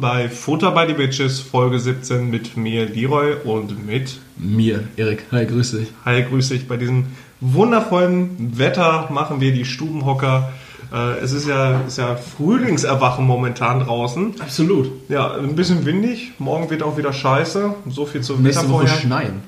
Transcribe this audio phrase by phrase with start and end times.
[0.00, 5.24] willkommen bei Futter by the Bitches, Folge 17 mit mir, Leroy, und mit mir, Erik.
[5.30, 5.88] Hi, grüß dich.
[6.04, 6.66] Hi, grüß dich.
[6.68, 7.06] Bei diesem
[7.40, 10.52] wundervollen Wetter machen wir die Stubenhocker.
[10.92, 14.40] Äh, es ist ja, ist ja Frühlingserwachen momentan draußen.
[14.40, 14.90] Absolut.
[15.08, 16.32] Ja, ein bisschen windig.
[16.38, 17.74] Morgen wird auch wieder scheiße.
[17.88, 19.00] So viel zum Nächste Wetter Woche vorher.
[19.00, 19.42] schneien.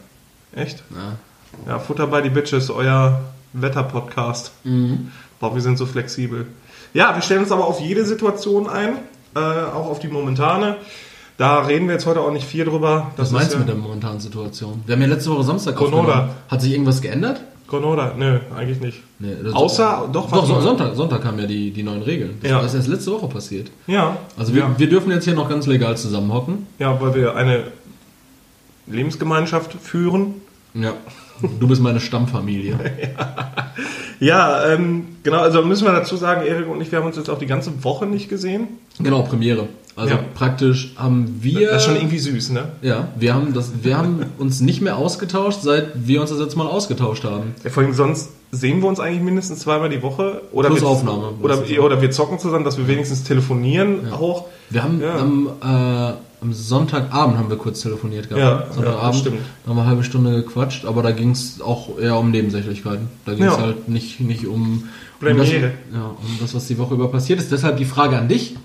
[0.54, 0.82] Echt?
[0.90, 1.72] Ja.
[1.72, 3.22] Ja, Futter by the Bitches, euer
[3.54, 4.52] Wetter-Podcast.
[4.64, 5.12] Mhm.
[5.40, 6.46] Boah, wir sind so flexibel.
[6.94, 8.98] Ja, wir stellen uns aber auf jede Situation ein,
[9.34, 10.76] äh, auch auf die momentane.
[11.38, 13.10] Da reden wir jetzt heute auch nicht viel drüber.
[13.16, 14.82] Was ist meinst du ja mit der momentanen Situation?
[14.86, 16.28] Wir haben ja letzte Woche Samstag Konoda.
[16.48, 17.40] Hat sich irgendwas geändert?
[17.66, 18.12] Konoda?
[18.16, 19.00] Nö, eigentlich nicht.
[19.18, 20.60] Nee, das- Außer, doch, Doch, so.
[20.60, 22.38] Sonntag, Sonntag kamen ja die, die neuen Regeln.
[22.42, 22.60] Das Ja.
[22.60, 23.70] ist erst letzte Woche passiert.
[23.86, 24.18] Ja.
[24.36, 24.74] Also wir, ja.
[24.76, 26.66] wir dürfen jetzt hier noch ganz legal zusammenhocken.
[26.78, 27.64] ja, weil wir eine
[28.86, 30.34] Lebensgemeinschaft führen.
[30.74, 30.92] Ja.
[31.58, 32.78] Du bist meine Stammfamilie.
[34.20, 37.28] Ja, ähm, genau, also müssen wir dazu sagen, Erik und ich, wir haben uns jetzt
[37.28, 38.68] auch die ganze Woche nicht gesehen.
[38.98, 39.68] Genau, Premiere.
[39.94, 40.20] Also Ja.
[40.34, 41.68] praktisch haben wir.
[41.70, 42.72] Das ist schon irgendwie süß, ne?
[42.80, 46.56] ja, wir haben das, wir haben uns nicht mehr ausgetauscht, seit wir uns das letzte
[46.56, 47.54] Mal ausgetauscht haben.
[47.62, 50.42] Ja, vor allem sonst sehen wir uns eigentlich mindestens zweimal die Woche.
[50.52, 51.32] Oder Plus wir, Aufnahme.
[51.42, 54.46] Oder, oder wir zocken zusammen, dass wir wenigstens telefonieren auch.
[54.70, 55.16] Wir haben Ja.
[55.18, 58.42] am, äh, am Sonntagabend haben wir kurz telefoniert gehabt.
[58.42, 59.38] Ja, ja, Sonntagabend stimmt.
[59.64, 63.08] da haben wir eine halbe Stunde gequatscht, aber da ging es auch eher um Nebensächlichkeiten.
[63.26, 63.60] Da ging es Ja.
[63.60, 64.84] halt nicht, nicht um,
[65.20, 65.58] um, das, ja,
[65.98, 67.52] um das, was die Woche über passiert ist.
[67.52, 68.56] Deshalb die Frage an dich.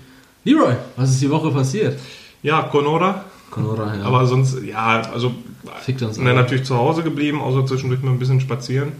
[0.44, 1.98] Leroy, was ist die Woche passiert?
[2.42, 3.24] Ja, Konoda.
[3.50, 4.02] Conora, ja.
[4.04, 5.32] Aber sonst, ja, also
[5.80, 6.34] Fickt uns alle.
[6.34, 8.92] natürlich zu Hause geblieben, außer zwischendurch mal ein bisschen spazieren.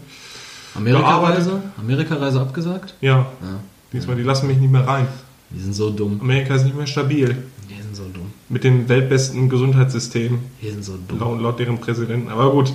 [0.75, 1.61] Amerika-Reise?
[1.77, 2.93] Amerika-Reise abgesagt?
[3.01, 3.59] Ja, Ja.
[3.93, 5.07] diesmal, die lassen mich nicht mehr rein.
[5.51, 6.19] Die sind so dumm.
[6.21, 7.35] Amerika ist nicht mehr stabil.
[7.69, 8.31] Die sind so dumm.
[8.49, 11.19] Mit dem weltbesten Gesundheitssystem, Die sind so dumm.
[11.19, 12.29] laut, laut deren Präsidenten.
[12.29, 12.71] Aber gut,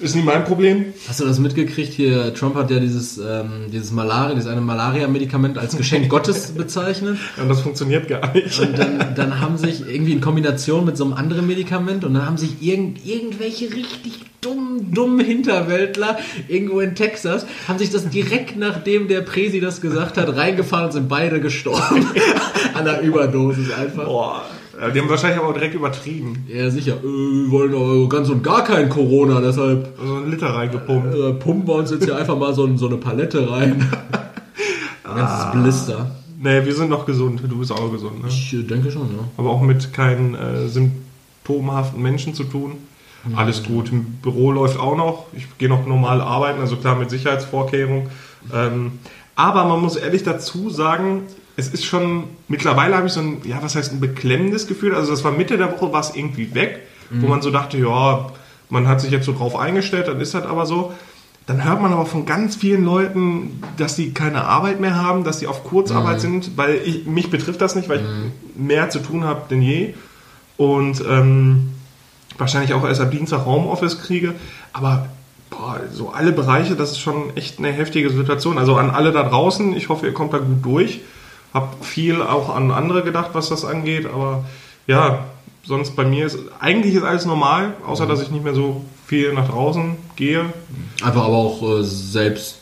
[0.00, 0.92] ist nicht mein Problem.
[1.08, 2.34] Hast du das mitgekriegt hier?
[2.34, 7.18] Trump hat ja dieses, ähm, dieses Malaria, dieses eine Malaria-Medikament als Geschenk Gottes bezeichnet.
[7.36, 8.58] Und das funktioniert gar nicht.
[8.60, 12.26] Und dann, dann haben sich irgendwie in Kombination mit so einem anderen Medikament und dann
[12.26, 18.56] haben sich irgend, irgendwelche richtig dummen, dummen Hinterwäldler irgendwo in Texas, haben sich das direkt
[18.56, 22.06] nachdem der Presi das gesagt hat, reingefahren und sind beide gestorben.
[22.74, 24.04] An der Überdosis einfach.
[24.04, 24.44] Boah,
[24.80, 26.44] ja, die haben wahrscheinlich aber auch direkt übertrieben.
[26.48, 26.96] Ja, sicher.
[26.98, 31.14] Äh, wir wollen aber ganz und gar kein Corona, deshalb So einen Liter reingepumpt.
[31.14, 33.88] äh, pumpen wir uns jetzt hier einfach mal so, ein- so eine Palette rein.
[35.04, 36.10] Ein ganzes Blister.
[36.40, 37.40] Nee, wir sind noch gesund.
[37.48, 38.28] Du bist auch gesund, ne?
[38.28, 39.24] Ich äh, denke schon, ja.
[39.38, 42.72] Aber auch mit keinen äh, symptomhaften Menschen zu tun.
[43.34, 43.90] Alles gut.
[43.90, 45.26] Im Büro läuft auch noch.
[45.32, 48.08] Ich gehe noch normal arbeiten, also klar mit Sicherheitsvorkehrungen.
[48.54, 48.92] Ähm,
[49.34, 51.22] aber man muss ehrlich dazu sagen,
[51.58, 54.94] es ist schon, mittlerweile habe ich so ein, ja, was heißt ein beklemmendes Gefühl.
[54.94, 56.78] Also das war Mitte der Woche, war es irgendwie weg,
[57.10, 58.30] wo man so dachte, ja,
[58.70, 60.92] man hat sich jetzt so drauf eingestellt, dann ist das aber so.
[61.46, 65.40] Dann hört man aber von ganz vielen Leuten, dass sie keine Arbeit mehr haben, dass
[65.40, 69.24] sie auf Kurzarbeit sind, weil ich, mich betrifft das nicht, weil ich mehr zu tun
[69.24, 69.94] habe denn je.
[70.58, 71.70] Und ähm,
[72.36, 74.34] wahrscheinlich auch erst ab Dienstag Homeoffice kriege.
[74.72, 75.08] Aber
[75.50, 78.58] boah, so alle Bereiche, das ist schon echt eine heftige Situation.
[78.58, 81.00] Also an alle da draußen, ich hoffe, ihr kommt da gut durch.
[81.54, 84.06] Hab viel auch an andere gedacht, was das angeht.
[84.06, 84.44] Aber
[84.86, 85.26] ja,
[85.64, 89.32] sonst bei mir ist eigentlich ist alles normal, außer dass ich nicht mehr so viel
[89.32, 90.44] nach draußen gehe.
[91.02, 92.58] Einfach aber auch äh, selbst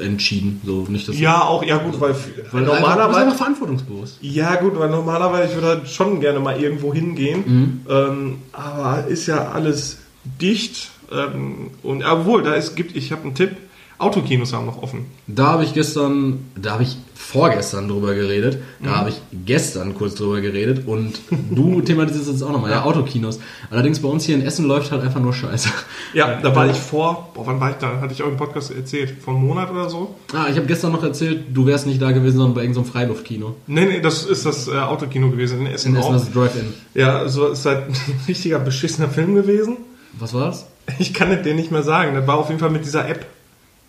[0.00, 0.60] entschieden.
[0.64, 4.18] So, nicht, dass Ja, auch, ja gut, weil, weil Weil normalerweise einfach verantwortungsbewusst.
[4.20, 7.84] Ja, gut, weil normalerweise ich würde halt schon gerne mal irgendwo hingehen.
[7.88, 10.90] Ähm, aber ist ja alles dicht.
[11.10, 13.56] Ähm, und obwohl, da ist, gibt, ich habe einen Tipp:
[13.98, 15.06] Autokinos haben noch offen.
[15.26, 20.14] Da habe ich gestern, da habe ich vorgestern drüber geredet, da habe ich gestern kurz
[20.14, 21.18] drüber geredet und
[21.50, 23.40] du thematisierst jetzt auch nochmal, ja, Autokinos.
[23.70, 25.68] Allerdings bei uns hier in Essen läuft halt einfach nur Scheiße.
[26.14, 28.00] Ja, da war ich vor, boah, wann war ich da?
[28.00, 30.14] Hatte ich auch im Podcast erzählt, vor einem Monat oder so?
[30.32, 33.56] Ah, ich habe gestern noch erzählt, du wärst nicht da gewesen, sondern bei irgendeinem Freiluftkino.
[33.66, 35.94] Nee, nee, das ist das äh, Autokino gewesen in Essen.
[35.94, 36.12] In Essen auch.
[36.12, 36.72] das Drive-In.
[36.94, 37.94] Ja, so ist halt ein
[38.28, 39.76] richtiger beschissener Film gewesen.
[40.18, 40.66] Was war's?
[40.98, 42.14] Ich kann dir nicht mehr sagen.
[42.14, 43.26] Das war auf jeden Fall mit dieser App,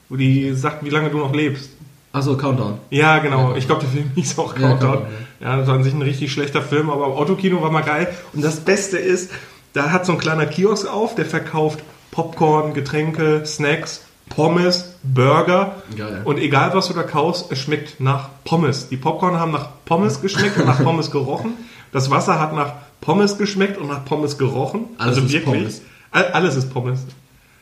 [0.10, 1.70] wo die sagt, wie lange du noch lebst.
[2.12, 2.80] Achso, Countdown.
[2.90, 3.56] Ja, genau.
[3.56, 4.92] Ich glaube, der Film hieß auch Ja, Countdown.
[4.94, 5.08] Countdown,
[5.40, 8.08] Ja, das war an sich ein richtig schlechter Film, aber im Autokino war mal geil.
[8.34, 9.32] Und das Beste ist,
[9.74, 11.80] da hat so ein kleiner Kiosk auf, der verkauft
[12.12, 15.76] Popcorn, Getränke, Snacks, Pommes, Burger.
[15.96, 16.22] Geil.
[16.26, 18.90] Und egal, was du da kaufst, es schmeckt nach Pommes.
[18.90, 21.54] Die Popcorn haben nach Pommes geschmeckt und nach Pommes gerochen.
[21.92, 24.86] Das Wasser hat nach Pommes geschmeckt und nach Pommes gerochen.
[24.98, 25.82] Also Alles ist Pommes.
[26.12, 27.06] All- Alles ist Pommes.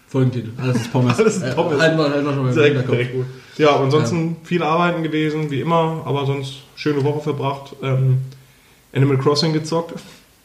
[0.08, 0.52] Folgentitel.
[0.58, 1.20] Alles ist Pommes.
[1.20, 1.78] Alles ist Pommes.
[1.78, 3.26] Äh, halt mal, halt mal schon mal Direkt, direkt gut.
[3.58, 7.76] Ja, und ansonsten viel arbeiten gewesen, wie immer, aber sonst schöne Woche verbracht.
[7.82, 8.20] Ähm,
[8.94, 9.96] Animal Crossing gezockt.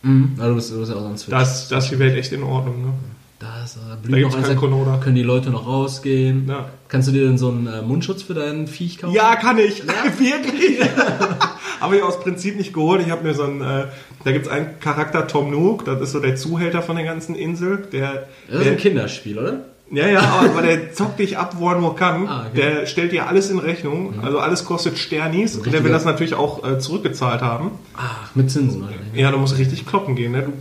[0.02, 0.34] Mhm.
[0.38, 1.32] Also du bist, du bist ja auch sonst fit.
[1.32, 2.82] Da ist die Welt echt in Ordnung.
[2.82, 2.92] Ne?
[3.42, 6.46] Da, ist, äh, Da blüht gibt's noch können die Leute noch rausgehen.
[6.48, 6.66] Ja.
[6.88, 9.12] Kannst du dir denn so einen äh, Mundschutz für deinen Viech kaufen?
[9.14, 9.82] Ja, kann ich.
[10.18, 10.78] Wirklich.
[11.80, 13.02] Habe ich aus Prinzip nicht geholt.
[13.04, 13.86] Ich habe mir so einen, äh,
[14.24, 17.88] da gibt's einen Charakter, Tom Nook, das ist so der Zuhälter von der ganzen Insel.
[17.92, 19.54] Der, Das ist der ein Kinderspiel, oder?
[19.90, 22.28] ja, ja, aber, der zockt dich ab, wo er nur kann.
[22.28, 22.56] Ah, okay.
[22.60, 24.14] Der stellt dir alles in Rechnung.
[24.22, 25.56] Also alles kostet Sternis.
[25.56, 27.72] Und der will richtiger- das natürlich auch äh, zurückgezahlt haben.
[27.94, 29.20] Ach, mit Zinsen wahrscheinlich.
[29.20, 30.30] Ja, du musst richtig kloppen gehen.
[30.32, 30.42] Ne?
[30.44, 30.52] Du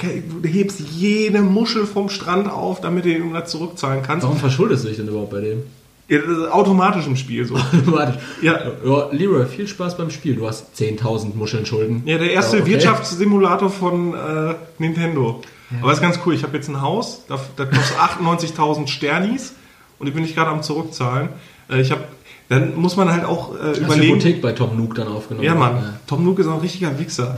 [0.00, 4.24] hebst jede Muschel vom Strand auf, damit du ihn das zurückzahlen kannst.
[4.24, 5.62] Warum verschuldest du dich denn überhaupt bei dem?
[6.08, 7.54] Ja, das ist automatisch im Spiel so.
[7.86, 8.18] Warte.
[8.40, 8.60] Ja.
[8.84, 10.36] ja, Leroy, viel Spaß beim Spiel.
[10.36, 12.02] Du hast 10.000 Muscheln Schulden.
[12.04, 12.72] Ja, der erste Ja, okay.
[12.72, 15.40] Wirtschaftssimulator von äh, Nintendo.
[15.82, 16.34] Aber ist ganz cool.
[16.34, 17.96] Ich habe jetzt ein Haus, das, das kostet
[18.56, 19.54] 98.000 Sternis
[19.98, 21.30] und die bin ich gerade am zurückzahlen.
[21.68, 22.02] Äh, ich habe,
[22.48, 24.14] dann muss man halt auch äh, Hast du überlegen.
[24.14, 25.44] Hypothek bei Tom Nook dann aufgenommen?
[25.44, 25.98] Ja, Mann.
[26.06, 27.36] Tom Nook ist auch ein richtiger Wichser.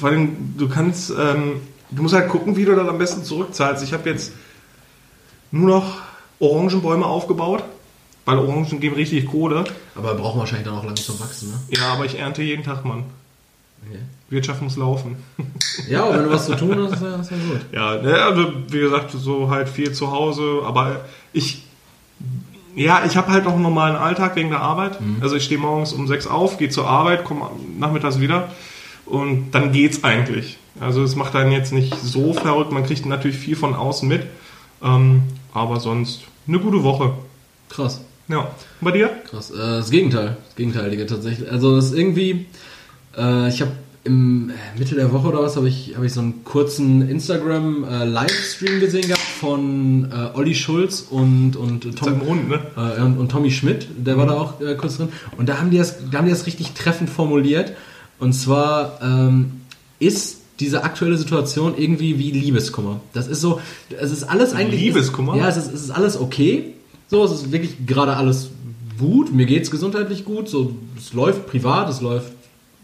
[0.00, 1.60] Vor allem, du kannst, ähm,
[1.90, 3.84] du musst halt gucken, wie du das am besten zurückzahlst.
[3.84, 4.32] Ich habe jetzt
[5.50, 5.98] nur noch
[6.38, 7.62] Orangenbäume aufgebaut,
[8.24, 9.64] weil Orangen geben richtig Kohle.
[9.94, 11.60] Aber brauchen wahrscheinlich dann auch lange zum Wachsen, ne?
[11.78, 13.04] Ja, aber ich ernte jeden Tag, Mann.
[13.86, 13.98] Okay.
[14.30, 15.16] Wirtschaft muss laufen.
[15.86, 17.60] Ja, aber wenn du was zu tun hast, ist ja, gut.
[17.72, 21.04] Ja, ne, also wie gesagt, so halt viel zu Hause, aber
[21.34, 21.66] ich,
[22.74, 24.98] ja, ich habe halt noch einen normalen Alltag wegen der Arbeit.
[25.20, 28.48] Also ich stehe morgens um sechs auf, gehe zur Arbeit, komme nachmittags wieder
[29.10, 30.58] und dann geht's eigentlich.
[30.78, 34.22] Also es macht einen jetzt nicht so verrückt, man kriegt natürlich viel von außen mit,
[34.82, 35.22] ähm,
[35.52, 37.12] aber sonst eine gute Woche.
[37.68, 38.00] Krass.
[38.28, 39.08] Ja, und bei dir?
[39.28, 39.50] Krass.
[39.50, 40.36] Äh, das Gegenteil.
[40.46, 41.50] Das Gegenteilige tatsächlich.
[41.50, 42.46] Also das ist irgendwie,
[43.16, 43.72] äh, ich habe
[44.04, 48.80] im äh, Mitte der Woche oder was habe ich, hab ich so einen kurzen Instagram-Livestream
[48.80, 52.60] gesehen gehabt von äh, Olli Schulz und, und Tom, Hund, ne?
[52.76, 55.08] äh, und, und Tommy Schmidt, der war da auch äh, kurz drin.
[55.36, 57.74] Und da haben die das, da haben die das richtig treffend formuliert.
[58.20, 59.62] Und zwar ähm,
[59.98, 63.00] ist diese aktuelle Situation irgendwie wie Liebeskummer.
[63.12, 63.60] Das ist so,
[63.98, 64.80] es ist alles eigentlich.
[64.80, 65.36] Liebeskummer?
[65.36, 66.74] Ja, es ist, es ist alles okay.
[67.08, 68.50] So, es ist wirklich gerade alles
[68.98, 69.32] gut.
[69.32, 70.48] Mir geht's gesundheitlich gut.
[70.48, 72.32] So, es läuft privat, es läuft.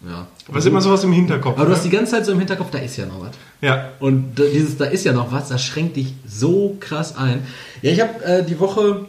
[0.09, 0.27] Ja.
[0.49, 1.57] Was ist immer sowas im Hinterkopf?
[1.57, 1.91] Aber du hast ne?
[1.91, 3.31] die ganze Zeit so im Hinterkopf, da ist ja noch was.
[3.61, 7.43] ja, Und dieses, da ist ja noch was, das schränkt dich so krass ein.
[7.83, 9.07] Ja, ich habe äh, die Woche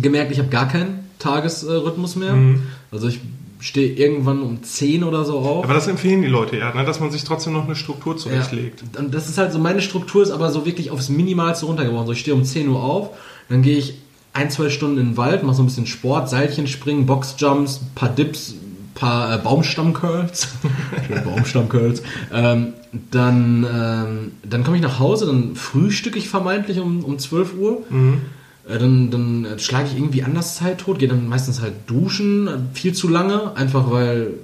[0.00, 2.32] gemerkt, ich habe gar keinen Tagesrhythmus mehr.
[2.32, 2.62] Mhm.
[2.90, 3.20] Also ich
[3.60, 5.64] stehe irgendwann um 10 oder so auf.
[5.64, 6.84] aber das empfehlen die Leute ja, ne?
[6.84, 8.82] dass man sich trotzdem noch eine Struktur zurechtlegt.
[8.94, 9.00] Ja.
[9.00, 12.06] Und das ist halt so, meine Struktur ist aber so wirklich aufs Minimalste runtergebrochen.
[12.06, 13.10] So, ich stehe um 10 Uhr auf,
[13.48, 13.98] dann gehe ich
[14.32, 18.10] ein, zwei Stunden in den Wald, mache so ein bisschen Sport, Seilchen springen, Boxjumps, paar
[18.10, 18.54] Dips,
[18.94, 20.48] paar äh, Baumstammcurls.
[21.24, 22.02] Baumstammcurls.
[22.32, 22.74] Ähm,
[23.10, 27.82] dann ähm, dann komme ich nach Hause, dann frühstücke ich vermeintlich um, um 12 Uhr.
[27.90, 28.18] Äh,
[28.68, 32.52] Dann, dann äh, schlage ich irgendwie anders Zeit tot, gehe dann meistens halt duschen, äh,
[32.74, 34.34] viel zu lange, einfach weil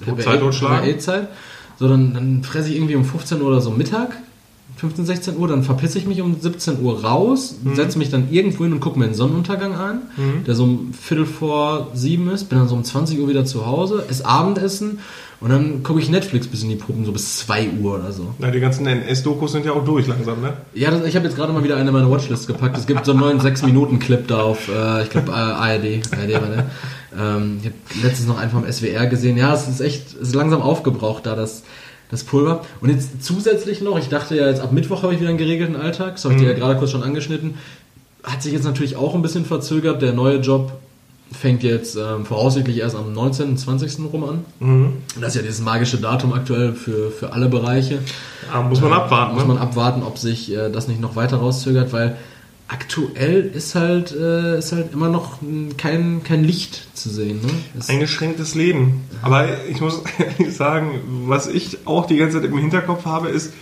[0.00, 0.54] ich hab Zeit eh-
[0.86, 1.28] ja eh Zeit.
[1.78, 4.16] So, dann, dann fresse ich irgendwie um 15 Uhr oder so Mittag,
[4.78, 8.64] 15, 16 Uhr, dann verpisse ich mich um 17 Uhr raus, setze mich dann irgendwo
[8.64, 10.02] hin und gucke mir den Sonnenuntergang an,
[10.46, 13.66] der so um Viertel vor sieben ist, bin dann so um 20 Uhr wieder zu
[13.66, 14.98] Hause, esse Abendessen
[15.40, 18.34] und dann gucke ich Netflix bis in die Puppen, so bis 2 Uhr oder so.
[18.38, 20.54] Na, die ganzen NS-Dokus sind ja auch durch langsam, ne?
[20.72, 22.78] Ja, das, ich habe jetzt gerade mal wieder eine meiner Watchlist gepackt.
[22.78, 26.00] Es gibt so einen neuen 6-Minuten-Clip da auf, äh, ich glaube, ARD.
[26.10, 26.66] ARD war der.
[27.18, 29.36] Ähm, ich habe letztens noch einen vom SWR gesehen.
[29.36, 31.64] Ja, es ist echt es ist langsam aufgebraucht da, das,
[32.10, 32.62] das Pulver.
[32.80, 35.76] Und jetzt zusätzlich noch, ich dachte ja, jetzt ab Mittwoch habe ich wieder einen geregelten
[35.76, 36.14] Alltag.
[36.14, 37.54] Das habe ich dir ja gerade kurz schon angeschnitten.
[38.22, 40.00] Hat sich jetzt natürlich auch ein bisschen verzögert.
[40.00, 40.72] Der neue Job
[41.32, 43.98] fängt jetzt ähm, voraussichtlich erst am 19., 20.
[44.12, 44.44] rum an.
[44.60, 44.92] Mhm.
[45.20, 47.98] Das ist ja dieses magische Datum aktuell für, für alle Bereiche.
[48.52, 49.48] Ja, muss man abwarten, Muss ne?
[49.48, 52.16] man abwarten, ob sich äh, das nicht noch weiter rauszögert, weil
[52.68, 57.40] aktuell ist halt, äh, ist halt immer noch mh, kein, kein Licht zu sehen.
[57.42, 57.48] Ne?
[57.78, 59.02] Es- Eingeschränktes Leben.
[59.22, 63.52] Aber ich muss ehrlich sagen, was ich auch die ganze Zeit im Hinterkopf habe, ist,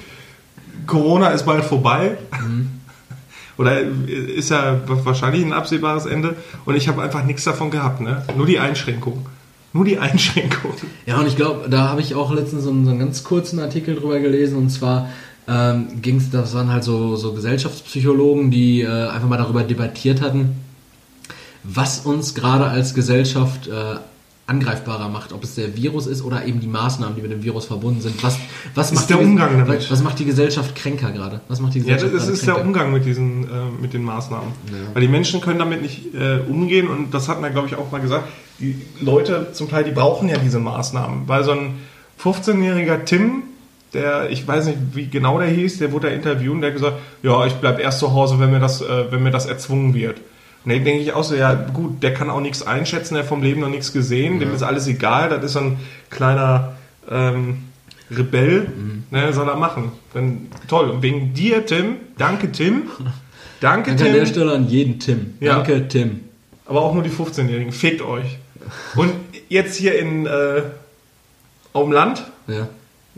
[0.87, 2.19] Corona ist bald vorbei.
[3.57, 6.37] Oder ist ja wahrscheinlich ein absehbares Ende.
[6.65, 8.01] Und ich habe einfach nichts davon gehabt.
[8.01, 8.23] Ne?
[8.37, 9.27] Nur die Einschränkung.
[9.73, 10.73] Nur die Einschränkung.
[11.07, 13.61] Ja, und ich glaube, da habe ich auch letztens so einen, so einen ganz kurzen
[13.61, 15.11] Artikel drüber gelesen und zwar
[15.47, 20.21] ähm, ging es, das waren halt so, so Gesellschaftspsychologen, die äh, einfach mal darüber debattiert
[20.21, 20.57] hatten,
[21.63, 23.97] was uns gerade als Gesellschaft äh,
[24.47, 27.65] angreifbarer macht, ob es der Virus ist oder eben die Maßnahmen, die mit dem Virus
[27.65, 28.23] verbunden sind.
[28.23, 28.37] Was,
[28.75, 29.91] was macht der die, Umgang damit.
[29.91, 31.41] Was macht die Gesellschaft kränker gerade?
[31.49, 32.67] Was macht die Ja, Gesellschaft das gerade ist der kränker?
[32.69, 33.49] Umgang mit diesen, äh,
[33.81, 34.49] mit den Maßnahmen.
[34.67, 34.95] Ja.
[34.95, 37.91] Weil die Menschen können damit nicht äh, umgehen und das hat man, glaube ich, auch
[37.91, 38.25] mal gesagt.
[38.61, 41.27] Die Leute zum Teil, die brauchen ja diese Maßnahmen.
[41.27, 41.79] Weil so ein
[42.23, 43.45] 15-jähriger Tim,
[43.95, 46.77] der, ich weiß nicht, wie genau der hieß, der wurde da interviewt und der hat
[46.77, 49.95] gesagt, ja, ich bleib erst zu Hause, wenn mir das, äh, wenn mir das erzwungen
[49.95, 50.21] wird.
[50.67, 53.43] Dann denke ich auch so, ja gut, der kann auch nichts einschätzen, der hat vom
[53.43, 55.77] Leben noch nichts gesehen, dem ist alles egal, das ist so ein
[56.11, 56.75] kleiner,
[57.11, 57.59] ähm,
[58.11, 58.69] Rebell,
[59.11, 59.93] ne, soll er machen.
[60.13, 60.91] Dann, toll.
[60.91, 62.83] Und wegen dir, Tim, danke Tim.
[63.61, 64.27] Danke, Danke an der Tim.
[64.27, 65.35] Stelle an jeden Tim.
[65.41, 65.55] Ja.
[65.57, 66.21] Danke, Tim.
[66.67, 67.73] Aber auch nur die 15-Jährigen.
[67.73, 68.39] Fickt euch.
[68.95, 69.11] Und
[69.49, 70.63] jetzt hier in äh,
[71.73, 72.69] auf dem Land, Ja.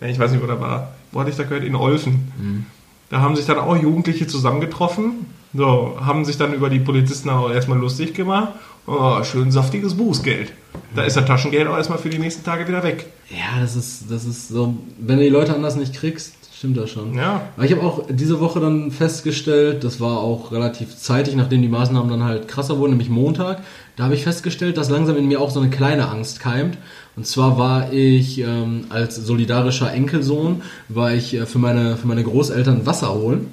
[0.01, 1.65] ja, ich weiß nicht, wo da war, wo hatte ich da gehört?
[1.65, 2.67] In Olfen.
[3.11, 7.51] Da haben sich dann auch Jugendliche zusammengetroffen, so, haben sich dann über die Polizisten auch
[7.51, 8.55] erstmal lustig gemacht.
[8.87, 10.53] Oh, schön saftiges Bußgeld.
[10.95, 13.07] Da ist das Taschengeld auch erstmal für die nächsten Tage wieder weg.
[13.31, 16.91] Ja, das ist, das ist so, wenn du die Leute anders nicht kriegst, stimmt das
[16.91, 17.15] schon.
[17.15, 17.49] Ja.
[17.57, 21.69] Aber ich habe auch diese Woche dann festgestellt, das war auch relativ zeitig, nachdem die
[21.69, 23.63] Maßnahmen dann halt krasser wurden, nämlich Montag,
[23.97, 26.77] da habe ich festgestellt, dass langsam in mir auch so eine kleine Angst keimt.
[27.17, 30.61] Und zwar war ich ähm, als solidarischer Enkelsohn,
[30.91, 33.47] war ich äh, für, meine, für meine Großeltern Wasser holen.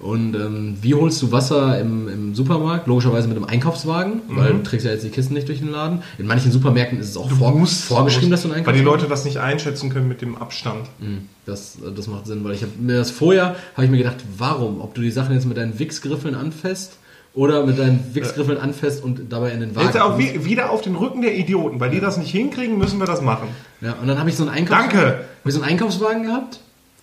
[0.00, 2.86] Und ähm, wie holst du Wasser im, im Supermarkt?
[2.86, 6.02] Logischerweise mit einem Einkaufswagen, weil du trägst ja jetzt die Kisten nicht durch den Laden.
[6.16, 9.06] In manchen Supermärkten ist es auch vor, vorgeschrieben, dass du einen Weil die Einkaufswagen Leute
[9.10, 10.86] das nicht einschätzen können mit dem Abstand.
[11.00, 14.16] hm, Das, das macht Sinn, weil ich habe mir das vorher, habe ich mir gedacht,
[14.38, 14.80] warum?
[14.80, 16.96] Ob du die Sachen jetzt mit deinen Wichsgriffeln anfasst
[17.34, 19.86] oder mit deinen Wichsgriffeln anfasst und dabei in den Wagen.
[19.86, 21.80] Jetzt auch wie, wieder auf den Rücken der Idioten.
[21.80, 23.48] Weil die das nicht hinkriegen, müssen wir das machen.
[23.80, 25.12] Ja, und dann habe ich so einen Einkaufswagen, Danke.
[25.18, 26.60] hab ich so einen Einkaufswagen gehabt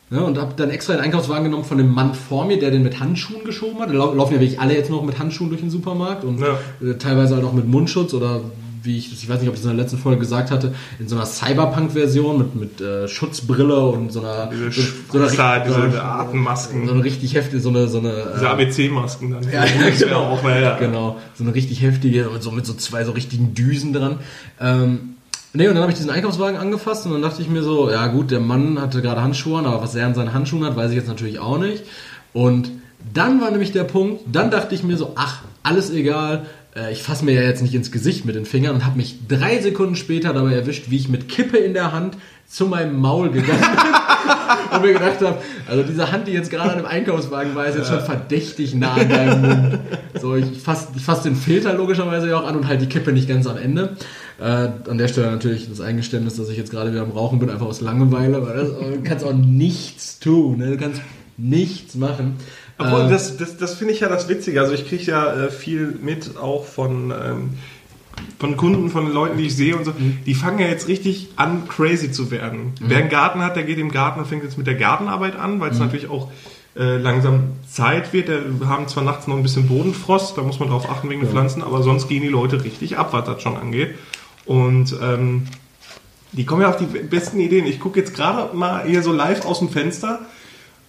[0.10, 2.84] ja, und habe dann extra den Einkaufswagen genommen von dem Mann vor mir, der den
[2.84, 3.90] mit Handschuhen geschoben hat.
[3.90, 6.58] Da lau- laufen ja wirklich alle jetzt noch mit Handschuhen durch den Supermarkt und Ja.
[6.86, 8.42] äh, teilweise halt auch mit Mundschutz oder
[8.84, 11.08] wie ich, ich weiß nicht, ob ich es in der letzten Folge gesagt hatte, in
[11.08, 15.74] so einer Cyberpunk-Version mit, mit äh, Schutzbrille und so einer, Diese, so, so einer, diese,
[15.74, 16.88] so diese Atemmasken.
[16.88, 19.44] so eine richtig heftige, so eine, so eine Diese äh, ABC-Masken dann.
[19.44, 20.24] ja, ja, genau.
[20.24, 20.78] auch, ja.
[20.78, 21.18] genau.
[21.36, 24.20] So eine richtig heftige, mit so, mit so zwei so richtigen Düsen dran.
[24.60, 25.16] Ähm,
[25.54, 28.08] nee, und dann habe ich diesen Einkaufswagen angefasst und dann dachte ich mir so, ja
[28.08, 30.92] gut, der Mann hatte gerade Handschuhe an, aber was er an seinen Handschuhen hat, weiß
[30.92, 31.84] ich jetzt natürlich auch nicht.
[32.34, 32.72] Und
[33.14, 37.04] dann war nämlich der Punkt, dann dachte ich mir so, ach, alles egal, äh, ich
[37.04, 39.96] fasse mir ja jetzt nicht ins Gesicht mit den Fingern und habe mich drei Sekunden
[39.96, 44.75] später dabei erwischt, wie ich mit Kippe in der Hand zu meinem Maul gegangen bin
[44.75, 45.38] und mir gedacht habe,
[45.68, 48.94] also diese Hand, die jetzt gerade an dem Einkaufswagen war, ist jetzt schon verdächtig nah
[48.94, 49.80] an deinem Mund.
[50.20, 53.13] So, ich fasse ich fass den Filter logischerweise ja auch an und halt die Kippe
[53.13, 53.96] nicht ganz am Ende.
[54.40, 54.44] Äh,
[54.90, 57.68] an der Stelle natürlich das Eingeständnis, dass ich jetzt gerade wieder am Rauchen bin, einfach
[57.68, 60.72] aus Langeweile, weil das, du kannst auch nichts tun, ne?
[60.72, 61.01] du kannst
[61.38, 62.36] nichts machen.
[62.82, 64.62] Obwohl, Äh, das, das, das finde ich ja das Witzige.
[64.62, 67.50] Also ich kriege ja äh, viel mit, auch von, ähm,
[68.40, 69.94] von Kunden, von Leuten, die ich sehe und so.
[70.26, 72.74] Die fangen ja jetzt richtig an, crazy zu werden.
[72.80, 75.60] Wer einen Garten hat, der geht im Garten und fängt jetzt mit der Gartenarbeit an,
[75.60, 76.30] weil es natürlich auch
[76.76, 78.30] äh, langsam Zeit wird.
[78.30, 81.30] Wir haben zwar nachts noch ein bisschen Bodenfrost, da muss man drauf achten wegen den
[81.30, 83.96] Pflanzen, aber sonst gehen die Leute richtig ab, was das schon angeht.
[84.46, 85.48] Und ähm,
[86.32, 87.66] die kommen ja auf die besten Ideen.
[87.66, 90.20] Ich gucke jetzt gerade mal hier so live aus dem Fenster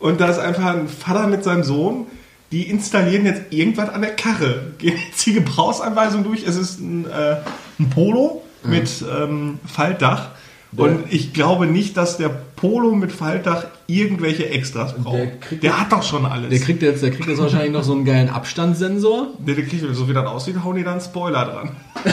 [0.02, 2.06] und da ist einfach ein Vater mit seinem Sohn,
[2.50, 4.73] die installieren jetzt irgendwas an der Karre.
[4.78, 6.47] Gehen jetzt die Gebrauchsanweisung durch.
[6.47, 7.37] Es ist ein, äh,
[7.78, 10.30] ein Polo mit ähm, Faltdach.
[10.75, 15.16] Und ich glaube nicht, dass der Polo mit Faltdach irgendwelche Extras braucht.
[15.18, 16.49] Der Der, kriegt- hat doch schon alles.
[16.49, 19.28] der kriegt jetzt, der kriegt jetzt wahrscheinlich noch so einen geilen Abstandssensor.
[19.38, 21.71] Der, der kriegt, so wie das aussieht, hauen die da einen Spoiler dran.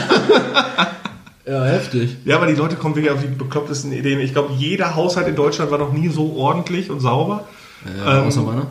[1.46, 2.16] Ja, heftig.
[2.26, 4.20] Ja, aber die Leute kommen wirklich auf die beklopptesten Ideen.
[4.20, 7.44] Ich glaube, jeder Haushalt in Deutschland war noch nie so ordentlich und sauber.
[7.84, 8.66] Ja, Ähm, außer meiner.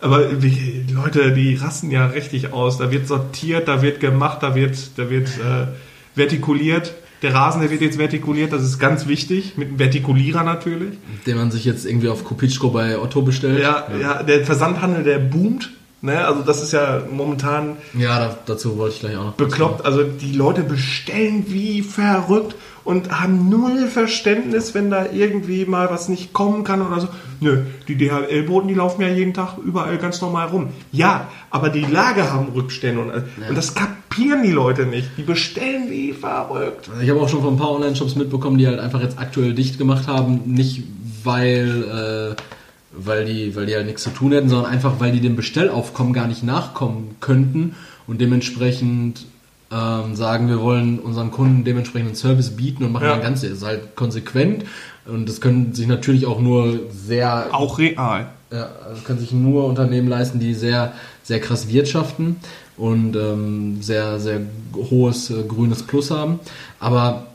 [0.00, 2.76] Aber wie, die Leute, die rasten ja richtig aus.
[2.78, 5.66] Da wird sortiert, da wird gemacht, da wird, da wird äh,
[6.14, 6.92] vertikuliert.
[7.22, 9.56] Der Rasen, der wird jetzt vertikuliert, das ist ganz wichtig.
[9.56, 10.98] Mit einem Vertikulierer natürlich.
[11.26, 13.60] Den man sich jetzt irgendwie auf Kopitschko bei Otto bestellt.
[13.62, 15.70] Ja, ja, der Versandhandel, der boomt.
[16.02, 16.22] Ne?
[16.26, 19.32] Also das ist ja momentan Ja, da, dazu wollte ich gleich auch noch.
[19.34, 19.86] bekloppt.
[19.86, 26.08] Also die Leute bestellen wie verrückt und haben null Verständnis, wenn da irgendwie mal was
[26.08, 27.08] nicht kommen kann oder so.
[27.40, 30.68] Nö, die DHL-Boten, die laufen ja jeden Tag überall ganz normal rum.
[30.92, 35.08] Ja, aber die Lager haben Rückstände und, und das kapieren die Leute nicht.
[35.16, 36.90] Die bestellen wie verrückt.
[37.02, 39.78] Ich habe auch schon von ein paar Online-Shops mitbekommen, die halt einfach jetzt aktuell dicht
[39.78, 40.84] gemacht haben, nicht
[41.24, 42.42] weil, äh,
[42.92, 46.12] weil, die, weil die halt nichts zu tun hätten, sondern einfach weil die dem Bestellaufkommen
[46.12, 47.74] gar nicht nachkommen könnten
[48.06, 49.26] und dementsprechend
[49.74, 53.14] ähm, sagen, wir wollen unseren Kunden dementsprechend einen Service bieten und machen Ja.
[53.16, 53.48] das Ganze.
[53.48, 54.64] Das ist halt konsequent
[55.06, 58.26] und das können sich natürlich auch nur sehr Auch real.
[58.52, 60.92] ja, also können sich nur Unternehmen leisten, die sehr,
[61.24, 62.36] sehr krass wirtschaften
[62.76, 64.40] und ähm, sehr, sehr
[64.90, 66.38] hohes äh, grünes Plus haben.
[66.80, 67.26] Aber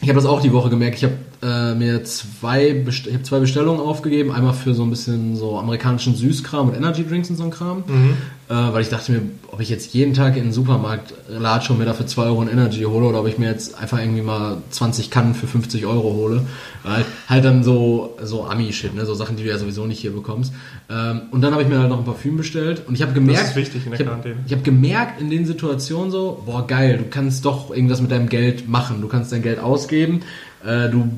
[0.00, 0.96] ich habe das auch die Woche gemerkt.
[0.96, 4.32] Ich habe äh, mir zwei, Best ich hab zwei Bestellungen aufgegeben.
[4.32, 7.84] Einmal für so ein bisschen so amerikanischen Süßkram und Energy Drinks und so ein Kram.
[7.88, 11.78] Äh, weil ich dachte mir, ob ich jetzt jeden Tag in den Supermarkt latsche und
[11.78, 14.58] mir dafür 2 Euro ein Energy hole oder ob ich mir jetzt einfach irgendwie mal
[14.70, 16.42] 20 Kannen für 50 Euro hole.
[16.82, 19.06] Weil halt dann so, so Ami-Shit, ne?
[19.06, 20.52] so Sachen, die du ja sowieso nicht hier bekommst.
[20.90, 23.48] Ähm, und dann habe ich mir halt noch ein Parfüm bestellt und ich habe gemerkt,
[23.48, 24.00] ist wichtig in der
[24.46, 28.28] ich hab gemerkt in den Situationen so, boah geil, du kannst doch irgendwas mit deinem
[28.28, 29.00] Geld machen.
[29.00, 30.20] Du kannst dein Geld ausgeben,
[30.64, 31.08] äh, du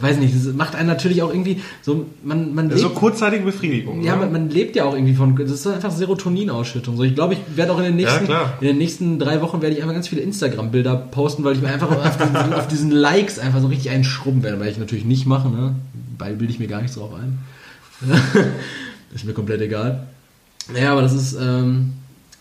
[0.00, 3.44] weiß nicht, das macht einen natürlich auch irgendwie so, man, man ist so lebt, kurzzeitige
[3.44, 4.02] Befriedigung.
[4.02, 4.22] ja, ne?
[4.22, 6.96] man, man lebt ja auch irgendwie von, das ist einfach Serotoninausschüttung.
[6.96, 8.54] So, ich glaube, ich werde auch in den nächsten, klar.
[8.60, 11.68] in den nächsten drei Wochen werde ich einfach ganz viele Instagram-Bilder posten, weil ich mir
[11.68, 15.04] einfach auf diesen, auf diesen Likes einfach so richtig einen schrubben werde, weil ich natürlich
[15.04, 15.74] nicht mache, ne?
[16.18, 17.38] Bei bilde ich mir gar nichts drauf ein.
[19.14, 20.06] ist mir komplett egal.
[20.78, 21.92] Ja, aber das ist, ähm,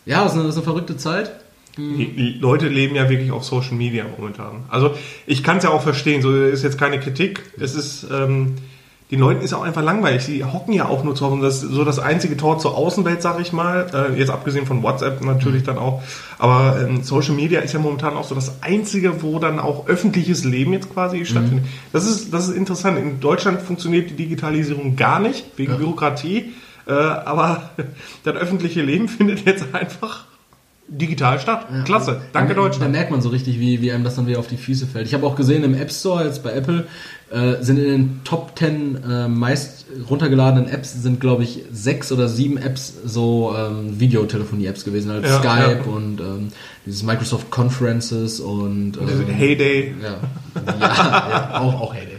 [0.06, 1.32] ja, das ist eine, das ist eine verrückte Zeit.
[1.78, 4.64] Die, Leute leben ja wirklich auf Social Media momentan.
[4.70, 7.44] Also ich kann es ja auch verstehen, so ist jetzt keine Kritik.
[7.60, 8.56] Es ist, ähm,
[9.12, 10.24] den Leuten ist auch einfach langweilig.
[10.24, 11.42] Sie hocken ja auch nur zu Hause.
[11.42, 13.88] Das ist so das einzige Tor zur Außenwelt, sag ich mal.
[13.94, 16.02] Äh, jetzt abgesehen von WhatsApp natürlich dann auch.
[16.40, 20.44] Aber ähm, Social Media ist ja momentan auch so das einzige, wo dann auch öffentliches
[20.44, 21.66] Leben jetzt quasi stattfindet.
[21.94, 22.98] Das ist, das ist interessant.
[22.98, 25.78] In Deutschland funktioniert die Digitalisierung gar nicht wegen Ja.
[25.78, 26.54] Bürokratie.
[26.88, 27.72] Äh, aber
[28.24, 30.26] das öffentliche Leben findet jetzt einfach
[30.88, 31.68] digital statt.
[31.86, 32.22] Klasse.
[32.34, 32.92] Danke da, Da Deutschland.
[32.92, 35.08] merkt man so richtig, wie, wie einem das dann wieder auf die Füße fällt.
[35.08, 36.86] Ich habe auch gesehen, im App Store, jetzt bei Apple,
[37.32, 42.28] äh, sind in den Top 10 äh, meist runtergeladenen Apps sind, glaube ich, sechs oder
[42.28, 45.92] sieben Apps so ähm, Videotelefonie-Apps gewesen, halt Ja, Skype ja.
[45.92, 46.50] und ähm,
[46.86, 49.96] dieses Microsoft Conferences und ähm, Heyday.
[50.04, 50.18] ja,
[50.70, 52.15] ja, ja, auch, auch Heyday.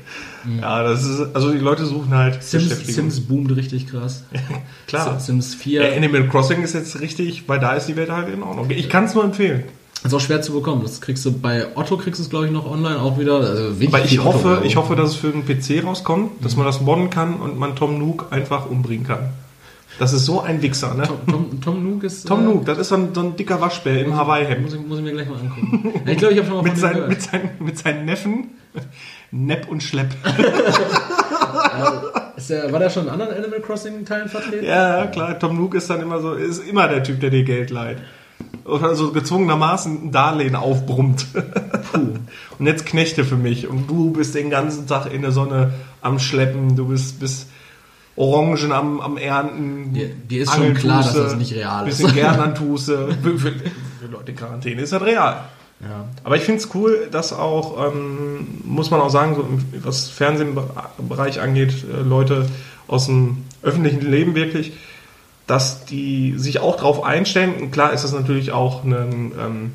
[0.60, 2.86] Ja, das ist, also die Leute suchen halt Sims.
[2.86, 4.24] Sims boomt richtig krass.
[4.86, 5.18] Klar.
[5.20, 8.42] Sims 4 Ja, Animal Crossing ist jetzt richtig, weil da ist die Welt halt in
[8.42, 8.66] Ordnung.
[8.70, 9.64] Ich kann es nur empfehlen.
[10.04, 10.82] ist auch schwer zu bekommen.
[10.82, 13.36] Das kriegst du bei Otto kriegst du es glaube ich noch online auch wieder.
[13.40, 16.80] Also Aber ich hoffe, ich hoffe, dass es für den PC rauskommt, dass man das
[16.80, 19.30] modden kann und man Tom Nook einfach umbringen kann.
[19.98, 21.04] Das ist so ein Wichser, ne?
[21.04, 22.26] Tom, Tom, Tom Nook ist.
[22.28, 24.62] Tom äh, Nook, das ist so ein, so ein dicker Waschbär im Hawaii-Hemd.
[24.62, 26.02] Muss ich, muss ich mir gleich mal angucken.
[26.06, 28.48] Ich glaube, ich habe schon mal Mit, seinen, mit, seinen, mit seinen Neffen.
[29.30, 30.08] Nepp und Schlepp.
[32.36, 34.64] Ist der, war der schon in anderen Animal Crossing Teilen vertreten?
[34.66, 37.70] Ja, klar, Tom Nook ist dann immer so, ist immer der Typ, der dir Geld
[37.70, 37.98] leiht.
[38.64, 41.26] Oder so gezwungenermaßen ein Darlehen aufbrummt.
[42.58, 43.66] Und jetzt Knechte für mich.
[43.68, 46.76] Und du bist den ganzen Tag in der Sonne am Schleppen.
[46.76, 47.48] Du bist, bist
[48.16, 49.94] Orangen am, am Ernten.
[49.94, 51.98] Dir- dir ist schon klar, dass das nicht real ist.
[51.98, 53.08] Bisschen Gernantuse.
[53.22, 55.44] für, für, für Leute in Quarantäne ist das real.
[55.80, 56.08] Ja.
[56.24, 59.46] Aber ich finde es cool, dass auch, ähm, muss man auch sagen, so
[59.84, 62.46] was Fernsehbereich angeht, äh, Leute
[62.88, 64.72] aus dem öffentlichen Leben wirklich,
[65.46, 67.54] dass die sich auch drauf einstellen.
[67.60, 69.72] Und klar ist das natürlich auch ein, ähm,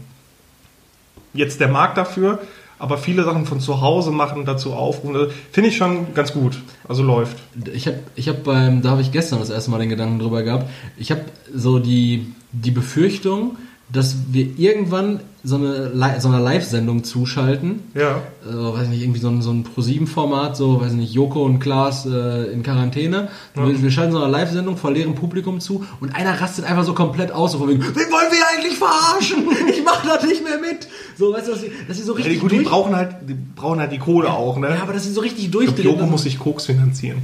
[1.33, 2.39] jetzt der Markt dafür,
[2.79, 6.59] aber viele Sachen von zu Hause machen, dazu aufrufen, finde ich schon ganz gut.
[6.87, 7.37] Also läuft.
[7.73, 10.41] Ich habe ich hab beim, da habe ich gestern das erste Mal den Gedanken drüber
[10.41, 10.67] gehabt.
[10.97, 11.21] Ich habe
[11.53, 13.57] so die, die Befürchtung,
[13.91, 17.79] dass wir irgendwann so eine, so eine Live-Sendung zuschalten.
[17.95, 18.21] Ja.
[18.45, 21.43] Also, weiß ich nicht, irgendwie so ein, so ein Pro-7-Format, so, weiß ich nicht, Joko
[21.43, 23.29] und Klaas äh, in Quarantäne.
[23.55, 26.93] Wir, wir schalten so eine Live-Sendung vor leerem Publikum zu und einer rastet einfach so
[26.93, 29.47] komplett aus, so von wegen, wen wollen wir eigentlich verarschen?
[29.71, 30.87] Ich mach das nicht mehr mit.
[31.17, 33.33] So, weißt du, dass sie, dass sie so Ja, richtig gut, die brauchen halt, die
[33.33, 34.69] brauchen halt die Kohle auch, ne?
[34.69, 35.85] Ja, aber dass sie so richtig durchdrehen.
[35.85, 37.19] Joko muss sich Koks finanzieren.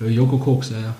[0.00, 0.94] Ja, Joko Koks, ja, ja.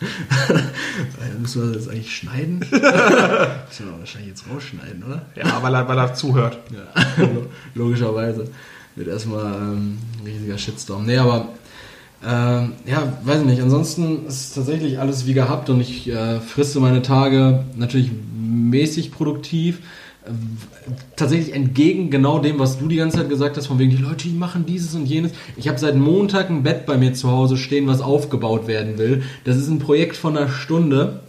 [1.40, 2.58] Müssen wir das eigentlich schneiden?
[2.70, 5.26] Müssen wir wahrscheinlich jetzt rausschneiden, oder?
[5.34, 6.58] Ja, weil er, weil er zuhört.
[6.70, 7.26] Ja,
[7.74, 8.44] logischerweise.
[8.96, 11.06] Wird erstmal ähm, ein riesiger Shitstorm.
[11.06, 11.48] Nee, aber
[12.24, 13.62] ähm, ja, weiß ich nicht.
[13.62, 19.80] Ansonsten ist tatsächlich alles wie gehabt und ich äh, friste meine Tage natürlich mäßig produktiv.
[21.16, 24.28] Tatsächlich entgegen genau dem, was du die ganze Zeit gesagt hast, von wegen die Leute,
[24.28, 25.32] die machen dieses und jenes.
[25.56, 29.22] Ich habe seit Montag ein Bett bei mir zu Hause stehen, was aufgebaut werden will.
[29.44, 31.20] Das ist ein Projekt von einer Stunde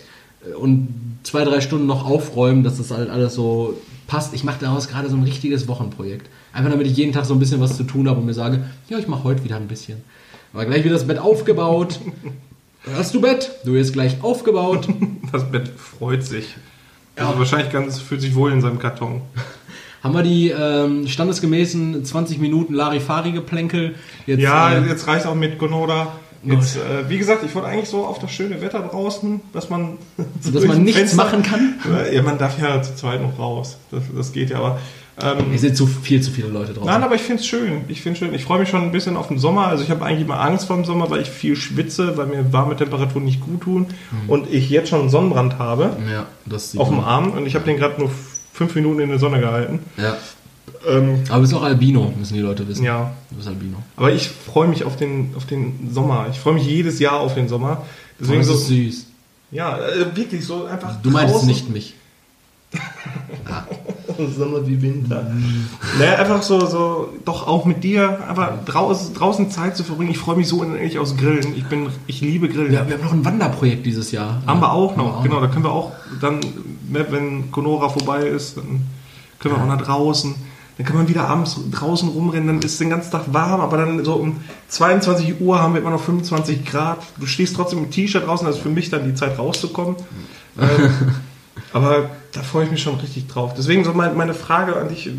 [0.46, 0.88] äh, und
[1.24, 3.76] zwei, drei Stunden noch aufräumen, dass das halt alles so
[4.08, 4.34] passt.
[4.34, 6.30] Ich mache daraus gerade so ein richtiges Wochenprojekt.
[6.54, 8.66] Einfach damit ich jeden Tag so ein bisschen was zu tun habe und mir sage,
[8.90, 10.02] ja, ich mache heute wieder ein bisschen.
[10.54, 12.00] Aber gleich wird das Bett aufgebaut.
[12.96, 13.52] Hast du Bett?
[13.66, 14.88] Du wirst gleich aufgebaut.
[15.32, 16.56] Das Bett freut sich.
[17.16, 19.22] Also wahrscheinlich ganz, fühlt sich wohl in seinem Karton.
[20.04, 23.96] Haben wir die ähm, standesgemäßen 20 Minuten Larifari-Geplänkel
[24.26, 24.40] jetzt...
[24.40, 26.14] Ja, äh, jetzt reicht auch mit Gonoda.
[26.42, 29.98] Jetzt, äh, wie gesagt, ich wollte eigentlich so auf das schöne Wetter draußen, dass man,
[30.54, 31.76] dass man nichts Fenster- machen kann?
[32.14, 33.78] Ja, man darf ja zu zweit noch raus.
[33.92, 34.80] Das, das geht ja, aber.
[35.22, 36.86] Ähm, Es sind zu viel zu viele Leute drauf.
[36.86, 37.82] Nein, aber ich finde es schön.
[37.88, 38.34] Ich finde schön.
[38.34, 39.68] Ich freue mich schon ein bisschen auf den Sommer.
[39.68, 42.52] Also ich habe eigentlich immer Angst vor dem Sommer, weil ich viel schwitze, weil mir
[42.54, 44.30] warme Temperaturen nicht gut tun Mhm.
[44.30, 47.00] und ich jetzt schon einen Sonnenbrand habe Ja, das sieht auf dem.
[47.00, 48.10] Arm und ich habe den gerade nur
[48.54, 49.80] fünf Minuten in der Sonne gehalten.
[49.98, 50.18] Ja.
[50.88, 52.84] Ähm, Aber du bist auch Albino, müssen die Leute wissen.
[52.86, 53.78] ja, Du bist Albino.
[53.98, 56.28] aber ich freue mich auf den, auf den Sommer.
[56.32, 57.84] Ich freue mich jedes Jahr auf den Sommer.
[58.20, 59.06] Deswegen das so, ist süß.
[59.52, 60.96] ja, äh, wirklich so einfach.
[61.02, 61.96] Du meinst nicht mich.
[64.38, 65.32] Sommer wie Winter.
[65.98, 70.12] Naja, einfach so, so, doch auch mit dir, einfach draußen, draußen Zeit zu verbringen.
[70.12, 71.56] Ich freue mich so unendlich aus Grillen.
[71.56, 72.74] Ich bin, ich liebe Grillen.
[72.74, 74.42] Ja, wir haben noch ein Wanderprojekt dieses Jahr.
[74.46, 75.42] Haben wir auch Haben wir noch, genau.
[75.42, 76.40] Da können wir auch dann,
[76.90, 78.86] ne, wenn Conora vorbei ist, dann
[79.40, 80.36] können wir auch nach draußen.
[80.78, 84.04] dann kann man wieder abends draußen rumrennen, dann ist den ganzen Tag warm, aber dann
[84.04, 87.00] so um 22 Uhr haben wir immer noch 25 Grad.
[87.18, 89.96] Du stehst trotzdem im T-Shirt draußen, das ist für mich dann die Zeit rauszukommen.
[90.60, 90.92] ähm,
[91.74, 93.54] aber da freue ich mich schon richtig drauf.
[93.58, 95.10] Deswegen so meine, Frage an dich,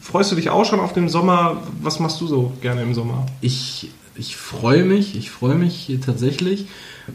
[0.00, 1.62] freust du dich auch schon auf den Sommer?
[1.82, 3.26] Was machst du so gerne im Sommer?
[3.40, 6.66] Ich, ich freue mich, ich freue mich tatsächlich.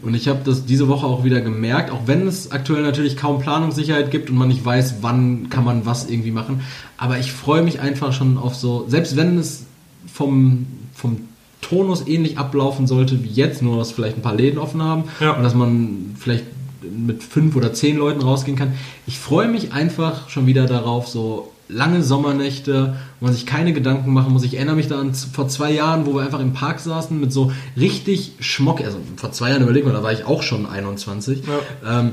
[0.02, 3.40] Und ich habe das diese Woche auch wieder gemerkt, auch wenn es aktuell natürlich kaum
[3.40, 6.60] Planungssicherheit gibt und man nicht weiß, wann kann man was irgendwie machen.
[6.98, 9.64] Aber ich freue mich einfach schon auf so, selbst wenn es
[10.12, 11.22] vom, vom
[11.62, 15.32] Tonus ähnlich ablaufen sollte wie jetzt, nur dass vielleicht ein paar Läden offen haben Ja.
[15.32, 16.44] und dass man vielleicht
[16.82, 18.74] mit fünf oder zehn Leuten rausgehen kann.
[19.06, 24.12] Ich freue mich einfach schon wieder darauf, so lange Sommernächte, wo man sich keine Gedanken
[24.12, 24.42] machen muss.
[24.42, 27.32] Ich erinnere mich da an vor zwei Jahren, wo wir einfach im Park saßen mit
[27.32, 31.42] so richtig Schmock, also vor zwei Jahren überleg mal, da war ich auch schon 21.
[31.46, 32.00] Ja.
[32.00, 32.12] Ähm,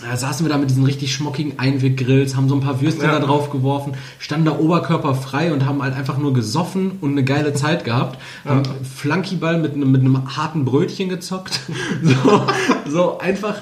[0.00, 3.18] da saßen wir da mit diesen richtig schmockigen Einweggrills, haben so ein paar Würstchen Ja.
[3.18, 7.52] da drauf geworfen, standen da oberkörperfrei und haben halt einfach nur gesoffen und eine geile
[7.54, 8.18] Zeit gehabt.
[8.44, 11.60] Haben Flankyball mit, einem- mit einem harten Brötchen gezockt.
[12.02, 12.42] so,
[12.90, 13.56] so einfach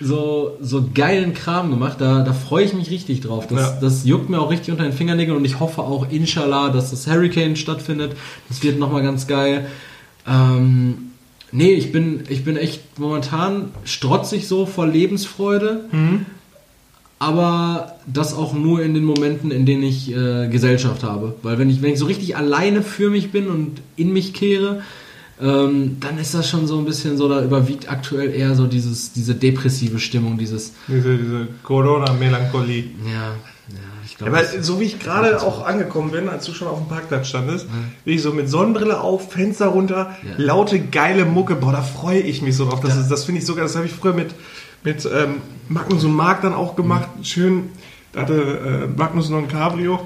[0.00, 2.00] so, so geilen Kram gemacht.
[2.00, 3.46] Da, da freue ich mich richtig drauf.
[3.48, 3.78] Das, Ja.
[3.80, 7.06] das juckt mir auch richtig unter den Fingernägeln und ich hoffe auch, inshallah, dass das
[7.06, 8.16] Hurricane stattfindet.
[8.48, 9.66] Das wird nochmal ganz geil.
[10.26, 11.03] Ähm,
[11.54, 15.84] nee, ich bin, ich bin echt momentan strotzig so vor Lebensfreude.
[17.18, 21.36] Aber das auch nur in den Momenten, in denen ich äh, Gesellschaft habe.
[21.42, 24.82] Weil wenn ich, wenn ich so richtig alleine für mich bin und in mich kehre,
[25.40, 29.12] ähm, dann ist das schon so ein bisschen so, da überwiegt aktuell eher so dieses,
[29.12, 32.84] diese depressive Stimmung, dieses, Diese, diese Corona-Melancholie.
[33.10, 33.34] ja,
[33.68, 34.32] ja, ich Ja, glaube.
[34.32, 37.66] weil so wie ich gerade auch angekommen bin, als du schon auf dem Parkplatz standest,
[38.04, 40.30] bin ich so mit Sonnenbrille auf, Fenster runter, Ja.
[40.36, 42.80] laute, geile Mucke, boah, da freue ich mich so drauf.
[42.80, 43.00] Das, Ja.
[43.00, 44.34] ist, das finde ich sogar, das habe ich früher mit,
[44.82, 45.36] mit ähm,
[45.68, 47.08] Magnus und Marc dann auch gemacht.
[47.22, 47.70] Schön,
[48.12, 48.34] da hatte
[48.92, 50.00] äh, Magnus noch ein Cabrio.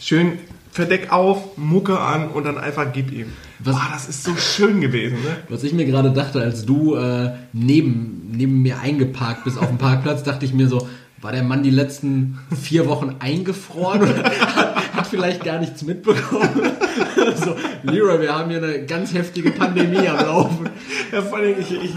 [0.00, 0.32] Schön
[0.72, 3.32] Verdeck auf, Mucke an und dann einfach gib ihm.
[3.60, 5.36] Was- Boah, das ist so schön gewesen, ne?
[5.48, 9.78] Was ich mir gerade dachte, als du äh, neben, neben mir eingeparkt bist auf dem
[9.78, 10.86] Parkplatz, dachte ich mir so,
[11.22, 14.24] war der Mann die letzten vier Wochen eingefroren oder
[14.54, 16.48] hat, hat vielleicht gar nichts mitbekommen?
[17.36, 20.68] so, Leroy, wir haben hier eine ganz heftige Pandemie am Laufen.
[21.12, 21.94] Ja, vor allem, ich, ich,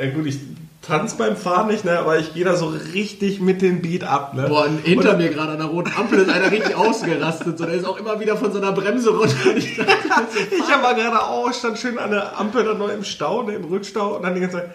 [0.00, 0.38] äh, gut, ich
[0.82, 4.34] tanze beim Fahren nicht, ne, aber ich gehe da so richtig mit dem Beat ab,
[4.34, 4.46] ne?
[4.48, 7.58] Boah, und hinter Und- mir gerade an der roten Ampel ist einer richtig ausgerastet.
[7.58, 9.34] So, der ist auch immer wieder von seiner Bremse runter.
[9.56, 9.90] Ich dachte,
[10.56, 13.54] Ich habe mal gerade auch, stand schön an der Ampel dann noch im Stau, ne,
[13.54, 14.70] im Rückstau und dann die ganze Zeit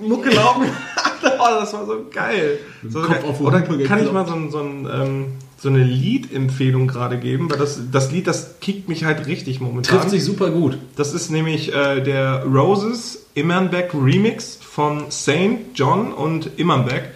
[0.00, 0.64] Mucke laufen.
[1.38, 2.58] oh, das war so geil.
[2.88, 5.24] So, Kopf auf die oder kann ich mal so, ein, so, ein, ähm,
[5.58, 7.50] so eine Liedempfehlung gerade geben?
[7.50, 9.98] Weil das, das Lied, das kickt mich halt richtig momentan.
[9.98, 10.78] trifft sich super gut.
[10.96, 17.10] Das ist nämlich äh, der Roses Immernbeck Remix von Saint John und Immernbeck.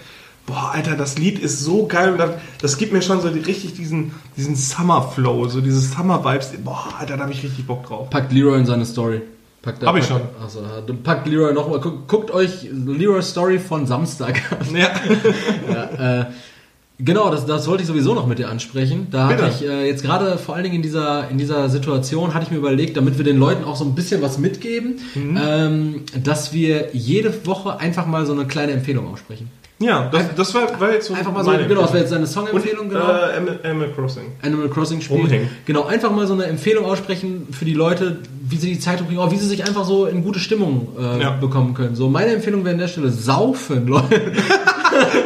[0.46, 3.38] Boah, Alter, das Lied ist so geil und das, das gibt mir schon so die,
[3.38, 6.50] richtig diesen, diesen Summer Flow, so diese Summer Vibes.
[6.64, 8.10] Boah, Alter, da habe ich richtig Bock drauf.
[8.10, 9.22] Packt Leroy in seine Story.
[9.62, 10.44] Packt, Hab ich packt, schon.
[10.44, 11.78] Achso, packt Leroy nochmal.
[11.80, 14.76] Guckt, guckt euch Leroy Story von Samstag an.
[14.76, 14.90] Ja.
[15.98, 16.24] ja, äh,
[16.98, 19.06] genau, das, das wollte ich sowieso noch mit dir ansprechen.
[19.12, 19.54] Da hatte Bitte.
[19.60, 22.58] ich äh, jetzt gerade vor allen Dingen in dieser, in dieser Situation, hatte ich mir
[22.58, 25.40] überlegt, damit wir den Leuten auch so ein bisschen was mitgeben, Mhm.
[25.40, 29.48] ähm, dass wir jede Woche einfach mal so eine kleine Empfehlung aussprechen.
[29.78, 32.26] Ja, das, das war, war jetzt so Einfach mal so, genau, das wäre jetzt deine
[32.26, 33.00] Songempfehlung, genau.
[33.04, 34.24] Äh, Animal, Crossing.
[34.40, 35.48] Animal Crossing spielen.
[35.66, 38.18] Genau, einfach mal so eine Empfehlung aussprechen für die Leute,
[38.52, 41.20] wie sie die Zeit bringen, auch wie sie sich einfach so in gute Stimmung äh,
[41.22, 41.30] Ja.
[41.30, 41.96] bekommen können.
[41.96, 44.20] So, meine Empfehlung wäre an der Stelle saufen, Leute.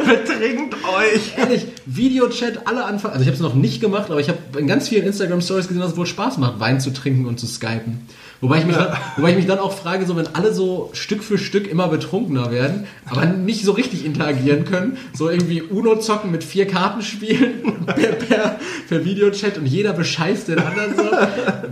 [0.05, 1.37] Betrinkt euch!
[1.37, 3.13] Ehrlich, Videochat, alle anfangen.
[3.13, 5.67] Also ich habe es noch nicht gemacht, aber ich habe in ganz vielen Instagram Stories
[5.67, 8.07] gesehen, dass es wohl Spaß macht, Wein zu trinken und zu skypen.
[8.39, 11.23] Wobei ich, mich dann, wobei ich mich dann auch frage, so wenn alle so Stück
[11.23, 16.31] für Stück immer betrunkener werden, aber nicht so richtig interagieren können, so irgendwie Uno zocken
[16.31, 21.03] mit vier Karten spielen per, per, per Videochat und jeder bescheißt den anderen so,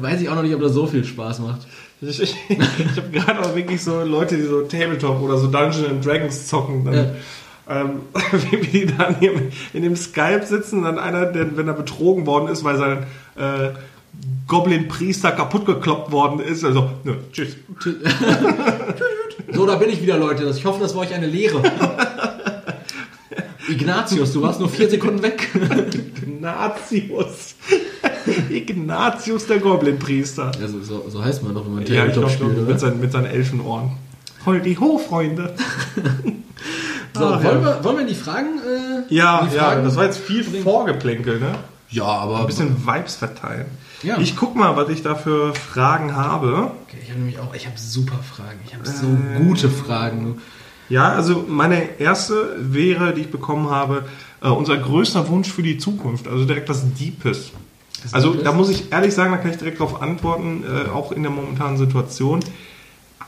[0.02, 1.68] weiß ich auch noch nicht, ob das so viel Spaß macht.
[2.02, 5.88] Ich, ich, ich habe gerade auch wirklich so Leute, die so Tabletop oder so Dungeons
[5.88, 6.84] and Dragons zocken.
[6.84, 7.16] Dann,
[7.70, 8.02] ähm,
[8.52, 9.34] wie die dann hier
[9.74, 13.72] in dem Skype sitzen, dann einer, der, wenn er betrogen worden ist, weil sein äh,
[14.48, 17.56] Goblin-Priester kaputt gekloppt worden ist, also, nö, tschüss.
[19.54, 20.44] So, da bin ich wieder, Leute.
[20.56, 21.62] Ich hoffe, das war euch eine Lehre.
[23.70, 25.50] Ignatius, du warst nur vier Sekunden weg.
[26.22, 27.56] Ignatius.
[28.50, 30.52] Ignatius, der Goblin-Priester.
[30.62, 33.12] Also, so, so heißt man doch, wenn man Ja, ich glaube, spielt, mit, seinen, mit
[33.12, 33.92] seinen Elfenohren.
[34.46, 35.54] Holdi ho, Freunde.
[37.16, 37.76] So, Ah, wollen, ja.
[37.78, 38.60] wir, wollen wir die Fragen?
[38.60, 41.56] Äh, Ja, die ja, Fragen das war jetzt viel Vorgeplänkel, ne?
[41.90, 42.42] Ja, aber.
[42.42, 43.68] Ein bisschen Vibes verteilen.
[44.04, 44.18] Ja.
[44.20, 46.72] Ich guck mal, was ich da für Fragen habe.
[46.88, 48.60] Okay, ich habe nämlich auch, ich habe super Fragen.
[48.68, 49.44] Ich habe so Äh.
[49.44, 50.42] gute Fragen.
[50.90, 54.06] Ja, also meine erste wäre, die ich bekommen habe,
[54.42, 56.28] äh, unser größter Wunsch für die Zukunft.
[56.28, 57.52] Also direkt was Deepes.
[58.12, 61.12] Also ist- da muss ich ehrlich sagen, da kann ich direkt darauf antworten, äh, auch
[61.12, 62.42] in der momentanen Situation.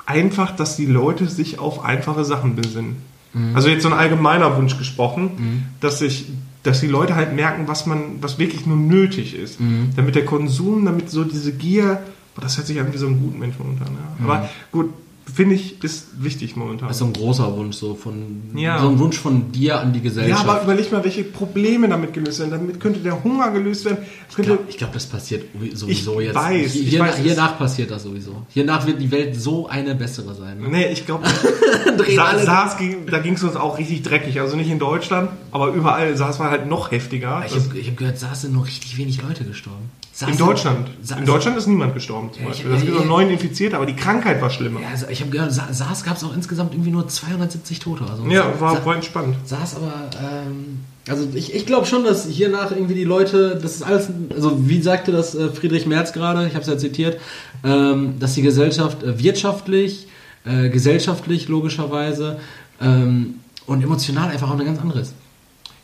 [0.06, 3.02] Einfach, dass die Leute sich auf einfache Sachen besinnen.
[3.38, 3.56] Mhm.
[3.56, 6.26] Also jetzt so ein allgemeiner Wunsch gesprochen, dass sich
[6.68, 9.60] dass die Leute halt merken, was man, was wirklich nur nötig ist.
[9.60, 9.92] Mhm.
[9.96, 12.02] Damit der Konsum, damit so diese Gier,
[12.36, 13.88] boah, das hört sich an wie so ein guter Mensch momentan.
[13.94, 14.26] Ja.
[14.26, 14.94] Aber gut,
[15.32, 16.88] finde ich, ist wichtig momentan.
[16.88, 18.80] Das ist so ein großer Wunsch, so von Ja.
[18.80, 20.48] so ein Wunsch von dir an die ja, Gesellschaft.
[20.48, 22.52] aber überleg mal, welche Probleme damit gelöst werden.
[22.52, 24.00] Damit könnte der Hunger gelöst werden.
[24.30, 26.36] Ich glaube, glaub, das passiert sowieso Ich jetzt.
[26.36, 28.44] weiß, Hier, ich hier, weiß, hiernach passiert das sowieso.
[28.50, 30.60] Hiernach wird die Welt so eine bessere sein.
[30.62, 30.70] Ne?
[30.70, 31.26] nee, ich glaube,
[31.98, 34.40] da ging es uns auch richtig dreckig.
[34.40, 36.16] Also nicht in Deutschland, aber überall.
[36.16, 37.44] SARS war halt noch heftiger.
[37.46, 39.90] Ich habe hab gehört, SARS sind nur richtig wenig Leute gestorben.
[40.20, 40.90] SARS in Deutschland.
[41.04, 42.72] SARS In Deutschland ist niemand gestorben zum Ja, Beispiel.
[42.72, 44.82] Das ja, gibt noch neun Infizierte, aber die Krankheit war schlimmer.
[44.82, 48.04] Ja, also ich habe gehört, Sa- SARS gab es auch insgesamt irgendwie nur 270 Tote.
[48.10, 49.36] Also Ja, war, war entspannt.
[49.46, 53.84] SARS aber, ähm, also ich, ich glaube schon, dass hiernach irgendwie die Leute, das ist
[53.84, 57.20] alles, also wie sagte das äh, Friedrich Merz gerade, ich habe es ja zitiert,
[57.64, 60.08] ähm, dass die Gesellschaft äh, wirtschaftlich,
[60.46, 62.40] äh, gesellschaftlich logischerweise
[62.82, 63.36] ähm,
[63.68, 65.14] und emotional einfach auch eine ganz andere ist.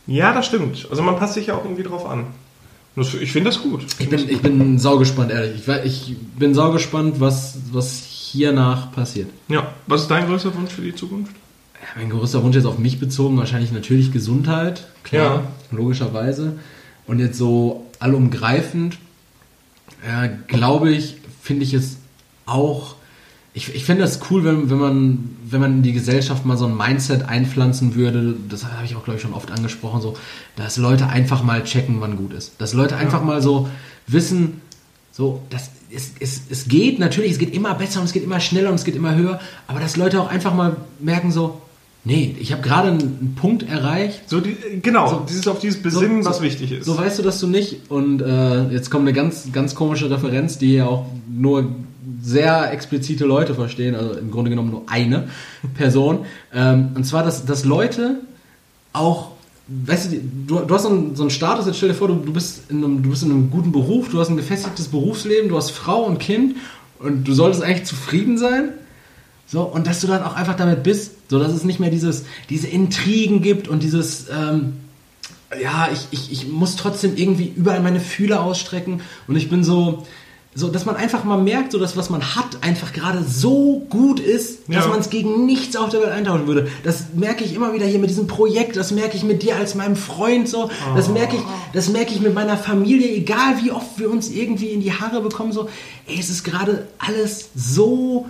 [0.08, 0.88] Ja, das stimmt.
[0.90, 2.26] Also man passt sich ja auch irgendwie drauf an.
[2.96, 3.86] Das, ich finde das gut.
[3.98, 5.68] Ich bin, ich bin saugespannt, ehrlich.
[5.68, 9.30] Ich, ich bin saugespannt, was, was hiernach passiert.
[9.48, 11.34] Ja, was ist dein größter Wunsch für die Zukunft?
[11.82, 16.60] Ja, Mein größter Wunsch jetzt auf mich bezogen, wahrscheinlich natürlich Gesundheit, klar, logischerweise.
[17.08, 18.98] Und jetzt so allumgreifend,
[20.08, 21.98] äh, glaube ich, finde ich es
[22.46, 22.96] auch,
[23.54, 26.66] ich, ich finde das cool, wenn, wenn, man, wenn man in die Gesellschaft mal so
[26.66, 30.18] ein Mindset einpflanzen würde, das habe ich auch, glaube ich, schon oft angesprochen, so,
[30.56, 32.54] dass Leute einfach mal checken, wann gut ist.
[32.60, 33.70] Dass Leute einfach mal so
[34.08, 34.62] wissen,
[35.12, 38.40] so, das, es, es, es geht, natürlich, es geht immer besser und es geht immer
[38.40, 41.62] schneller und es geht immer höher, aber dass Leute auch einfach mal merken, so,
[42.06, 46.24] nee, ich habe gerade einen, Punkt erreicht, So die, genau, So- dieses auf dieses Besinnen,
[46.24, 46.86] so- was wichtig ist.
[46.86, 47.90] so weißt du, dass du nicht.
[47.90, 51.70] Und äh, jetzt kommt eine ganz, ganz komische Referenz, die ja auch nur
[52.22, 55.28] sehr explizite Leute verstehen, also im Grunde genommen nur eine
[55.76, 56.20] Person.
[56.54, 58.20] Ähm, und zwar, dass, dass Leute
[58.94, 59.32] auch,
[59.68, 62.16] weißt du, du, du hast so einen, so einen Status, jetzt stell dir vor, du,
[62.16, 65.50] du, bist in einem, du bist in einem guten Beruf, du hast ein gefestigtes Berufsleben,
[65.50, 66.56] du hast Frau und Kind
[67.00, 68.70] und du solltest eigentlich zufrieden sein.
[69.48, 72.26] So, und dass du dann auch einfach damit bist, so dass es nicht mehr dieses,
[72.52, 74.74] diese Intrigen gibt und dieses, ähm,
[75.60, 80.06] ja, ich, ich, ich muss trotzdem irgendwie überall meine Fühler ausstrecken und ich bin so,
[80.56, 84.20] so, dass man einfach mal merkt, so dass was man hat einfach gerade so gut
[84.20, 84.88] ist, dass Ja.
[84.92, 86.68] man es gegen nichts auf der Welt eintauschen würde.
[86.84, 89.74] Das merke ich immer wieder hier mit diesem Projekt, das merke ich mit dir als
[89.74, 91.42] meinem Freund so, das merke ich,
[91.74, 95.22] das merke ich mit meiner Familie, egal wie oft wir uns irgendwie in die Haare
[95.22, 95.68] bekommen, so,
[96.06, 98.28] ey, es ist gerade alles so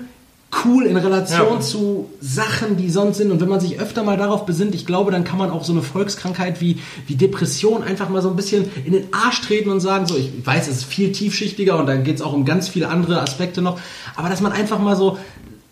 [0.64, 1.60] cool in Relation Ja.
[1.60, 3.32] zu Sachen, die sonst sind.
[3.32, 5.74] Und wenn man sich öfter mal darauf besinnt, ich glaube, dann kann man auch so
[5.74, 9.80] eine Volkskrankheit wie, wie Depression einfach mal so ein bisschen in den Arsch treten und
[9.80, 12.68] sagen, so, ich weiß, es ist viel tiefschichtiger und da geht es auch um ganz
[12.68, 13.80] viele andere Aspekte noch,
[14.16, 15.18] aber dass man einfach mal so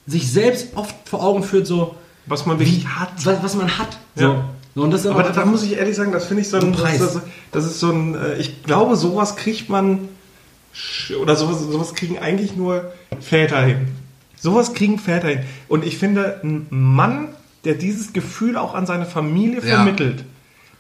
[0.07, 3.09] sich selbst oft vor Augen führt, so, was man wirklich hat.
[3.23, 3.97] was, was man hat.
[4.15, 4.23] So.
[4.23, 4.49] Ja.
[4.73, 6.71] So, Und das Aber da, da muss ich ehrlich sagen, das finde ich so ein,
[6.71, 6.99] Preis.
[6.99, 7.19] Das,
[7.51, 10.07] das, ist so ein, äh, ich glaube, sowas kriegt man,
[11.21, 13.87] oder sowas, sowas kriegen eigentlich nur Väter hin.
[14.41, 15.39] Sowas kriegen Väter hin.
[15.67, 17.30] Und ich finde, ein Mann,
[17.63, 19.75] der dieses Gefühl auch an seine Familie Ja.
[19.75, 20.25] vermittelt,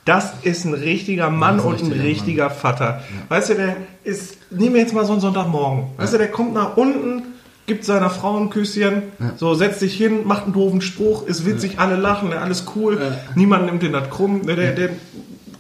[0.05, 3.03] das ist ein richtiger Mann ein und ein richtiger richtiger Vater.
[3.29, 5.85] Weißt du, der ist, nehmen wir jetzt mal so einen Sonntagmorgen.
[5.97, 7.21] Weißt du, der kommt nach unten,
[7.67, 9.03] gibt seiner Frau ein Küsschen,
[9.37, 12.99] so setzt sich hin, macht einen doofen Spruch, ist witzig, alle lachen, alles cool,
[13.35, 14.89] niemand nimmt den das krumm, ne, der, der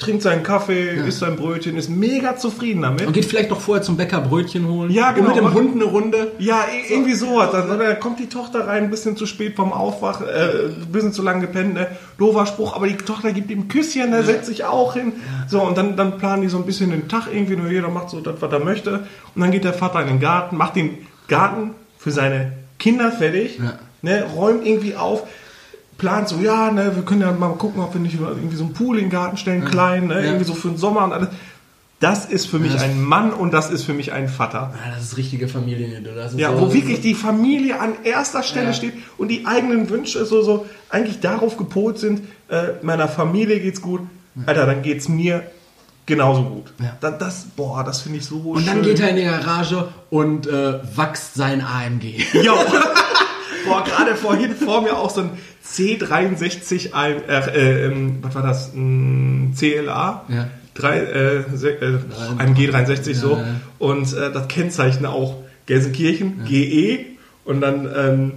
[0.01, 3.05] trinkt seinen Kaffee, isst sein Brötchen, ist mega zufrieden damit.
[3.07, 4.91] und geht vielleicht noch vorher zum Bäcker Brötchen holen.
[4.91, 5.29] Ja, genau.
[5.29, 6.31] Und mit dem Hund eine Runde.
[6.39, 7.51] Ja, i- irgendwie sowas.
[7.51, 11.13] Dann, dann kommt die Tochter rein, ein bisschen zu spät vom Aufwachen, äh, ein bisschen
[11.13, 11.87] zu lange gepennt, ne?
[12.17, 15.13] doofer Spruch, aber die Tochter gibt ihm ein Küsschen, der setzt sich auch hin.
[15.47, 18.09] So, und dann, dann planen die so ein bisschen den Tag irgendwie, nur jeder macht
[18.09, 19.05] so das, was er möchte.
[19.35, 23.59] Und dann geht der Vater in den Garten, macht den Garten für seine Kinder fertig,
[23.59, 23.73] Ja.
[24.01, 24.23] ne?
[24.35, 25.23] räumt irgendwie auf,
[26.01, 28.73] plant so, ja, ne, wir können ja mal gucken, ob wir nicht irgendwie so einen
[28.73, 30.25] Pool in den Garten stellen, klein, ne?
[30.25, 31.29] Irgendwie so für den Sommer und alles.
[32.01, 34.73] Das ist für mich ein Mann und das ist für mich ein Vater.
[34.83, 36.01] Ja, das ist richtige Familie.
[36.01, 38.73] Das ist Ja, so- wo wirklich die Familie an erster Stelle Ja.
[38.73, 43.81] steht und die eigenen Wünsche so, so eigentlich darauf gepolt sind, äh, meiner Familie geht's
[43.83, 44.01] gut,
[44.47, 45.43] Alter, dann geht's mir
[46.07, 46.73] genauso gut.
[46.79, 46.97] Ja.
[47.01, 48.65] Dann das, boah, das finde ich so Und schön.
[48.65, 52.17] dann geht er in die Garage und äh, wachst sein AMG.
[52.41, 52.53] Jo.
[53.67, 55.29] boah, gerade vorhin vor mir auch so ein
[55.65, 60.25] C63, ein, äh, äh, ähm, was war das, ein CLA?
[60.29, 60.47] Ja.
[60.73, 61.99] Drei, äh, se- äh,
[62.37, 63.31] ein G63 so.
[63.33, 63.45] Ja, ja.
[63.79, 67.05] Und äh, das Kennzeichen auch Gelsenkirchen, GE.
[67.45, 68.31] Und dann ähm,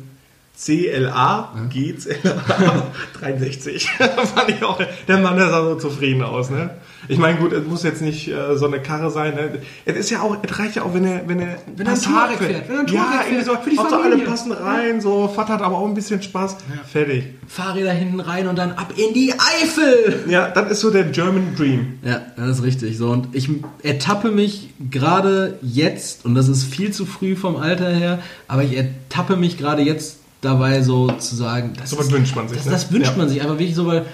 [0.56, 2.87] CLA, GCLA
[3.20, 3.88] 63.
[3.88, 6.70] Fand ich auch, der Mann der sah so zufrieden aus, ne?
[7.08, 9.34] Ich meine, gut, es muss jetzt nicht äh, so eine Karre sein.
[9.34, 9.58] Ne?
[9.84, 12.38] Es ist ja auch, es reicht ja auch, wenn er, wenn er, Wenn er Touareg
[12.38, 14.30] fährt, wenn er ja, Touareg irgendwie so, fährt, für die Hauptsache alle Familie.
[14.30, 16.56] passen rein, so, Vater hat aber auch ein bisschen Spaß.
[16.90, 17.24] Fertig.
[17.46, 20.24] Fahrräder hinten rein und dann ab in die Eifel.
[20.28, 21.98] Ja, das ist so der German Dream.
[22.02, 22.96] Ja, das ist richtig.
[22.98, 23.48] So und ich
[23.82, 28.76] ertappe mich gerade jetzt und das ist viel zu früh vom Alter her, aber ich
[28.76, 32.58] ertappe mich gerade jetzt dabei so zu sagen, das, So was ist- wünscht man sich,
[32.58, 32.72] Das, ne?
[32.72, 33.16] das wünscht Ja.
[33.16, 34.04] man sich einfach wirklich so, weil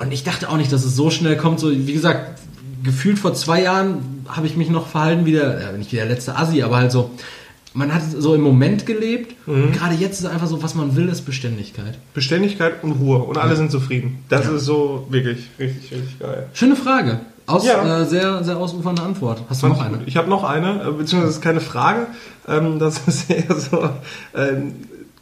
[0.00, 1.60] und ich dachte auch nicht, dass es so schnell kommt.
[1.60, 2.40] So wie gesagt,
[2.82, 6.06] gefühlt vor zwei Jahren habe ich mich noch verhalten wie der, ja, nicht wie der
[6.06, 7.10] letzte Assi, aber halt so.
[7.72, 9.62] Man hat so im Moment gelebt Mhm.
[9.64, 11.98] und gerade jetzt ist einfach so, was man will, ist Beständigkeit.
[12.14, 14.18] Beständigkeit und Ruhe und alle sind zufrieden.
[14.28, 16.48] Das ist so wirklich richtig, richtig geil.
[16.52, 17.20] Schöne Frage.
[17.46, 18.00] Aus, Ja.
[18.02, 19.42] äh, sehr, sehr ausufernde Antwort.
[19.48, 20.00] Hast du noch eine?
[20.06, 22.06] Ich habe noch eine, äh, beziehungsweise ist keine Frage.
[22.48, 23.88] Ähm, das ist eher so,
[24.34, 24.74] ähm,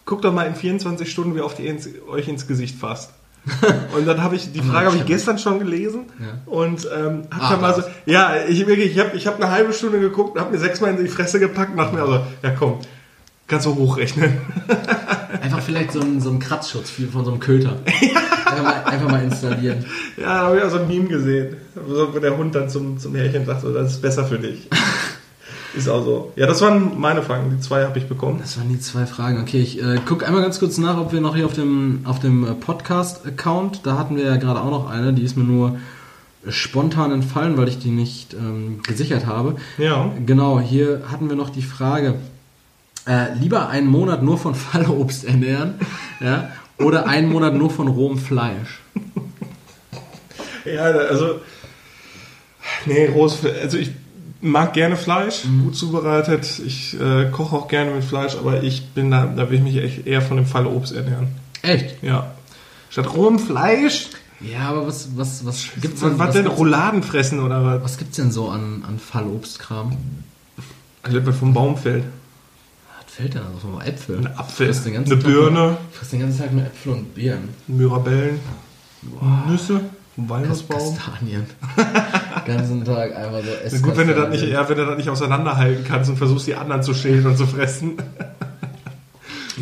[0.07, 3.11] guckt doch mal in 24 Stunden, wie oft ihr ins, euch ins Gesicht fasst.
[3.97, 6.27] Und dann habe ich, die Frage habe ich gestern schon gelesen Ja.
[6.47, 9.51] und ähm, hab Ah, dann mal so, ja, ich wirklich, ich habe ich hab eine
[9.51, 12.51] halbe Stunde geguckt, habe mir sechsmal in die Fresse gepackt und dachte mir also, ja
[12.59, 12.79] komm,
[13.47, 14.39] kannst du hochrechnen.
[15.43, 17.77] Einfach vielleicht so ein, so ein Kratzschutz wie von so einem Köter.
[18.47, 19.85] Einfach mal, einfach mal installieren.
[20.17, 23.15] Ja, da habe ich auch so ein Meme gesehen, wo der Hund dann zum, zum
[23.15, 24.69] Härchen sagt, so, das ist besser für dich.
[25.77, 26.33] Ist auch so.
[26.37, 28.39] Ja, das waren meine Fragen, die zwei habe ich bekommen.
[28.41, 29.41] Das waren die zwei Fragen.
[29.41, 32.19] Okay, ich äh, gucke einmal ganz kurz nach, ob wir noch hier auf dem, auf
[32.21, 35.79] dem äh, Podcast-Account, da hatten wir ja gerade auch noch eine, die ist mir nur
[36.49, 39.57] spontan entfallen, weil ich die nicht ähm, gesichert habe.
[39.77, 40.11] Ja.
[40.25, 42.15] Genau, hier hatten wir noch die Frage,
[43.07, 45.75] äh, lieber einen Monat nur von Fallobst ernähren
[46.21, 48.81] ja, oder einen Monat nur von rohem Fleisch.
[50.65, 51.41] Ja, also.
[52.87, 53.91] Nee, rohes Fle- Also ich
[54.41, 56.61] mag gerne Fleisch, gut zubereitet.
[56.65, 59.77] Ich äh, koche auch gerne mit Fleisch, aber ich bin da, da will ich mich
[59.77, 61.29] echt eher von dem Falle Obst ernähren.
[61.63, 62.03] Echt?
[62.03, 62.33] Ja.
[62.91, 64.09] Statt rohem Fleisch,
[64.41, 67.83] Ja, aber was, was, was gibt's denn, was was denn Rouladen fressen oder was?
[67.83, 69.97] was gibt's denn so an, an Fallobstkram?
[71.03, 72.05] Also was vom Baum fällt.
[73.07, 74.19] Was fällt denn also vom Äpfel?
[74.19, 77.49] Ein Apfel, eine Tag Birne, Nur, frisst den ganzen Tag nur Äpfel und Birnen.
[77.67, 78.41] Mirabellen,
[79.49, 79.91] Nüsse, ein
[80.27, 80.97] Walnussbaum.
[80.97, 81.47] Kastanien.
[82.47, 83.83] ganzen Tag einfach so essen.
[83.83, 86.55] gut, wenn du das nicht, ja, wenn du das nicht auseinanderhalten kannst und versuchst, die
[86.55, 87.99] anderen zu schälen und zu fressen.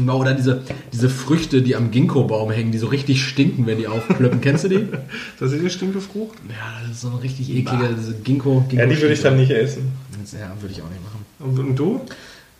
[0.06, 4.42] Oder diese, diese Früchte, die am Ginkgo-Baum hängen, die so richtig stinken, wenn die aufplöppen.
[4.42, 4.88] Kennst du die?
[5.38, 6.36] Das ist die Stinkefrucht.
[6.48, 8.64] Ja, das ist so ein richtig ekliger, diese Ginkgo.
[8.68, 9.92] Ginkgo Ja, die würde ich dann nicht essen.
[10.32, 11.24] Ja, würde ich auch nicht machen.
[11.38, 12.00] Und, und du?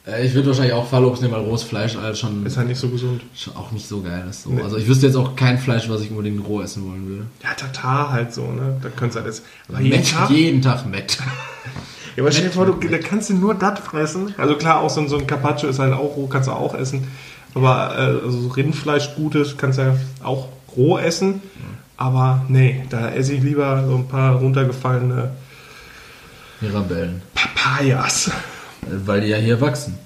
[0.06, 2.78] Äh, ich würde wahrscheinlich auch Fallobst nehmen, weil rohes Fleisch halt schon, Ist halt nicht
[2.78, 3.22] so gesund.
[3.54, 4.42] auch nicht so geil ist.
[4.44, 4.50] So.
[4.50, 4.62] Nee.
[4.62, 7.26] Also ich wüsste jetzt auch kein Fleisch, was ich unbedingt roh essen wollen würde.
[7.42, 8.76] Ja, Tatar halt so, ne?
[8.82, 9.42] Da könntest du halt jetzt.
[9.68, 10.30] Aber jeden Met, Tag.
[10.30, 11.18] jeden Tag Met.
[12.16, 14.34] Ja, aber stell dir vor, du, da kannst du nur das fressen.
[14.38, 16.74] Also klar, auch so, ein- so ein Carpaccio ist halt auch roh, kannst du auch
[16.74, 17.06] essen.
[17.54, 21.42] Aber äh, also so Rindfleisch Gutes kannst du ja auch roh essen.
[21.98, 25.32] Aber nee, da esse ich lieber so ein paar runtergefallene
[26.62, 27.20] Mirabellen.
[27.34, 28.30] Papayas.
[28.90, 29.98] Weil die ja hier wachsen.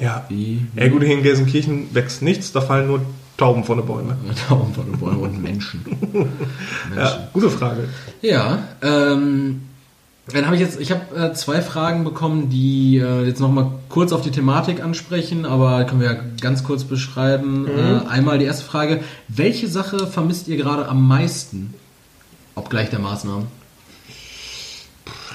[0.00, 0.24] Ja.
[0.28, 3.00] Wie, wie Ja gut, hier in Gelsenkirchen wächst nichts, da fallen nur
[3.36, 4.16] Tauben von den Bäumen.
[4.48, 5.84] Tauben von den Bäumen und Menschen.
[6.12, 6.28] Menschen.
[6.96, 7.88] Ja, gute Frage.
[8.20, 9.62] Ja, ähm,
[10.32, 14.12] dann habe ich jetzt, ich habe äh, zwei Fragen bekommen, die äh, jetzt nochmal kurz
[14.12, 17.66] auf die Thematik ansprechen, aber können wir ja ganz kurz beschreiben.
[17.66, 21.74] Äh, einmal die erste Frage, welche Sache vermisst ihr gerade am meisten?
[22.56, 23.46] Obgleich der Maßnahmen.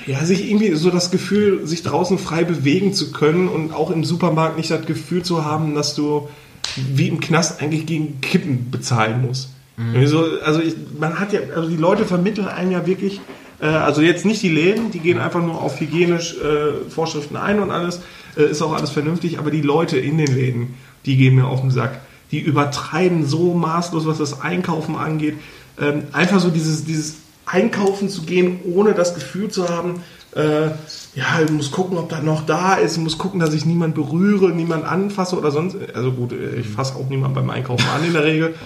[0.05, 4.03] Ja, sich irgendwie so das Gefühl, sich draußen frei bewegen zu können und auch im
[4.03, 6.27] Supermarkt nicht das Gefühl zu haben, dass du
[6.75, 9.49] wie im Knast eigentlich gegen Kippen bezahlen musst.
[9.77, 13.21] Irgendwie So, also ich, man hat ja, also die Leute vermitteln einem ja wirklich,
[13.59, 17.59] äh, also jetzt nicht die Läden, die gehen einfach nur auf hygienisch äh, Vorschriften ein
[17.59, 18.01] und alles,
[18.37, 21.61] äh, ist auch alles vernünftig, aber die Leute in den Läden, die gehen mir auf
[21.61, 22.01] den Sack.
[22.31, 25.35] Die übertreiben so maßlos, was das Einkaufen angeht.
[25.79, 30.03] Ähm, einfach so dieses, dieses einkaufen zu gehen, ohne das Gefühl zu haben,
[30.35, 30.67] äh,
[31.15, 33.93] ja, ich muss gucken, ob das noch da ist, ich muss gucken, dass ich niemand
[33.93, 35.77] berühre, niemand anfasse oder sonst.
[35.93, 38.55] Also gut, ich fasse auch niemand beim Einkaufen an in der Regel.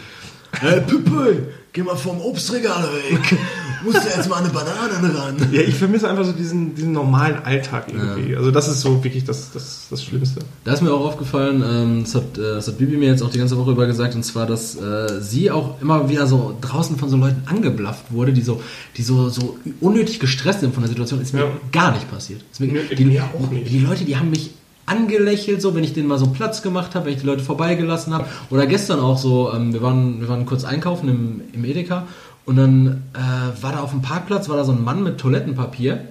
[0.59, 3.37] Hey Pippe, geh mal vom Obstregal weg.
[3.85, 5.35] Musst du jetzt mal eine Banane ran.
[5.51, 8.35] Ja, ich vermisse einfach so diesen, diesen normalen Alltag irgendwie.
[8.35, 10.39] Also das ist so wirklich das, das, das Schlimmste.
[10.63, 13.29] Da ist mir auch aufgefallen, ähm, das, hat, äh, das hat Bibi mir jetzt auch
[13.29, 16.97] die ganze Woche über gesagt, und zwar, dass äh, sie auch immer wieder so draußen
[16.97, 18.61] von so Leuten angeblafft wurde, die so,
[18.97, 21.21] die so, so unnötig gestresst sind von der Situation.
[21.21, 21.51] Ist mir Ja.
[21.71, 22.41] gar nicht passiert.
[22.51, 23.69] Ist mir, Nee, die, mir auch nicht.
[23.71, 24.51] die Leute, die haben mich
[24.87, 28.13] angelächelt, so wenn ich denen mal so Platz gemacht habe, wenn ich die Leute vorbeigelassen
[28.13, 28.25] habe.
[28.49, 32.07] Oder gestern auch so, ähm, wir, waren, wir waren kurz einkaufen im, im Edeka
[32.45, 36.07] und dann äh, war da auf dem Parkplatz, war da so ein Mann mit Toilettenpapier.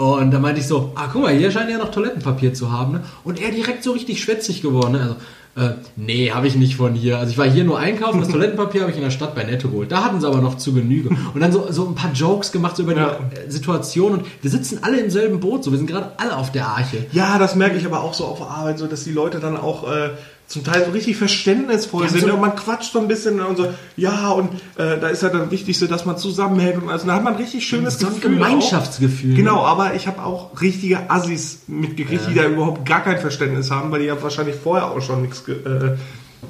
[0.00, 2.92] Und da meinte ich so, ah guck mal, hier scheint ja noch Toilettenpapier zu haben.
[2.94, 3.02] Ne?
[3.24, 4.92] Und er direkt so richtig schwätzig geworden.
[4.92, 5.00] Ne?
[5.00, 5.16] Also,
[5.56, 7.18] Äh, nee, habe ich nicht von hier.
[7.18, 9.68] Also ich war hier nur einkaufen, das Toilettenpapier habe ich in der Stadt bei Netto
[9.68, 9.90] geholt.
[9.90, 11.08] Da hatten sie aber noch zu Genüge.
[11.34, 13.18] Und dann so, so ein paar Jokes gemacht so über Ja.
[13.34, 14.12] die äh, Situation.
[14.12, 17.04] Und wir sitzen alle im selben Boot, so wir sind gerade alle auf der Arche.
[17.12, 19.56] Ja, das merke ich aber auch so auf der Arbeit, so dass die Leute dann
[19.56, 20.10] auch äh,
[20.50, 23.56] zum Teil so richtig verständnisvoll Ja, sind so- und man quatscht so ein bisschen und
[23.56, 27.06] so, ja, und äh, da ist ja dann wichtig so, dass man zusammenhält und also
[27.06, 28.34] da hat man ein richtig schönes So ein Gefühl.
[28.34, 29.32] Gemeinschaftsgefühl.
[29.32, 29.36] Auch.
[29.36, 33.92] Genau, aber ich habe auch richtige Assis mitgekriegt, die da überhaupt gar kein Verständnis haben,
[33.92, 35.44] weil die ja wahrscheinlich vorher auch schon nichts.
[35.48, 35.96] äh,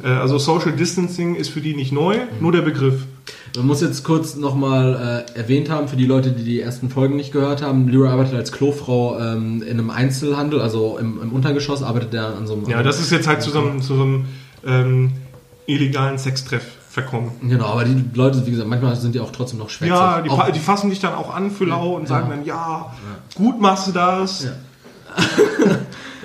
[0.07, 3.05] also Social Distancing ist für die nicht neu, nur der Begriff.
[3.57, 7.17] Man muss jetzt kurz nochmal äh, erwähnt haben, für die Leute, die die ersten Folgen
[7.17, 11.83] nicht gehört haben, Leroy arbeitet als Klofrau ähm, in einem Einzelhandel, also im, im Untergeschoss
[11.83, 12.69] arbeitet er an so einem...
[12.69, 14.25] Ja, das ist jetzt halt zu so einem, zu so einem
[14.65, 15.13] ähm,
[15.67, 17.33] illegalen Sextreff verkommen.
[17.43, 19.97] Genau, aber die Leute, wie gesagt, manchmal sind die auch trotzdem noch schwätzig.
[19.97, 22.95] Ja, die, auch, die fassen dich dann auch an für lau und sagen dann, ja,
[23.35, 24.45] gut machst du das.
[24.45, 24.51] Ja.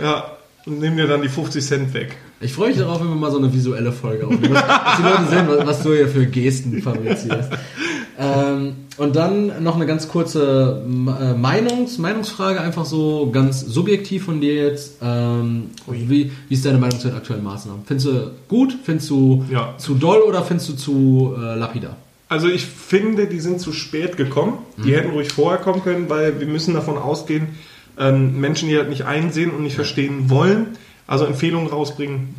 [0.01, 0.25] Ja,
[0.65, 2.17] und nehmen dir dann die 50 Cent weg.
[2.41, 4.53] Ich freue mich darauf, wenn wir mal so eine visuelle Folge aufnehmen.
[4.53, 7.49] Dass, die Leute sehen, was, du hier für Gesten fabrizierst.
[8.17, 14.41] Ähm, und dann noch eine ganz kurze äh, Meinungs Meinungsfrage, einfach so ganz subjektiv von
[14.41, 14.97] dir jetzt.
[15.01, 17.81] Ähm, wie, wie ist deine Meinung zu den aktuellen Maßnahmen?
[17.85, 18.77] Findest du gut?
[18.83, 19.73] Findest du Ja.
[19.77, 21.97] zu doll oder findest du zu äh, lapidar?
[22.27, 24.53] Also ich finde, die sind zu spät gekommen.
[24.83, 27.49] Die hätten ruhig vorher kommen können, weil wir müssen davon ausgehen,
[27.99, 30.75] ähm, Menschen, die das nicht einsehen und nicht verstehen wollen,
[31.07, 32.33] also Empfehlungen rausbringen,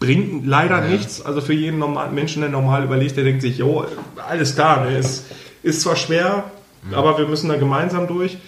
[0.00, 0.90] bringt leider Ja.
[0.90, 1.22] nichts.
[1.22, 3.84] Also für jeden normalen Menschen, der normal überlegt, der denkt sich, jo,
[4.28, 5.24] alles klar, ne, ist,
[5.62, 6.44] ist zwar schwer,
[6.92, 8.38] aber wir müssen da gemeinsam durch.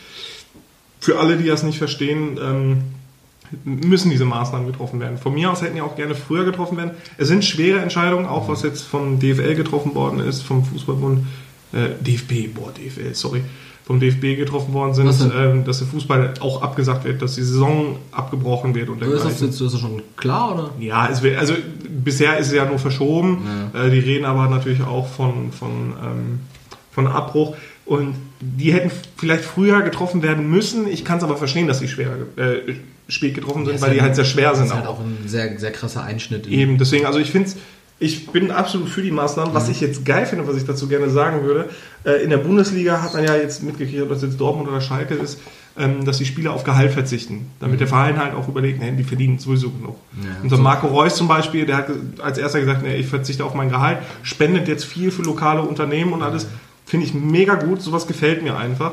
[1.01, 2.83] Für alle, die das nicht verstehen, ähm,
[3.65, 5.19] müssen diese Maßnahmen getroffen werden.
[5.19, 6.93] Von mir aus hätten ja auch gerne früher getroffen werden.
[7.19, 11.27] Es sind schwere Entscheidungen, auch was jetzt vom DFL getroffen worden ist, vom Fußballbund,
[11.73, 13.43] äh, DFB, boah, DFL, sorry,
[13.91, 17.97] vom DFB getroffen worden sind, ähm, dass der Fußball auch abgesagt wird, dass die Saison
[18.13, 19.47] abgebrochen wird und Ist das, dergleichen.
[19.49, 20.71] jetzt, ist das schon klar oder?
[20.79, 21.55] Ja, es wird, also
[21.89, 23.39] bisher ist es ja nur verschoben.
[23.75, 25.71] Äh, die reden aber natürlich auch von, von,
[26.01, 26.41] ähm,
[26.93, 27.57] von Abbruch.
[27.85, 30.87] Und die hätten vielleicht früher getroffen werden müssen.
[30.87, 32.75] Ich kann es aber verstehen, dass sie schwer, äh,
[33.09, 34.69] spät getroffen sind, ist weil die halt sehr schwer Das sind.
[34.69, 35.01] ist halt auch.
[35.01, 36.47] ein sehr, sehr krasser Einschnitt.
[36.47, 37.51] in- Eben, deswegen, also ich finde
[38.01, 39.53] ich bin absolut für die Maßnahmen.
[39.53, 39.57] Mhm.
[39.57, 41.69] Was ich jetzt geil finde, was ich dazu gerne sagen würde,
[42.05, 45.15] äh, in der Bundesliga hat man ja jetzt mitgekriegt, ob das jetzt Dortmund oder Schalke
[45.15, 45.39] ist,
[45.79, 47.51] ähm, dass die Spieler auf Gehalt verzichten.
[47.61, 49.97] Damit der Verein halt auch überlegt, nee, die verdienen sowieso genug.
[50.15, 50.25] Mhm.
[50.25, 51.89] Ja, Unser so- Marco Reus zum Beispiel, der hat
[52.23, 56.13] als erster gesagt, nee, ich verzichte auf mein Gehalt, spendet jetzt viel für lokale Unternehmen
[56.15, 56.47] und alles.
[56.87, 58.93] Finde ich mega gut, sowas gefällt mir einfach.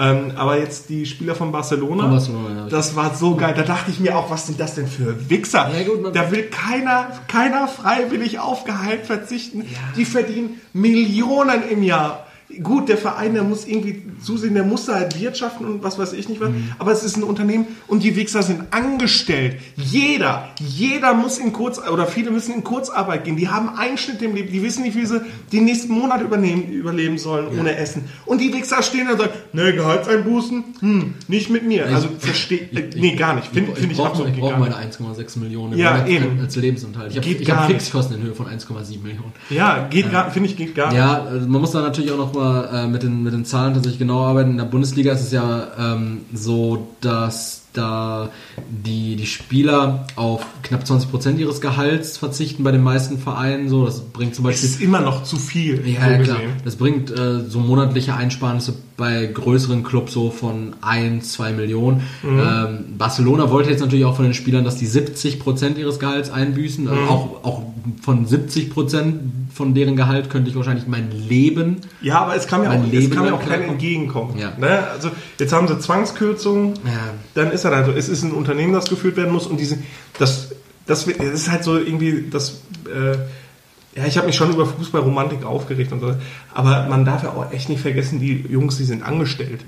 [0.00, 2.68] Ähm, aber jetzt die Spieler von Barcelona, Von Barcelona, ja.
[2.68, 3.52] das war so geil.
[3.56, 5.68] Da dachte ich mir auch, was sind das denn für Wichser?
[5.76, 9.64] Ja, gut, da will keiner, keiner freiwillig auf Gehalt verzichten.
[9.96, 12.27] Die verdienen Millionen im Jahr.
[12.62, 16.14] Gut, der Verein, der muss irgendwie zusehen, der muss da halt wirtschaften und was weiß
[16.14, 16.48] ich nicht was.
[16.48, 16.70] Mhm.
[16.78, 19.56] Aber es ist ein Unternehmen und die Wichser sind angestellt.
[19.76, 23.36] Jeder, jeder muss in Kurz, oder viele müssen in Kurzarbeit gehen.
[23.36, 24.50] Die haben Einschnitt im Leben.
[24.50, 25.20] Die wissen nicht, wie sie
[25.52, 28.04] den nächsten Monat übernehmen, überleben sollen ohne Essen.
[28.24, 31.86] Und die Wichser stehen da und sagen, ne, Gehaltseinbußen, hm, nicht mit mir.
[31.86, 33.48] Also verstehe, äh, nee, gar nicht.
[33.48, 34.98] Finde find ich brauch- absolut ich brauche meine nicht.
[34.98, 36.40] 1,6 Millionen Ja, eben.
[36.40, 37.10] als Lebensunterhalt.
[37.12, 37.82] Ich habe ich hab nicht.
[37.82, 39.32] Fixkosten in Höhe von 1,7 Millionen.
[39.50, 40.96] Ja, geht gar, finde ich, geht gar nicht.
[40.96, 43.74] Ja, also man muss da natürlich auch noch mal äh, mit, den, mit den Zahlen
[43.74, 44.52] tatsächlich genau arbeiten.
[44.52, 48.30] In der Bundesliga ist es ja ähm, so, dass da
[48.70, 53.68] die, die Spieler auf knapp 20% ihres Gehalts verzichten bei den meisten Vereinen.
[53.68, 55.86] So, das bringt zum Es Beispiel ist immer noch zu viel.
[55.88, 56.38] ja, so ja, klar.
[56.64, 62.02] Das bringt äh, so monatliche Einsparnisse bei größeren Clubs so von 1, 2 Millionen.
[62.22, 62.40] Mhm.
[62.40, 66.30] Ähm, Barcelona wollte jetzt natürlich auch von den Spielern, dass die 70 Prozent ihres Gehalts
[66.30, 66.84] einbüßen.
[66.84, 66.90] Mhm.
[66.90, 67.62] Also auch, auch
[68.02, 69.20] von 70 Prozent
[69.54, 71.76] von deren Gehalt könnte ich wahrscheinlich mein Leben.
[72.00, 73.62] Ja, aber es kam ja auch, es kam ja auch kein.
[73.62, 74.36] Entgegenkommen.
[74.38, 74.52] Ja.
[74.58, 74.84] Ne?
[74.92, 77.14] Also jetzt haben sie Zwangskürzungen, Ja.
[77.34, 79.78] dann ist er halt so, es ist ein Unternehmen, das geführt werden muss und diese,
[80.18, 80.50] das,
[80.86, 83.16] das, das ist halt so irgendwie das, äh,
[83.98, 86.14] ja, ich habe mich schon über Fußballromantik aufgeregt und so,
[86.54, 89.64] aber man darf ja auch echt nicht vergessen, die Jungs, die sind angestellt.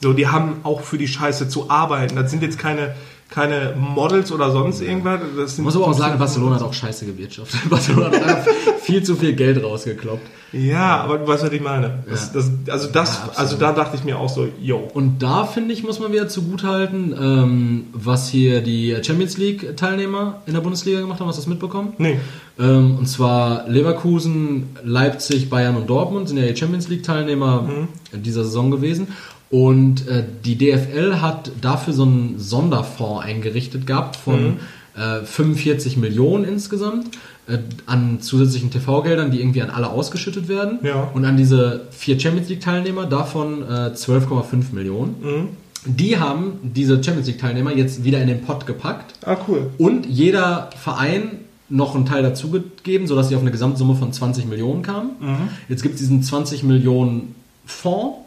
[0.00, 2.16] So, die haben auch für die Scheiße zu arbeiten.
[2.16, 2.94] Das sind jetzt keine,
[3.28, 5.20] keine Models oder sonst irgendwas.
[5.36, 7.60] Das muss aber auch sagen, Barcelona hat auch scheiße gewirtschaftet.
[7.70, 8.52] Barcelona hat einfach
[8.82, 10.26] viel zu viel Geld rausgekloppt.
[10.52, 12.04] Ja, aber du weißt, was ich meine.
[12.08, 14.88] Das, das, also das, Ja, also da dachte ich mir auch so, yo.
[14.94, 20.40] Und da finde ich, muss man wieder zugutehalten, ähm, was hier die Champions League Teilnehmer
[20.46, 21.26] in der Bundesliga gemacht haben.
[21.26, 21.94] Hast du das mitbekommen?
[21.98, 22.18] Nee.
[22.60, 27.88] Ähm, und zwar Leverkusen, Leipzig, Bayern und Dortmund sind ja die Champions League Teilnehmer Mhm.
[28.12, 29.08] in dieser Saison gewesen.
[29.50, 34.56] Und äh, die DFL hat dafür so einen Sonderfonds eingerichtet gehabt von Mhm.
[35.00, 37.16] äh, 45 Millionen insgesamt
[37.48, 40.80] äh, an zusätzlichen TV-Geldern, die irgendwie an alle ausgeschüttet werden.
[40.82, 41.10] Ja.
[41.14, 45.14] Und an diese vier Champions League-Teilnehmer davon äh, 12,5 Millionen.
[45.22, 45.48] Mhm.
[45.88, 49.14] Die haben diese Champions League-Teilnehmer jetzt wieder in den Pott gepackt.
[49.24, 49.70] Ah, cool.
[49.78, 51.38] Und jeder Verein
[51.68, 55.10] noch einen Teil dazugegeben, sodass sie auf eine Gesamtsumme von 20 Millionen kamen.
[55.20, 55.48] Mhm.
[55.68, 58.18] Jetzt gibt es diesen 20 Millionen Fonds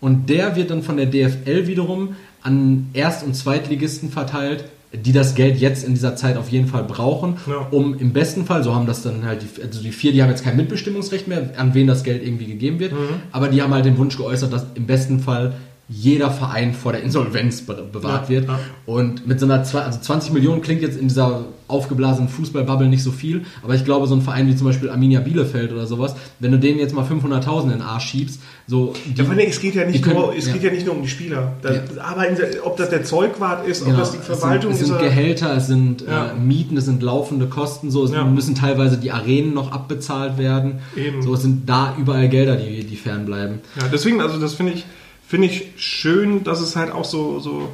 [0.00, 5.34] und der wird dann von der DFL wiederum an Erst- und Zweitligisten verteilt, die das
[5.36, 7.68] Geld jetzt in dieser Zeit auf jeden Fall brauchen, Ja.
[7.70, 10.30] um im besten Fall, so haben das dann halt die, also die vier, die haben
[10.30, 12.96] jetzt kein Mitbestimmungsrecht mehr, an wen das Geld irgendwie gegeben wird, Mhm.
[13.30, 15.52] aber die haben halt den Wunsch geäußert, dass im besten Fall
[15.92, 18.48] jeder Verein vor der Insolvenz be bewahrt Ja, wird.
[18.48, 18.60] ja.
[18.86, 23.02] Und mit so einer, zwei, also 20 Millionen klingt jetzt in dieser aufgeblasenen Fußballbubble nicht
[23.02, 26.14] so viel, aber ich glaube, so ein Verein wie zum Beispiel Arminia Bielefeld oder sowas,
[26.40, 29.74] wenn du denen jetzt mal 500.000 in den Arsch schiebst, so, die, Ja, es geht
[29.74, 30.52] ja nicht können- nur, es ja.
[30.52, 31.54] geht ja nicht nur um die Spieler.
[31.62, 34.86] Da, in der, ob das der Zeugwart ist, ob Genau, das die Verwaltung es sind,
[34.88, 34.98] es ist.
[35.00, 39.10] sind Gehälter, es sind äh, Mieten, es sind laufende Kosten, so es müssen teilweise die
[39.12, 40.78] Arenen noch abbezahlt werden.
[40.96, 41.22] Eben.
[41.22, 43.58] So es sind da überall Gelder, die, die fernbleiben.
[43.80, 44.86] Ja, deswegen, also das finde ich,
[45.30, 47.68] finde ich schön, dass es halt auch so, so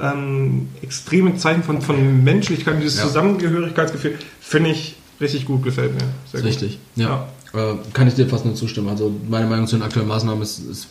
[0.00, 3.06] ähm, extreme Zeichen von, von Menschlichkeit, dieses Ja.
[3.06, 6.02] Zusammengehörigkeitsgefühl, finde ich richtig gut, gefällt mir.
[6.30, 6.50] Sehr gut.
[6.50, 7.26] Richtig, ja.
[7.54, 8.88] Äh, kann ich dir fast nur zustimmen.
[8.90, 10.88] Also meine Meinung zu den aktuellen Maßnahmen ist, ist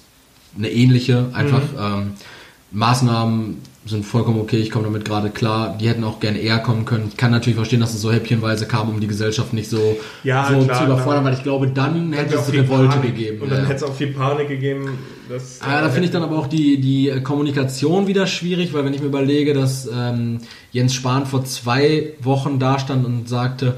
[0.58, 1.30] eine ähnliche.
[1.34, 1.78] Einfach Mhm.
[1.80, 2.14] ähm,
[2.72, 3.58] Maßnahmen
[3.88, 5.78] sind vollkommen okay, ich komme damit gerade klar.
[5.80, 7.06] Die hätten auch gerne eher kommen können.
[7.10, 10.48] Ich kann natürlich verstehen, dass es so häppchenweise kam, um die Gesellschaft nicht so, Ja,
[10.52, 13.16] so klar, zu überfordern, weil ich glaube, dann hätte es Revolte Panik.
[13.16, 13.42] gegeben.
[13.42, 13.66] Und dann Ja.
[13.66, 14.98] hätte es auch viel Panik gegeben.
[15.30, 18.94] Dass, Ah, da finde ich dann aber auch die, die Kommunikation wieder schwierig, weil wenn
[18.94, 20.40] ich mir überlege, dass ähm,
[20.72, 23.76] Jens Spahn vor zwei Wochen da stand und sagte,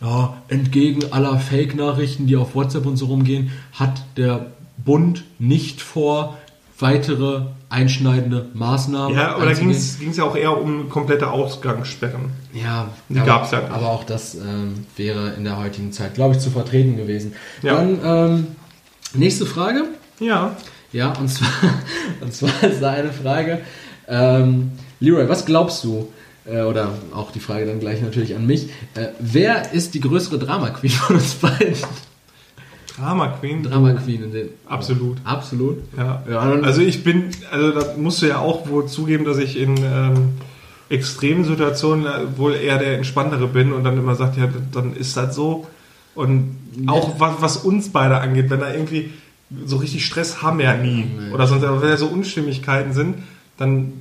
[0.00, 4.46] ja, entgegen aller Fake-Nachrichten, die auf WhatsApp und so rumgehen, hat der
[4.84, 6.36] Bund nicht vor,
[6.78, 7.42] weitere
[7.72, 10.10] einschneidende Maßnahmen ja, aber da ging einzugehen.
[10.10, 12.30] es ja auch eher um komplette Ausgangssperren.
[12.52, 13.70] Ja, Die aber, gab's ja nicht.
[13.70, 17.34] aber auch das ähm, wäre in der heutigen Zeit, glaube ich, zu vertreten gewesen.
[17.62, 17.76] Ja.
[17.76, 18.46] Dann ähm,
[19.14, 19.84] nächste Frage.
[20.20, 20.54] Ja.
[20.92, 21.48] Ja, und zwar,
[22.20, 23.60] und zwar ist da eine Frage.
[24.06, 26.12] Ähm, Leroy, was glaubst du,
[26.44, 30.38] äh, oder auch die Frage dann gleich natürlich an mich, äh, wer ist die größere
[30.38, 31.74] Drama Queen von uns beiden?
[32.96, 33.62] Drama Queen.
[33.62, 34.48] Drama Queen in den.
[34.66, 35.18] Absolut.
[35.24, 35.78] Absolut.
[35.96, 36.22] Ja.
[36.28, 39.76] Ja, also ich bin, also da musst du ja auch wohl zugeben, dass ich in
[39.78, 40.30] ähm,
[40.88, 45.16] extremen Situationen äh, wohl eher der entspanntere bin und dann immer sagt, ja, dann ist
[45.16, 45.66] das so.
[46.14, 49.10] Und auch was, was uns beide angeht, wenn da irgendwie
[49.64, 51.04] so richtig Stress haben wir ja nie.
[51.04, 51.32] Nee.
[51.32, 53.16] Oder sonst, aber wenn da so Unstimmigkeiten sind,
[53.56, 53.92] dann,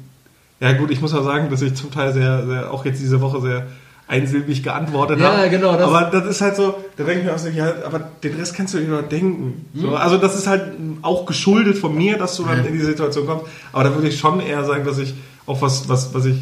[0.59, 3.21] ja gut, ich muss ja sagen, dass ich zum Teil sehr, sehr, auch jetzt diese
[3.21, 3.67] Woche sehr
[4.11, 5.49] einsilbig geantwortet Ja, habe.
[5.49, 7.99] genau, das- aber das ist halt so, da denke ich mir auch so, ja, aber
[8.23, 9.65] den Rest kannst du dir nur denken.
[9.73, 10.63] So, also das ist halt
[11.01, 12.63] auch geschuldet von mir, dass du dann Hm.
[12.65, 12.69] Ja.
[12.71, 13.45] in die Situation kommst.
[13.71, 15.13] Aber da würde ich schon eher sagen, dass ich
[15.47, 16.35] auch was, was, was ich,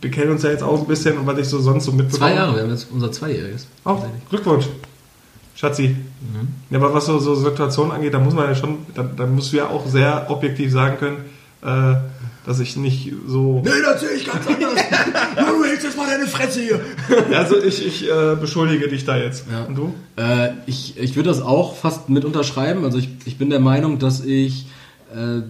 [0.00, 2.30] wir kennen uns ja jetzt auch ein bisschen und was ich so sonst so mitbekomme.
[2.30, 3.66] Zwei Jahre, wir haben jetzt unser Zweijähriges.
[3.84, 3.96] Oh,
[4.30, 4.66] Glückwunsch.
[5.56, 5.88] Schatzi.
[5.88, 6.48] Mhm.
[6.70, 9.52] Ja, aber was so, so Situationen angeht, da muss man ja schon, da, da musst
[9.52, 11.16] du ja auch sehr objektiv sagen können,
[11.62, 11.96] äh,
[12.46, 13.60] dass ich nicht so.
[13.62, 14.70] Nee, das sehe ich ganz anders.
[15.82, 16.80] hältst jetzt mal deine Fresse hier.
[17.36, 19.44] Also ich, ich äh, beschuldige dich da jetzt.
[19.50, 19.64] Ja.
[19.64, 19.94] Und du?
[20.16, 22.84] Äh, ich ich würde das auch fast mit unterschreiben.
[22.84, 24.66] Also ich, ich bin der Meinung, dass ich
[25.14, 25.42] äh,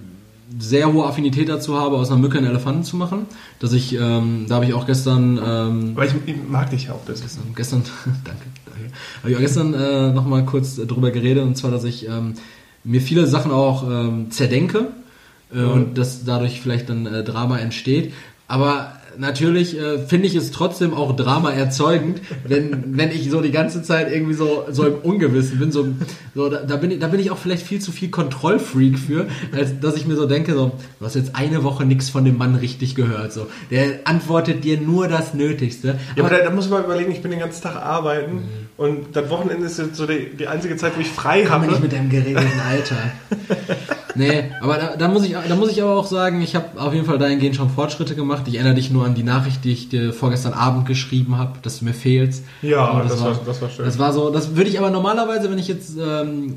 [0.59, 3.27] sehr hohe Affinität dazu habe, aus einer Mücke einen Elefanten zu machen.
[3.61, 6.93] Dass ich, ähm, da habe ich auch gestern, ähm, Aber ich, ich mag dich ja
[6.93, 7.23] auch das.
[7.23, 7.83] gestern, gestern
[8.25, 8.91] danke, danke,
[9.23, 12.35] habe ich auch gestern äh, nochmal kurz drüber geredet und zwar, dass ich ähm,
[12.83, 15.71] mir viele Sachen auch ähm, zerdenke äh, Mhm.
[15.73, 18.13] und dass dadurch vielleicht dann äh, Drama entsteht.
[18.47, 23.51] Aber natürlich äh, finde ich es trotzdem auch Drama erzeugend, wenn, wenn ich so die
[23.51, 25.71] ganze Zeit irgendwie so, so im Ungewissen bin.
[25.71, 25.89] So,
[26.35, 29.29] so da, da, bin ich, da bin ich auch vielleicht viel zu viel Kontrollfreak für,
[29.53, 32.39] als dass ich mir so denke, so, du hast jetzt eine Woche nichts von dem
[32.39, 33.33] Mann richtig gehört.
[33.33, 33.47] So.
[33.71, 35.99] Der antwortet dir nur das Nötigste.
[36.17, 38.43] Ja, aber da, da muss man überlegen, ich bin den ganzen Tag arbeiten
[38.77, 41.69] und das Wochenende ist jetzt so die, die einzige Zeit, wo ich frei Kann man
[41.69, 41.83] nicht habe.
[41.83, 42.97] mit deinem geregelten Alter.
[44.15, 46.93] nee, aber da, da, muss ich, da muss ich aber auch sagen, ich habe auf
[46.95, 48.43] jeden Fall dahingehend schon Fortschritte gemacht.
[48.47, 51.79] Ich erinnere dich nur an die Nachricht, die ich dir vorgestern Abend geschrieben habe, dass
[51.81, 52.45] du mir fehlst.
[52.63, 53.85] Ja, So, das war- das war schön.
[53.85, 55.97] Das war so, das würde ich aber normalerweise, wenn ich jetzt.
[55.97, 56.57] Ähm,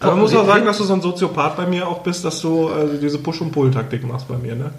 [0.00, 2.40] Aber man muss auch sagen, dass du so ein Soziopath bei mir auch bist, dass
[2.40, 4.54] du äh, diese Push- und Pull-Taktik machst bei mir.
[4.54, 4.70] Ne?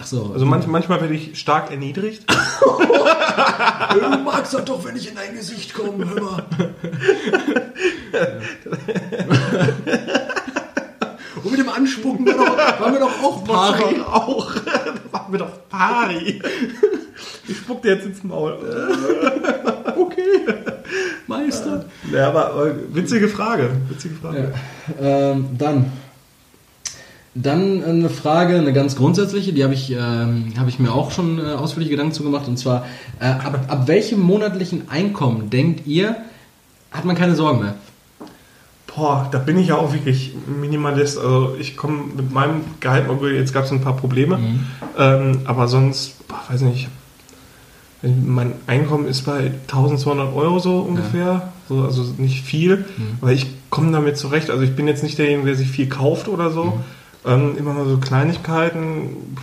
[0.00, 0.30] Ach so.
[0.32, 2.24] Also manch, manchmal werde ich stark erniedrigt.
[3.94, 6.42] du magst das doch, wenn ich in dein Gesicht komme, hör mal.
[11.74, 14.00] Anspucken war, doch, waren wir doch auch pari.
[14.00, 14.54] Auch.
[15.12, 16.42] Machen wir doch Pari.
[17.48, 18.58] Ich spuck dir jetzt ins Maul.
[19.94, 20.46] Okay.
[21.26, 21.84] Meister.
[22.12, 23.70] Ja, aber, witzige Frage.
[23.88, 24.52] Witzige Frage.
[25.00, 25.92] Ähm, dann.
[27.34, 31.38] Dann eine Frage, eine ganz grundsätzliche, die habe ich, ähm, habe ich mir auch schon
[31.38, 32.46] äh, ausführlich Gedanken zu gemacht.
[32.46, 32.84] Und zwar,
[33.20, 36.16] äh, ab, ab welchem monatlichen Einkommen denkt ihr,
[36.90, 37.74] hat man keine Sorgen mehr?
[38.94, 41.18] Boah, da bin ich ja auch wirklich Minimalist.
[41.18, 44.38] Also ich komme mit meinem Gehalt, obwohl jetzt gab es ein paar Probleme.
[44.98, 46.88] Ähm, aber sonst, boah, weiß nicht,
[48.02, 52.84] mein Einkommen ist bei 1200 Euro so ungefähr, so, also nicht viel, Mhm.
[53.22, 54.50] aber ich komme damit zurecht.
[54.50, 56.64] Also ich bin jetzt nicht derjenige, der sich viel kauft oder so.
[56.64, 56.72] Mhm.
[57.24, 59.36] Ähm, immer mal so Kleinigkeiten.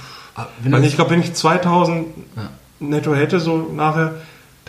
[0.62, 2.50] Wenn Also ich glaube, wenn ich 2000 Ja.
[2.82, 4.16] netto hätte, so nachher,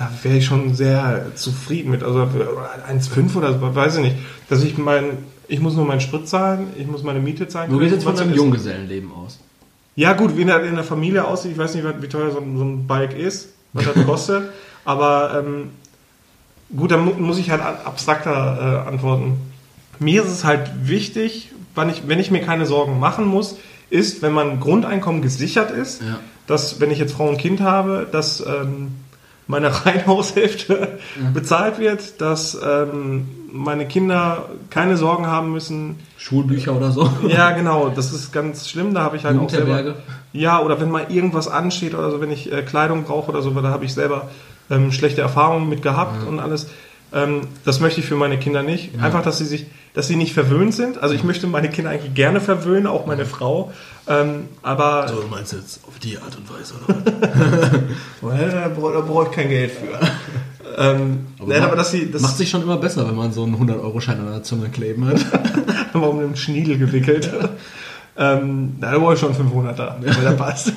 [0.00, 2.02] da wäre ich schon sehr zufrieden mit.
[2.02, 4.16] Also 1,5 oder so, weiß ich nicht.
[4.48, 7.70] Dass ich mein, ich muss nur meinen Sprit zahlen, ich muss meine Miete zahlen.
[7.70, 8.32] Du gehst jetzt von deinem.
[8.32, 9.38] Junggesellenleben aus.
[9.96, 12.38] Ja gut, wie in der, in der Familie aussieht, ich weiß nicht, wie teuer so
[12.38, 14.44] ein, so ein Bike ist, was das kostet,
[14.86, 15.68] aber ähm,
[16.74, 19.34] gut, dann mu muss ich halt abstrakter äh, antworten.
[19.98, 23.58] Mir ist es halt wichtig, wann ich, wenn ich mir keine Sorgen machen muss,
[23.90, 26.20] ist, wenn mein Grundeinkommen gesichert ist, Ja.
[26.46, 28.92] dass, wenn ich jetzt Frau und Kind habe, dass ähm,
[29.50, 30.98] meine Reihenhaushälfte
[31.34, 37.10] bezahlt wird, dass ähm, meine Kinder keine Sorgen haben müssen, Schulbücher oder so.
[37.28, 38.94] ja, genau, das ist ganz schlimm.
[38.94, 39.96] Da habe ich halt auch selber.
[40.32, 43.50] Ja, oder wenn mal irgendwas ansteht oder so, wenn ich äh, Kleidung brauche oder so,
[43.50, 44.28] da habe ich selber
[44.70, 46.68] ähm, schlechte Erfahrungen mit gehabt und alles.
[47.12, 48.90] Ähm, das möchte ich für meine Kinder nicht.
[49.00, 51.02] Einfach, dass sie sich, dass sie nicht verwöhnt sind.
[51.02, 53.72] Also ich möchte meine Kinder eigentlich gerne verwöhnen, auch meine Frau.
[54.06, 57.80] Ähm, aber du meinst jetzt auf die Art und Weise, oder?
[58.22, 59.98] Well, da brauche da brauch ich kein Geld für.
[60.78, 63.56] ähm, nein, aber dass sie das Macht sich schon immer besser, wenn man so einen
[63.56, 65.20] 100-Euro-Schein an der Zunge kleben hat.
[65.92, 67.28] haben wir um den Schniedel gewickelt.
[68.16, 70.72] ähm, na, da brauche ich schon 500er, wenn der passt.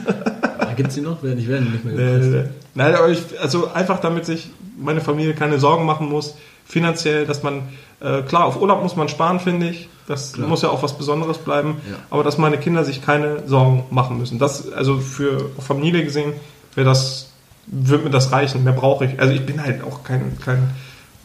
[0.60, 1.22] Da gibt's die noch?
[1.22, 2.32] Werden nicht, werden nicht mehr Nee, nee, gepresst.
[2.32, 2.62] nee.
[2.76, 7.44] Nein, aber ich, also einfach damit sich meine Familie keine Sorgen machen muss, finanziell, dass
[7.44, 7.64] man,
[8.00, 9.90] äh, klar, auf Urlaub muss man sparen, finde ich.
[10.08, 10.48] Das Klar.
[10.48, 11.82] muss ja auch was Besonderes bleiben.
[11.90, 11.98] Ja.
[12.10, 14.40] Aber dass meine Kinder sich keine Sorgen machen müssen.
[14.40, 16.34] Das, also für Familie gesehen,
[16.76, 17.30] wäre das,
[17.68, 18.64] würde mir das reichen.
[18.64, 19.20] Mehr brauche ich.
[19.20, 20.72] Also ich bin halt auch kein, kein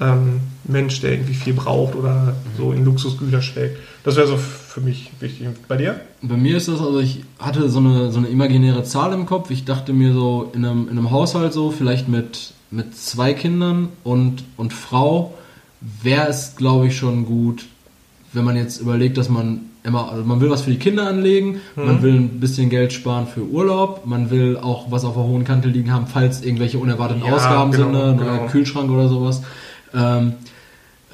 [0.00, 3.78] ähm, Mensch, der irgendwie viel braucht oder so in Luxusgüter schlägt.
[4.04, 4.38] Das wäre so
[4.78, 5.48] für mich wichtig.
[5.66, 6.00] Bei dir?
[6.22, 9.50] Bei mir ist das, also ich hatte so eine, so eine imaginäre Zahl im Kopf.
[9.50, 13.88] Ich dachte mir so, in einem, in einem Haushalt so, vielleicht mit, mit zwei Kindern
[14.04, 15.34] und, und Frau,
[16.02, 17.66] wäre es, glaube ich, schon gut,
[18.32, 21.60] wenn man jetzt überlegt, dass man immer, also man will was für die Kinder anlegen,
[21.76, 25.44] man will ein bisschen Geld sparen für Urlaub, man will auch was auf der hohen
[25.44, 28.36] Kante liegen haben, falls irgendwelche unerwarteten Ja, Ausgaben sind, genau, ne, genau.
[28.36, 29.42] neuer Kühlschrank oder sowas.
[29.94, 30.34] Ähm,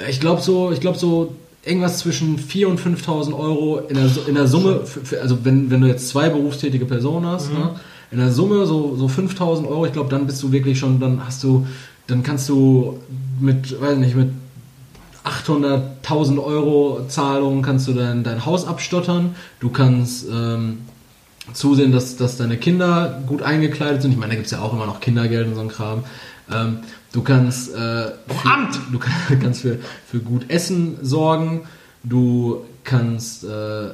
[0.08, 1.36] ich glaube so, ich glaube so
[1.66, 5.70] irgendwas zwischen 4.000 und 5.000 Euro in der, in der Summe, für, für, also wenn,
[5.70, 7.58] wenn du jetzt zwei berufstätige Personen hast, Mhm.
[7.58, 7.70] ne,
[8.10, 11.26] in der Summe so, so 5.000 Euro, ich glaube, dann bist du wirklich schon, dann
[11.26, 11.66] hast du,
[12.06, 13.00] dann kannst du
[13.40, 14.30] mit, weiß nicht, mit
[15.24, 20.78] 800.000 Euro Zahlungen kannst du dein, dein Haus abstottern, du kannst ähm,
[21.52, 24.12] zusehen, dass, dass deine Kinder gut eingekleidet sind.
[24.12, 26.04] Ich meine, da gibt es ja auch immer noch Kindergeld und so ein Kram.
[26.52, 26.78] Ähm,
[27.12, 28.78] du kannst, äh, für, Amt!
[28.92, 31.62] du kann- kannst für, für gut Essen sorgen.
[32.02, 33.48] Du kannst äh,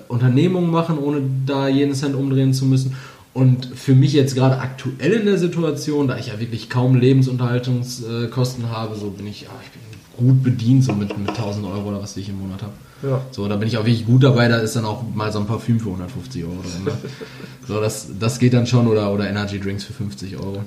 [0.09, 2.96] Unternehmungen machen, ohne da jeden Cent umdrehen zu müssen.
[3.32, 8.70] Und für mich jetzt gerade aktuell in der Situation, da ich ja wirklich kaum Lebensunterhaltungskosten
[8.70, 9.80] habe, so bin ich, ja, ich bin
[10.28, 12.72] gut bedient, so mit, mit 1000 Euro oder was ich im Monat habe.
[13.03, 13.22] Ja.
[13.30, 15.46] So, da bin ich auch wirklich gut dabei, da ist dann auch mal so ein
[15.46, 16.84] Parfüm für 150 Euro drin.
[16.84, 16.92] Ne?
[17.68, 20.64] So, das, das geht dann schon oder, oder Energy Drinks für 50 Euro.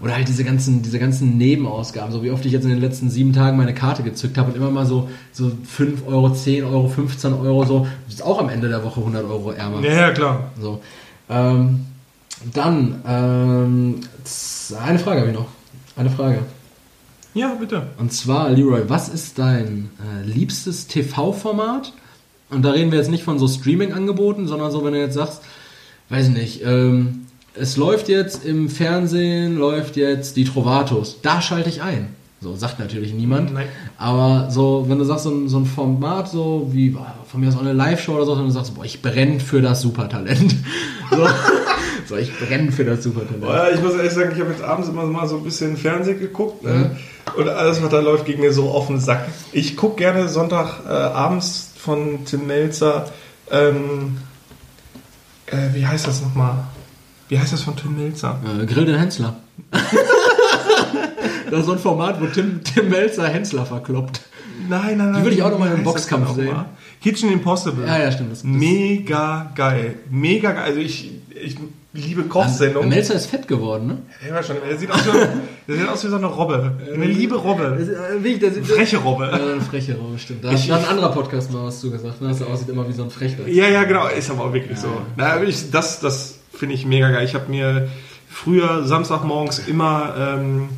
[0.00, 3.10] Oder halt diese ganzen, diese ganzen Nebenausgaben, so wie oft ich jetzt in den letzten
[3.10, 6.88] sieben Tagen meine Karte gezückt habe und immer mal so, so 5 Euro, 10 Euro,
[6.88, 9.80] 15 Euro, so, ist auch am Ende der Woche 100 Euro ärmer.
[9.80, 10.50] Ja, ja, klar.
[10.60, 10.80] So.
[11.28, 11.86] Ähm,
[12.52, 14.00] dann, ähm,
[14.80, 15.46] eine Frage habe ich noch.
[15.96, 16.40] Eine Frage.
[17.34, 17.88] Ja, bitte.
[17.98, 21.92] Und zwar, Leroy, was ist dein äh, liebstes TV-Format?
[22.50, 25.42] Und da reden wir jetzt nicht von so Streaming-Angeboten, sondern so, wenn du jetzt sagst,
[26.10, 31.18] weiß ich nicht, ähm, es läuft jetzt im Fernsehen, läuft jetzt die Trovatos.
[31.22, 32.14] Da schalte ich ein.
[32.40, 33.52] So, sagt natürlich niemand.
[33.54, 33.68] Nein.
[33.98, 37.48] Aber so, wenn du sagst, so ein, so ein Format, so wie boah, von mir
[37.48, 40.54] aus auch eine Live-Show oder so, und du sagst, boah, ich brenne für das Supertalent.
[41.14, 41.28] So,
[42.08, 43.44] so ich brenne für das Supertalent.
[43.44, 46.18] Ja, ich muss ehrlich sagen, ich habe jetzt abends immer mal so ein bisschen Fernsehen
[46.18, 46.70] geguckt Mhm.
[46.70, 46.96] ne?
[47.36, 49.28] und alles, was da läuft, ging mir so auf den Sack.
[49.52, 53.10] Ich gucke gerne Sonntag äh, abends von Tim Melzer,
[53.50, 54.16] ähm,
[55.48, 56.64] äh, wie heißt das nochmal?
[57.32, 58.38] Wie heißt das von Tim Melzer?
[58.60, 59.36] Äh, Grill den Hensler.
[61.50, 64.20] das ist so ein Format, wo Tim, Tim Melzer Hensler verkloppt.
[64.68, 65.14] Nein, nein, nein.
[65.14, 66.46] Die würde ich auch wie noch mal im Boxkampf denn sehen.
[66.48, 66.66] nochmal?
[67.02, 67.86] Kitchen Impossible.
[67.86, 68.32] Ja, ja, stimmt.
[68.32, 69.94] Das, das Mega geil.
[70.10, 70.62] Mega geil.
[70.62, 71.56] Also ich, ich
[71.94, 72.90] liebe Kochsendungen.
[72.90, 73.98] Melzer ist fett geworden, ne?
[74.28, 74.56] Ja, schon.
[74.68, 75.10] Er sieht, aus wie,
[75.72, 76.72] der sieht aus wie so eine Robbe.
[76.94, 77.78] Eine liebe Robbe.
[77.78, 79.24] Eine Freche Robbe.
[79.24, 80.44] Ja, eine freche Robbe, stimmt.
[80.44, 82.28] Da Ich- hat ein anderer Podcast mal was zu gesagt, ne?
[82.28, 83.48] dass er aussieht immer wie so ein Frechter.
[83.48, 84.06] Ja, ja, genau.
[84.08, 84.88] Ist aber auch wirklich so.
[85.16, 86.31] Na, ich, das das
[86.62, 87.24] finde ich mega geil.
[87.24, 87.88] Ich habe mir
[88.30, 90.68] früher Samstagmorgens immer ähm,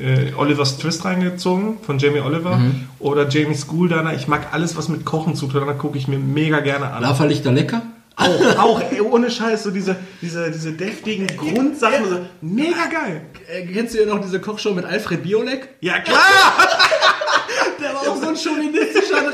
[0.00, 2.84] äh, Oliver's Twist reingezogen von Jamie Oliver Mhm.
[3.00, 4.14] oder Jamie School Diner.
[4.14, 5.68] Ich mag alles, was mit Kochen zu tun hat.
[5.68, 7.02] Da gucke ich mir mega gerne an.
[7.02, 7.82] Lava Lichter lecker?
[8.14, 12.08] Auch, auch, ey, ohne Scheiß, so diese, diese, diese deftigen Grundsachen.
[12.08, 13.22] So, mega geil.
[13.52, 15.70] Äh, kennst du ja noch diese Kochshow mit Alfred Biolek?
[15.80, 16.20] Ja, klar!
[17.80, 19.32] Der war auch so ein chauvinistischer?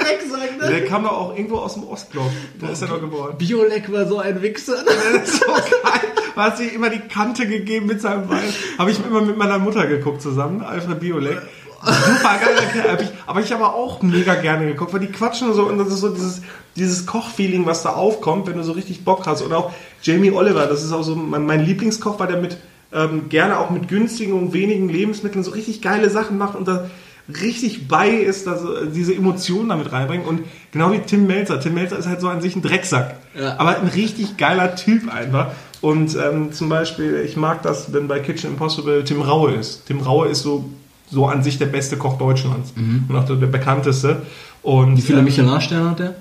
[0.68, 2.30] Der kam doch auch irgendwo aus dem Ostblock.
[2.60, 3.36] Da ist er doch geboren.
[3.38, 4.76] Biolek war so ein Wichser.
[5.24, 6.08] So geil.
[6.36, 8.44] Man hat sich immer die Kante gegeben mit seinem Wein.
[8.78, 11.38] Habe ich immer mit meiner Mutter geguckt zusammen, Alfred Biolek.
[11.82, 13.12] Super geiler Kerl.
[13.26, 16.08] Aber ich habe auch mega gerne geguckt, weil die quatschen so und das ist so
[16.08, 16.42] dieses,
[16.76, 19.42] dieses Kochfeeling, was da aufkommt, wenn du so richtig Bock hast.
[19.42, 22.56] Und auch Jamie Oliver, das ist auch so mein, mein Lieblingskoch, weil der mit
[22.92, 26.88] ähm, gerne auch mit günstigen und wenigen Lebensmitteln so richtig geile Sachen macht und da
[27.28, 30.26] richtig bei ist, dass er diese Emotionen damit reinbringt.
[30.26, 30.40] Und
[30.72, 31.60] genau wie Tim Melzer.
[31.60, 33.16] Tim Melzer ist halt so an sich ein Drecksack.
[33.38, 33.58] Ja.
[33.58, 35.52] Aber ein richtig geiler Typ einfach.
[35.80, 39.86] Und ähm, zum Beispiel, ich mag das, wenn bei Kitchen Impossible Tim Raue ist.
[39.86, 40.68] Tim Raue ist so,
[41.10, 42.72] so an sich der beste Koch Deutschlands.
[42.76, 44.22] Und auch der, der bekannteste.
[44.62, 44.96] Und, Mhm.
[44.96, 46.14] Wie viele ähm, Michelin-Sterne hat der?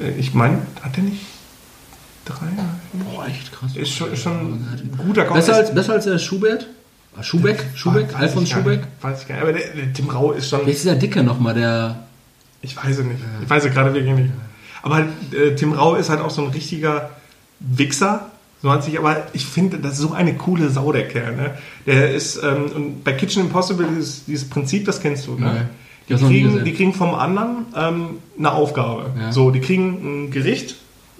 [0.00, 1.20] äh, Ich meine, hat der nicht
[2.24, 2.46] drei?
[2.92, 3.74] Boah, echt krass.
[3.74, 5.34] Ist schon, schon ein guter Koch.
[5.34, 6.66] Besser als, besser als der Schubeck?
[7.22, 7.64] Schubeck?
[7.74, 8.12] Schubeck?
[8.12, 8.80] Weiß Alfons Schubeck?
[8.80, 9.02] nicht.
[9.02, 9.42] Weiß ich gar nicht.
[9.42, 10.60] Aber der, der Tim Raue ist schon.
[10.64, 12.04] Wer ist dieser Dicke nochmal, der...
[12.62, 13.20] Ich weiß es nicht.
[13.42, 14.32] Ich weiß es gerade wirklich nicht.
[14.82, 17.10] Aber äh, Tim Rau ist halt auch so ein richtiger
[17.58, 18.30] Wichser.
[18.62, 21.34] So hat sich, aber ich finde, das ist so eine coole Sau, der Kerl.
[21.36, 21.54] Ne?
[21.86, 25.52] Der ist, ähm, und bei Kitchen Impossible, dieses, dieses Prinzip, das kennst du, ne?
[25.52, 26.14] Nee.
[26.14, 28.06] Ich Die kriegen, die kriegen vom anderen ähm,
[28.38, 29.10] eine Aufgabe.
[29.18, 29.32] Ja.
[29.32, 30.76] So, die kriegen ein Gericht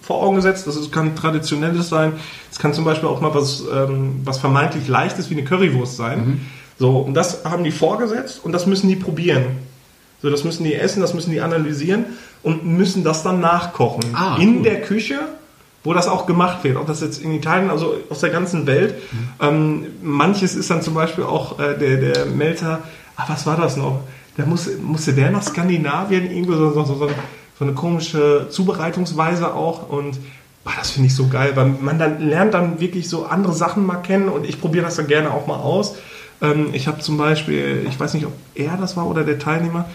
[0.06, 0.66] vor Augen gesetzt.
[0.66, 2.12] Das kann traditionelles sein.
[2.50, 6.18] Es kann zum Beispiel auch mal was, ähm, was vermeintlich leichtes wie eine Currywurst sein.
[6.18, 6.40] Mhm.
[6.78, 9.44] So, und das haben die vorgesetzt und das müssen die probieren.
[10.22, 12.06] So, das müssen die essen, das müssen die analysieren
[12.42, 14.04] und müssen das dann nachkochen.
[14.14, 14.62] Ah, in cool.
[14.62, 15.18] der Küche,
[15.82, 16.76] wo das auch gemacht wird.
[16.76, 18.94] Ob das jetzt in Italien, also aus der ganzen Welt.
[19.40, 22.82] Ähm, manches ist dann zum Beispiel auch äh, der, der Melzer,
[23.16, 24.00] ah, was war das noch?
[24.36, 27.08] Da muss, musste der nach Skandinavien, irgendwo so, so, so, so
[27.58, 30.18] so eine komische Zubereitungsweise auch und
[30.64, 33.86] boah, das finde ich so geil, weil man dann lernt dann wirklich so andere Sachen
[33.86, 35.94] mal kennen und ich probiere das dann gerne auch mal aus.
[36.42, 39.86] Ähm, ich habe zum Beispiel, ich weiß nicht, ob er das war oder der Teilnehmer,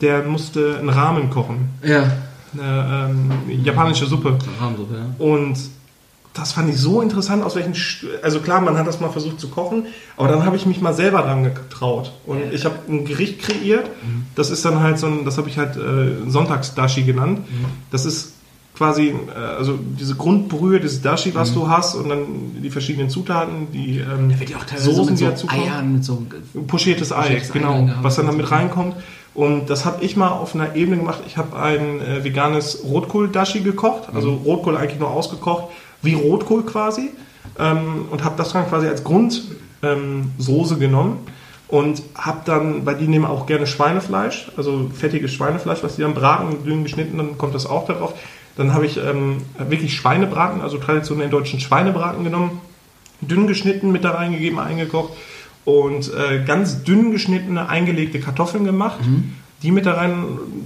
[0.00, 2.04] der musste einen Rahmen kochen, Ja.
[2.54, 3.30] eine ähm,
[3.64, 4.38] japanische Suppe.
[4.60, 5.24] Rahmensuppe, ja.
[5.24, 5.58] Und
[6.34, 9.40] das fand ich so interessant, aus welchen, St- also klar, man hat das mal versucht
[9.40, 12.12] zu kochen, aber dann habe ich mich mal selber dran getraut.
[12.26, 13.90] Und ich habe ein Gericht kreiert,
[14.36, 17.40] das ist dann halt so ein, das habe ich halt äh, Sonntagsdashi genannt.
[17.90, 18.34] Das ist
[18.76, 22.24] quasi, äh, also diese Grundbrühe, dieses Dashi, was du hast und dann
[22.62, 25.48] die verschiedenen Zutaten, die ähm, Wird ja auch teilweise Soßen, mit die so.
[25.48, 26.22] Eiern, mit so...
[26.66, 28.04] Pochiertes Ei, Pochiertes Ei genau, drin gehabt.
[28.04, 28.94] was dann damit reinkommt.
[29.34, 31.20] Und das habe ich mal auf einer Ebene gemacht.
[31.26, 35.64] Ich habe ein äh, veganes Rotkohl-Dashi gekocht, also Rotkohl eigentlich nur ausgekocht,
[36.02, 37.10] wie Rotkohl quasi.
[37.58, 41.18] Ähm, und habe das dann quasi als Grundsoße ähm, genommen.
[41.68, 46.14] Und habe dann, weil die nehmen auch gerne Schweinefleisch, also fettiges Schweinefleisch, was die dann
[46.14, 48.14] braten, dünn geschnitten, dann kommt das auch darauf.
[48.56, 52.60] Dann habe ich ähm, wirklich Schweinebraten, also traditionell deutschen Schweinebraten genommen,
[53.20, 55.12] dünn geschnitten, mit da reingegeben, eingekocht
[55.64, 58.98] und äh, ganz dünn geschnittene, eingelegte Kartoffeln gemacht.
[59.62, 60.24] Die mit da rein,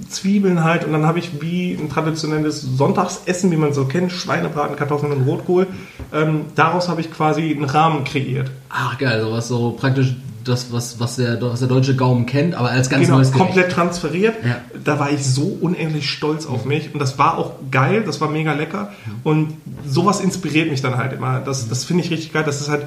[0.08, 4.76] Zwiebeln halt und dann habe ich wie ein traditionelles Sonntagsessen, wie man so kennt, Schweinebraten,
[4.76, 5.66] Kartoffeln und Rotkohl.
[6.12, 8.50] Ähm, daraus habe ich quasi einen Rahmen kreiert.
[8.70, 10.14] Ach geil, sowas so praktisch
[10.44, 13.46] das, was, was, der, was der deutsche Gaumen kennt, aber als ganz Genau, neues Gericht.
[13.46, 14.36] komplett transferiert.
[14.44, 14.60] Ja.
[14.84, 18.28] Da war ich so unendlich stolz auf mich und das war auch geil, das war
[18.28, 18.92] mega lecker
[19.24, 19.54] und
[19.88, 21.40] sowas inspiriert mich dann halt immer.
[21.40, 22.44] Das, das finde ich richtig geil.
[22.44, 22.86] Das ist halt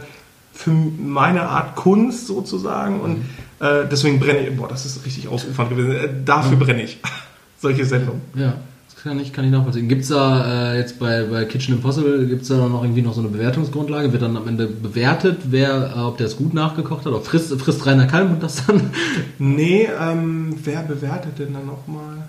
[0.58, 3.18] für meine Art Kunst sozusagen und
[3.60, 4.58] äh, deswegen brenne ich.
[4.58, 5.92] Boah, das ist richtig ausufernd gewesen.
[5.92, 7.00] Äh, dafür brenne ich.
[7.60, 8.22] Solche Sendungen.
[8.36, 8.56] Ja,
[8.90, 9.88] das kann ich, kann ich nachvollziehen.
[9.88, 13.02] Gibt es da äh, jetzt bei, bei Kitchen Impossible, gibt es da dann noch irgendwie
[13.02, 14.12] noch so eine Bewertungsgrundlage?
[14.12, 17.14] Wird dann am Ende bewertet, wer, äh, ob der es gut nachgekocht hat?
[17.14, 18.92] Oder frisst, frisst Rainer Kalmund das dann?
[19.38, 22.28] Nee, ähm, wer bewertet denn dann nochmal?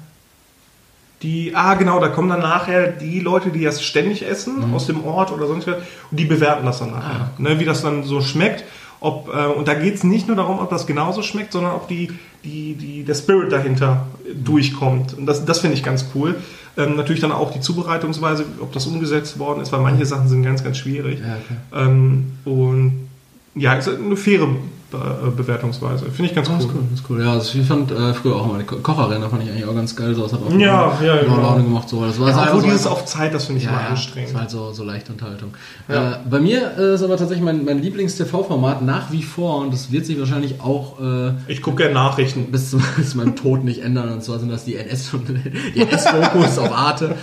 [1.22, 5.04] Die, ah genau, da kommen dann nachher die Leute, die das ständig essen, aus dem
[5.04, 5.76] Ort oder sonst was,
[6.10, 7.30] und die bewerten das dann nachher.
[7.38, 8.64] Ne, wie das dann so schmeckt.
[9.00, 11.88] Ob, äh, und da geht es nicht nur darum, ob das genauso schmeckt, sondern ob
[11.88, 12.10] die,
[12.44, 15.14] die, die, der Spirit dahinter durchkommt.
[15.16, 16.36] Und das, das finde ich ganz cool.
[16.76, 20.42] Ähm, natürlich dann auch die Zubereitungsweise, ob das umgesetzt worden ist, weil manche Sachen sind
[20.42, 21.20] ganz, ganz schwierig.
[21.20, 21.84] Ja, okay.
[21.84, 23.08] Ähm, und
[23.54, 24.48] ja, ist eine faire
[24.90, 26.06] Be Bewertungsweise.
[26.06, 26.70] Finde ich ganz Das cool.
[26.70, 27.22] ist cool, ist cool.
[27.22, 29.74] Ja, also ich fand äh, früher auch immer die Ko Kocherarena fand ich eigentlich auch
[29.74, 30.14] ganz geil.
[30.14, 31.48] So, das hat auch Ja, ja, immer genau.
[31.50, 31.88] Laune gemacht.
[31.88, 32.04] So.
[32.06, 33.88] Das war Ja, einfach obwohl so dieses auf Zeit, das finde ich ja, immer ja,
[33.88, 34.28] anstrengend.
[34.30, 35.50] Das war halt so, so leichte Unterhaltung.
[35.88, 36.12] Ja.
[36.12, 39.92] Äh, bei mir äh, ist aber tatsächlich mein, mein Lieblings-TV-Format nach wie vor und das
[39.92, 42.50] wird sich wahrscheinlich auch äh, Ich gucke gerne Nachrichten.
[42.50, 44.10] bis, zu, bis zu meinem Tod nicht ändern.
[44.10, 45.28] Und zwar sind das die NS und
[45.74, 47.14] die NS-Fokus auf Arte.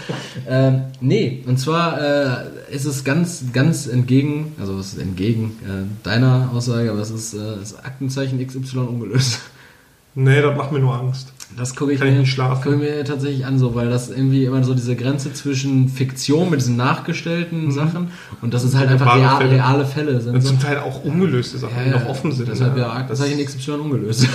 [0.48, 2.28] Ähm, nee, und zwar äh,
[2.70, 7.34] ist es ganz, ganz entgegen, also es ist entgegen äh, deiner Aussage, aber es ist
[7.34, 9.40] äh, das Aktenzeichen XY ungelöst.
[10.16, 11.32] Nee, das macht mir nur Angst.
[11.58, 12.64] Das gucke ich, Kann ich mir- nicht schlafen.
[12.64, 16.50] gucke ich mir tatsächlich an, so, weil das irgendwie immer so diese Grenze zwischen Fiktion
[16.50, 18.10] mit diesen nachgestellten Sachen
[18.42, 19.52] und das ist halt einfach real, Fälle.
[19.52, 20.36] reale Fälle sind.
[20.36, 20.50] Und So.
[20.50, 22.50] zum Teil auch ungelöste Sachen, die noch offen sind.
[22.50, 24.28] Deshalb, ja, das das, habe ich in XY ungelöst.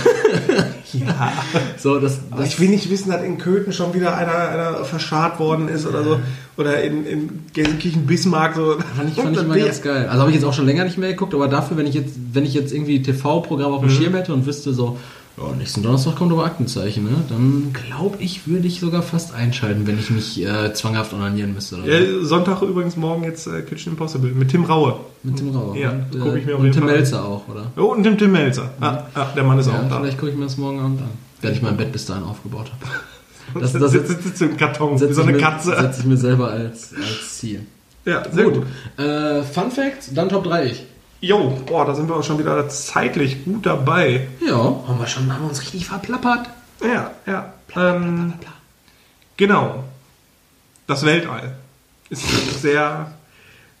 [0.93, 1.33] ja.
[1.77, 5.39] so, das, das ich will nicht wissen, dass in Köthen schon wieder einer, einer verscharrt
[5.39, 6.19] worden ist oder so.
[6.57, 8.77] Oder in, in Gelsenkirchen Bismarck so.
[8.95, 10.07] Fand ich, fand ich immer ganz geil.
[10.07, 12.15] Also habe ich jetzt auch schon länger nicht mehr geguckt, aber dafür, wenn ich jetzt,
[12.33, 14.97] wenn ich jetzt irgendwie TV-Programm auf dem Schirm hätte und wüsste so,
[15.37, 17.11] ja, nächsten Donnerstag kommt aber Aktenzeichen, ne?
[17.29, 21.77] Dann glaube ich, würde ich sogar fast einschalten, wenn ich mich äh, zwanghaft onanieren müsste.
[21.85, 24.99] Ja, Sonntag übrigens morgen jetzt äh, Kitchen Impossible mit Tim Raue.
[25.23, 25.75] Mit Tim Rauer.
[25.77, 26.93] Ja, und, guck ich mir auf jeden Tim Fall.
[26.95, 27.71] Melzer auch, oder?
[27.77, 28.71] Oh, und dem Tim Melzer.
[28.79, 29.99] Ah, ah, der Mann ist Ja, auch da.
[29.99, 31.09] vielleicht gucke ich mir das morgen Abend an.
[31.41, 32.91] Wenn ich mein Bett bis dahin aufgebaut habe.
[33.59, 35.75] Das, Das- sitzt, sitzt im Karton, wie so eine Katze.
[35.77, 37.65] Setze ich mir selber als, als Ziel.
[38.05, 38.63] Ja, sehr gut.
[38.97, 40.85] Äh, Fun Fact, dann Top 3 ich.
[41.21, 44.27] Jo, boah, da sind wir auch schon wieder zeitlich gut dabei.
[44.45, 46.49] Ja, haben wir schon, haben wir uns richtig verplappert.
[46.83, 47.53] Ja, ja.
[47.75, 48.33] Ähm,
[49.37, 49.83] genau.
[50.87, 51.55] Das Weltall
[52.09, 52.23] ist
[52.61, 53.11] sehr,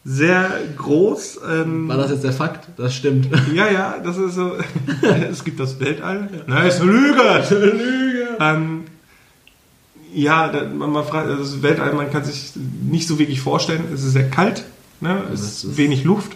[0.05, 1.39] sehr groß.
[1.51, 2.67] Ähm, War das jetzt der Fakt?
[2.77, 3.27] Das stimmt.
[3.53, 4.51] Ja, ja, das ist so.
[5.31, 6.29] es gibt das Weltall.
[6.45, 7.21] Nein, ist eine Lüge.
[7.41, 8.27] Ist eine Lüge.
[8.39, 8.83] Ähm,
[10.13, 12.51] ja, man, man fragt, also das Weltall, man kann sich
[12.83, 13.85] nicht so wirklich vorstellen.
[13.93, 14.63] Es ist sehr kalt,
[14.99, 15.23] ne?
[15.33, 16.33] es ist- wenig Luft.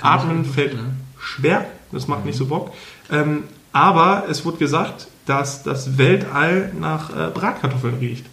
[0.00, 0.90] Atmen fällt ne?
[1.18, 1.66] schwer.
[1.92, 2.72] Das macht nicht so Bock.
[3.10, 8.26] Ähm, aber es wurde gesagt, dass das Weltall nach äh, Bratkartoffeln riecht.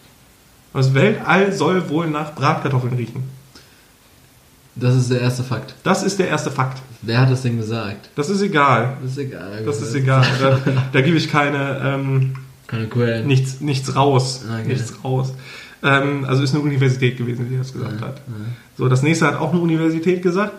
[0.74, 3.24] Das Weltall soll wohl nach Bratkartoffeln riechen.
[4.76, 5.74] Das ist der erste Fakt.
[5.84, 6.82] Das ist der erste Fakt.
[7.02, 8.10] Wer hat das denn gesagt?
[8.16, 8.98] Das ist egal.
[9.02, 9.64] Das ist egal.
[9.66, 10.26] Das ist egal.
[10.40, 10.60] Da,
[10.92, 12.36] da gebe ich keine, ähm,
[12.68, 13.26] Keine Quellen.
[13.26, 14.44] nichts, nichts raus.
[14.46, 14.68] Okay.
[14.68, 15.34] Nichts raus.
[15.84, 18.22] Ähm, also ist eine Universität gewesen, die das gesagt hat.
[18.78, 20.54] So, das nächste hat auch eine Universität gesagt.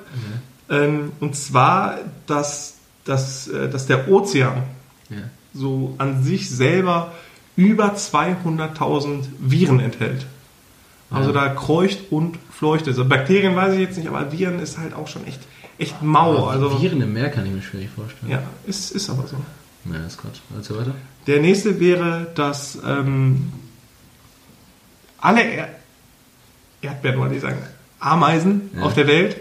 [0.71, 4.63] Ähm, und zwar, dass, dass, äh, dass der Ozean
[5.11, 5.17] Ja.
[5.55, 7.13] so an sich selber
[7.57, 10.27] über 200.000 Viren enthält.
[11.11, 11.47] Also Ja.
[11.47, 12.99] da kreucht und fleucht es.
[12.99, 15.41] Also Bakterien weiß ich jetzt nicht, aber Viren ist halt auch schon echt,
[15.79, 16.47] echt mau.
[16.49, 18.31] Also, Viren im Meer kann ich mir schwierig vorstellen.
[18.31, 19.37] ja, ist, ist aber so.
[19.91, 20.41] Ja, ist Quatsch.
[20.55, 20.95] Erzähl weiter.
[21.27, 23.53] Der nächste wäre, dass ähm,
[25.19, 25.69] alle er
[26.83, 27.59] Erdbeeren, wollte ich sagen,
[28.01, 28.83] Ameisen Ja.
[28.83, 29.37] auf der Welt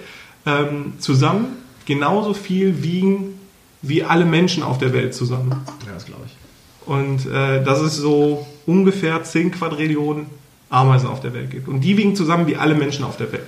[0.47, 1.45] ähm, zusammen
[1.85, 3.39] genauso viel wiegen
[3.81, 5.51] wie alle Menschen auf der Welt zusammen.
[5.85, 6.87] Ja, das glaube ich.
[6.87, 10.25] Und äh, dass es so ungefähr 10 Quadrillionen
[10.69, 11.67] Ameisen auf der Welt gibt.
[11.67, 13.47] Und die wiegen zusammen wie alle Menschen auf der Welt.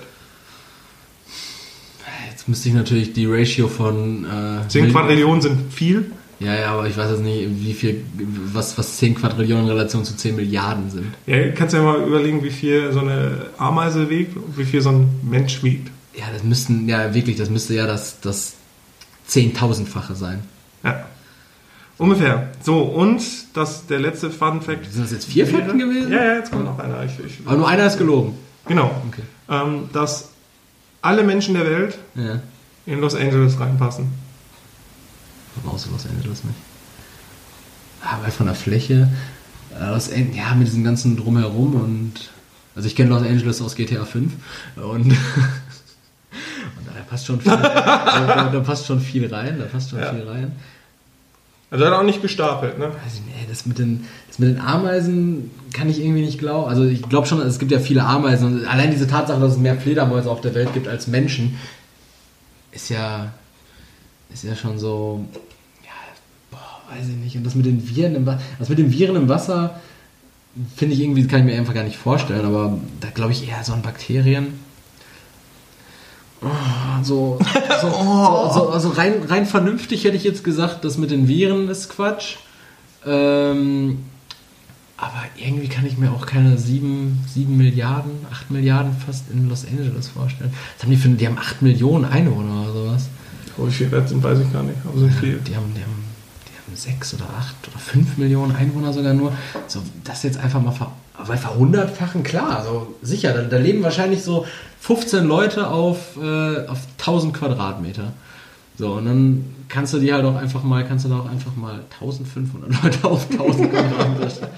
[2.30, 4.24] Jetzt müsste ich natürlich die Ratio von.
[4.24, 6.10] Äh, 10 Mil- Quadrillionen sind viel.
[6.38, 8.02] Ja, ja, aber ich weiß jetzt nicht, wie viel,
[8.54, 11.06] was, was 10 Quadrillionen in Relation zu 10 Milliarden sind.
[11.26, 14.80] Ja, kannst du ja mal überlegen, wie viel so eine Ameise wiegt und wie viel
[14.80, 15.90] so ein Mensch wiegt.
[16.16, 18.54] Ja, das müssten, ja, wirklich, das müsste ja das, das
[19.26, 20.42] Zehntausendfache sein.
[20.82, 21.04] Ja.
[21.98, 22.48] Ungefähr.
[22.62, 23.22] So, und
[23.54, 24.90] das, der letzte Fun Fact.
[24.90, 26.10] Sind das jetzt vier Fakten gewesen?
[26.10, 27.04] Ja, ja, jetzt kommt noch einer.
[27.04, 28.34] Ich, ich, Aber nur einer ist gelogen.
[28.66, 28.90] genau.
[29.08, 29.22] Okay.
[29.48, 30.30] Ähm, dass
[31.02, 32.40] alle Menschen der Welt Ja.
[32.86, 34.08] in Los Angeles reinpassen.
[35.62, 36.56] Von außen Los Angeles nicht.
[38.02, 39.08] Aber von der Fläche,
[39.78, 42.30] äh, Los An ja, mit diesem ganzen Drumherum und.
[42.74, 44.32] Also ich kenne Los Angeles aus GTA 5
[44.76, 45.14] und.
[47.10, 50.12] passt schon viel, da, da passt schon viel rein, da passt schon Ja.
[50.14, 50.52] viel rein.
[51.72, 52.86] Also hat er auch nicht gestapelt, ne?
[52.86, 56.68] Weiß ich nicht, das mit den, das mit den Ameisen kann ich irgendwie nicht glauben.
[56.68, 59.58] Also ich glaube schon, es gibt ja viele Ameisen und allein diese Tatsache, dass es
[59.58, 61.58] mehr Fledermäuse auf der Welt gibt als Menschen,
[62.72, 63.32] ist ja,
[64.32, 65.24] ist ja schon so,
[65.84, 65.90] ja,
[66.50, 66.58] boah,
[66.96, 67.36] weiß ich nicht.
[67.36, 69.78] Und das mit den Viren im Wasser, das mit den Viren im Wasser
[70.76, 73.62] finde ich irgendwie, kann ich mir einfach gar nicht vorstellen, aber da glaube ich eher
[73.62, 74.58] so an Bakterien.
[76.42, 77.38] Oh, so,
[77.80, 81.68] so, so, so, also rein, rein vernünftig hätte ich jetzt gesagt, das mit den Viren
[81.68, 82.36] ist Quatsch.
[83.06, 84.04] Ähm,
[84.96, 89.66] aber irgendwie kann ich mir auch keine 7, 7 Milliarden, 8 Milliarden fast in Los
[89.66, 90.52] Angeles vorstellen.
[90.76, 93.08] Was haben die für, die haben 8 Millionen Einwohner oder sowas.
[93.56, 94.76] Oh, wie viel das sind, weiß ich gar nicht.
[94.84, 95.38] Aber sind viel.
[95.38, 96.04] Die haben, die haben,
[96.46, 99.32] die haben 6 oder 8 oder 5 Millionen Einwohner sogar nur.
[99.66, 104.22] So, das jetzt einfach mal ver, aber verhundertfachen, klar, also sicher, da, da leben wahrscheinlich
[104.22, 104.46] so
[104.80, 108.12] 15 Leute auf, äh, auf 1000 Quadratmeter.
[108.78, 111.54] So, und dann kannst du die halt auch einfach mal, kannst du da auch einfach
[111.54, 114.50] mal 1500 Leute auf 1000 Quadratmeter stellen.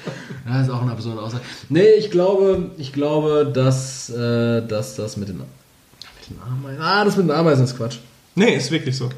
[0.49, 1.43] Ja, ist auch eine absurde Aussage.
[1.69, 5.47] Nee, ich glaube, ich glaube, dass, äh, dass das mit den, mit
[6.29, 7.99] den Ameisen, ah, das mit den Ameisen ist Quatsch.
[8.35, 9.11] Nee, ist wirklich so.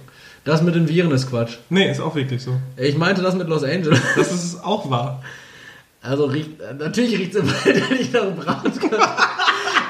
[0.44, 1.56] Das mit den Viren ist Quatsch.
[1.70, 2.52] Nee, ist auch wirklich so.
[2.76, 4.00] Ich meinte das mit Los Angeles.
[4.16, 5.22] Das ist auch wahr.
[6.06, 9.00] Also riecht, natürlich riecht es im Wald nicht nach Bratkartoffeln.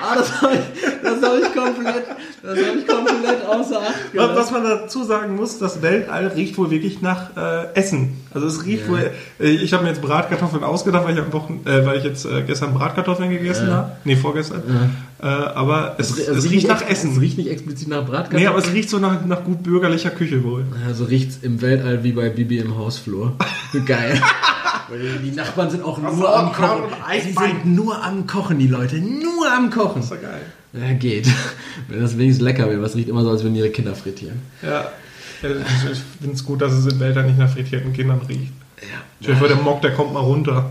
[0.07, 0.61] Ah, das habe ich,
[1.03, 2.05] das hab ich komplett,
[2.43, 4.37] das habe ich komplett außer Acht Was, gelassen.
[4.37, 8.24] was man dazu sagen muss, das Weltall riecht wohl wirklich nach äh, Essen.
[8.35, 8.91] Also es riecht Ja.
[8.93, 9.11] wohl.
[9.41, 12.25] Äh, ich habe mir jetzt Bratkartoffeln ausgedacht, weil ich am Wochen, äh, weil ich jetzt
[12.27, 13.75] äh, gestern Bratkartoffeln gegessen Ja.
[13.75, 13.93] habe.
[14.05, 14.63] Nee, vorgestern.
[15.23, 17.13] Äh, aber es, es, riecht nicht nach Essen.
[17.13, 18.43] Es riecht nicht explizit nach Bratkartoffeln.
[18.43, 20.65] Nee, aber es riecht so nach, nach gut bürgerlicher Küche wohl.
[20.87, 23.37] Also riecht's im Weltall wie bei Bibi im Hausflur.
[23.87, 24.21] Geil.
[25.25, 26.83] Die Nachbarn sind auch nur am Kochen.
[27.23, 28.97] Sie sind nur am Kochen, die Leute.
[28.97, 30.03] Nur am Kochen.
[30.03, 30.43] ist doch geil.
[30.75, 31.27] Ja, geht.
[31.89, 32.83] Wenn das wenigstens lecker wird.
[32.83, 34.41] Was riecht immer so, als würden ihre Kinder frittieren.
[34.63, 34.89] Ja.
[35.45, 38.53] Äh, Ich, ich finde es gut, dass es im Weltall nicht nach frittierten Kindern riecht.
[38.81, 39.27] Ja.
[39.29, 40.71] Dir vor, der Mock, der kommt mal runter.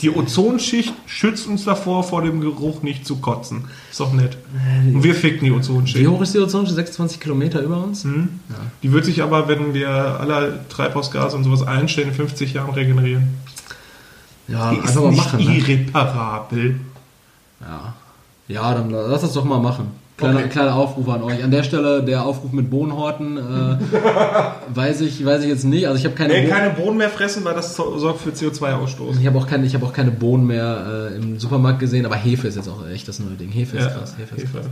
[0.00, 3.66] Die Ozonschicht schützt uns davor, vor dem Geruch nicht zu kotzen.
[3.88, 4.36] Ist doch nett.
[4.84, 6.00] Und wir ficken die Ozonschicht.
[6.00, 6.74] Wie hoch ist die Ozonschicht?
[6.74, 8.02] 26 Kilometer über uns?
[8.02, 8.40] Hm?
[8.82, 13.28] Die wird sich aber, wenn wir alle Treibhausgase und sowas einstellen, in 50 Jahren regenerieren.
[14.48, 15.44] Ja, Die ist nicht machen.
[15.44, 15.56] Ne?
[15.58, 16.80] irreparabel.
[17.60, 17.94] Ja.
[18.48, 20.01] ja, dann lass das doch mal machen.
[20.16, 21.42] Kleiner, kleiner Aufruf an euch.
[21.42, 23.38] An der Stelle der Aufruf mit Bohnenhorten.
[23.38, 23.40] Äh,
[24.74, 25.86] weiß, ich, weiß ich jetzt nicht.
[25.88, 28.30] Also ich habe keine, Nee, Bohnen- keine Bohnen mehr fressen, weil das so- sorgt für
[28.30, 29.18] CO2-Ausstoß.
[29.20, 32.46] ich habe auch, ich hab auch keine Bohnen mehr äh, im Supermarkt gesehen, aber Hefe
[32.48, 33.50] ist jetzt auch echt das neue Ding.
[33.50, 34.14] Hefe ist krass.
[34.18, 34.66] Hefe ist krass.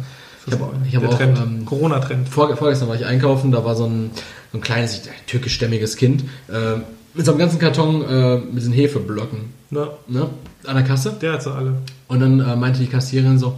[0.47, 2.29] Ich hab- ich hab auch, ähm, Corona-Trend.
[2.29, 4.11] Vor, vorgestern war ich einkaufen, da war so ein,
[4.53, 6.79] so ein kleines, äh, türkischstämmiges Kind äh,
[7.15, 9.87] mit so einem ganzen Karton äh, mit diesen Hefeblöcken Ne?
[10.09, 10.27] ne,
[10.67, 11.13] an der Kasse.
[11.21, 11.75] Der hat sie alle.
[12.09, 13.55] Und dann äh, meinte die Kassiererin so,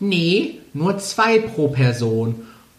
[0.00, 2.36] nee, nur zwei pro Person.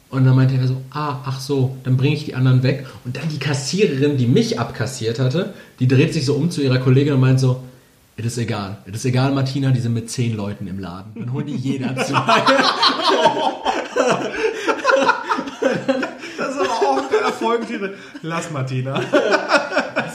[0.09, 2.85] Und dann meinte er so, ah, ach so, dann bringe ich die anderen weg.
[3.03, 6.79] Und dann die Kassiererin, die mich abkassiert hatte, die dreht sich so um zu ihrer
[6.79, 7.61] Kollegin und meint so,
[8.15, 11.11] es ist egal, es ist egal, Martina, die sind mit zehn Leuten im Laden.
[11.15, 12.41] Dann holen die jeder zwei.
[16.37, 17.95] Das ist aber auch der Erfolgtitel.
[18.21, 19.01] Lass Martina.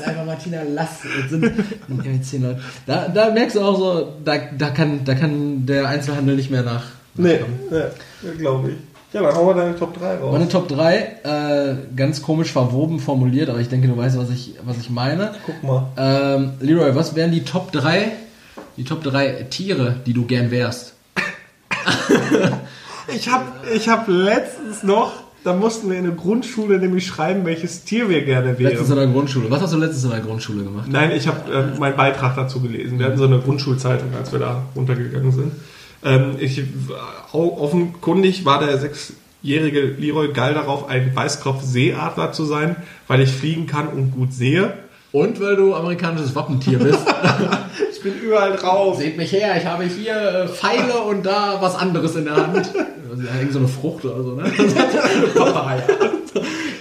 [0.02, 1.04] Einfach Martina, lass.
[1.04, 1.42] Es sind
[1.88, 2.60] mit zehn Leuten.
[2.86, 6.62] Da, da merkst du auch so, da, da, kann, da kann der Einzelhandel nicht mehr
[6.62, 6.84] nach.
[7.14, 7.40] Nee,
[7.70, 8.76] nee glaube ich.
[9.12, 10.32] Ja, dann hauen wir deine Top 3 raus.
[10.32, 14.54] Meine Top 3, äh, ganz komisch verwoben formuliert, aber ich denke, du weißt, was ich,
[14.64, 15.34] was ich meine.
[15.44, 15.88] Guck mal.
[15.98, 18.12] Ähm, Leroy, was wären die Top 3,
[18.78, 20.94] die Top 3 Tiere, die du gern wärst?
[23.14, 23.44] Ich habe
[23.74, 28.22] ich hab letztens noch, da mussten wir in der Grundschule nämlich schreiben, welches Tier wir
[28.24, 28.98] gerne Letztens in wären.
[28.98, 29.50] der Grundschule.
[29.50, 30.88] Was hast du letztens in der Grundschule gemacht?
[30.90, 32.98] Nein, ich habe äh, meinen Beitrag dazu gelesen.
[32.98, 35.52] Wir hatten so eine Grundschulzeitung, als wir da runtergegangen sind.
[36.04, 36.62] Ähm, ich,
[37.32, 42.76] au- offenkundig war der sechsjährige Leroy geil darauf, ein Weißkopf-Seeadler zu sein,
[43.08, 44.72] weil ich fliegen kann und gut sehe.
[45.12, 46.98] Und weil du amerikanisches Wappentier bist.
[48.04, 48.98] Ich bin überall drauf.
[48.98, 52.56] Seht mich her, ich habe hier äh, Pfeile und da was anderes in der Hand.
[52.56, 54.42] Also, da hängt so eine Frucht oder so, ne?
[55.36, 55.82] Papaya.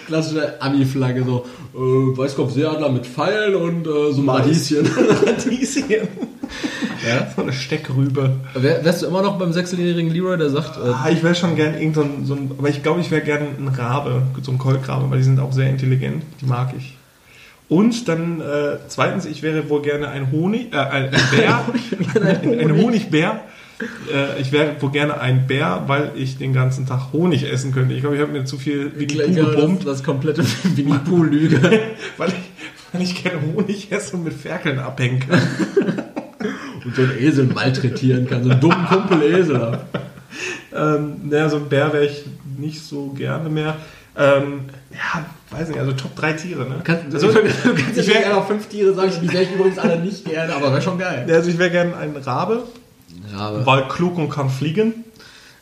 [0.07, 1.45] Klassische Ami-Flagge, so
[1.75, 4.29] äh, Weißkopfseeadler mit Pfeilen und äh, so ein.
[4.29, 4.89] Radieschen.
[5.27, 5.89] Radieschen.
[5.89, 7.27] Ja?
[7.35, 8.31] So eine Steckrübe.
[8.55, 11.55] Wär, wärst du immer noch beim sechsjährigen Leroy, der sagt, äh, Ah, ich wäre schon
[11.55, 14.51] gern irgend so ein, so ein, aber ich glaube, ich wäre gern ein Rabe, so
[14.51, 16.23] ein Kolkrabe, weil die sind auch sehr intelligent.
[16.41, 16.97] Die mag ich.
[17.71, 21.63] Und dann äh, zweitens, ich wäre wohl gerne ein Honig, äh, ein, Bär,
[22.43, 23.45] ein, ein Honigbär.
[24.13, 27.93] Äh, ich wäre wohl gerne ein Bär, weil ich den ganzen Tag Honig essen könnte.
[27.93, 30.43] Ich glaube, ich habe mir zu viel Winnie Pooh das, gepumpt, das komplette
[30.75, 31.61] Winnie Pooh-Lüge.
[32.17, 32.35] weil ich,
[32.91, 35.41] weil ich gerne Honig esse und mit Ferkeln abhängen kann.
[36.83, 39.79] und so einen Esel malträtieren kann, so einen dummen Kumpel Esel.
[40.75, 42.25] Ähm, naja, so ein Bär wäre ich
[42.57, 43.77] nicht so gerne mehr.
[44.15, 45.25] Ähm, ja,
[45.57, 46.81] weiß nicht, also Top 3 Tiere, ne?
[46.83, 47.65] Kannst, also, du kannst
[47.97, 50.53] ich ja wär- gerne auf fünf Tiere sagen, die wäre ich übrigens alle nicht gerne,
[50.53, 51.25] aber wäre schon geil.
[51.31, 52.63] also ich wäre gerne ein Rabe,
[53.33, 53.65] Rabe.
[53.65, 55.05] weil klug und kann fliegen.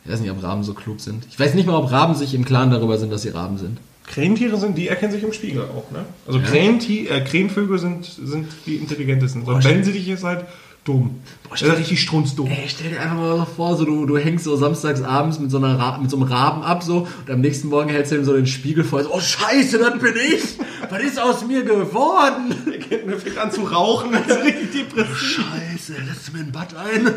[0.05, 1.25] Ich weiß nicht, ob Raben so klug sind.
[1.29, 3.77] Ich weiß nicht mal, ob Raben sich im Klaren darüber sind, dass sie Raben sind.
[4.07, 6.03] Krähentiere sind, die erkennen sich im Spiegel auch, ne?
[6.25, 9.45] Also Krähenti äh, Krähenvögel sind, sind die intelligentesten.
[9.45, 10.45] So, wenn sie dich ist halt
[10.89, 11.19] dumm.
[11.47, 12.47] Boah, stell- ist richtig strunzdumm.
[12.47, 15.51] Ey, stell dir einfach mal so vor, so du, du hängst so samstags abends mit
[15.51, 18.15] so, einer Ra mit so einem Raben ab so und am nächsten Morgen hältst du
[18.15, 19.03] ihm so den Spiegel vor.
[19.03, 20.43] So, oh scheiße, das bin ich!
[20.89, 22.55] Was ist aus mir geworden?
[22.65, 25.17] Der Kind fängt an zu rauchen, das ist richtig depressiv.
[25.17, 27.13] Scheiße, lässt du mir ein Bad ein?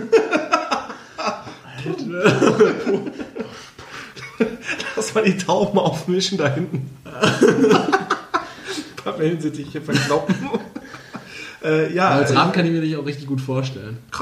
[4.97, 6.91] Lass mal die Tauben aufmischen da hinten.
[7.05, 10.35] Ein paar Wellensittiche verkloppen.
[11.65, 13.99] Äh, ja, Als äh, Raben kann ich mir dich auch richtig gut vorstellen.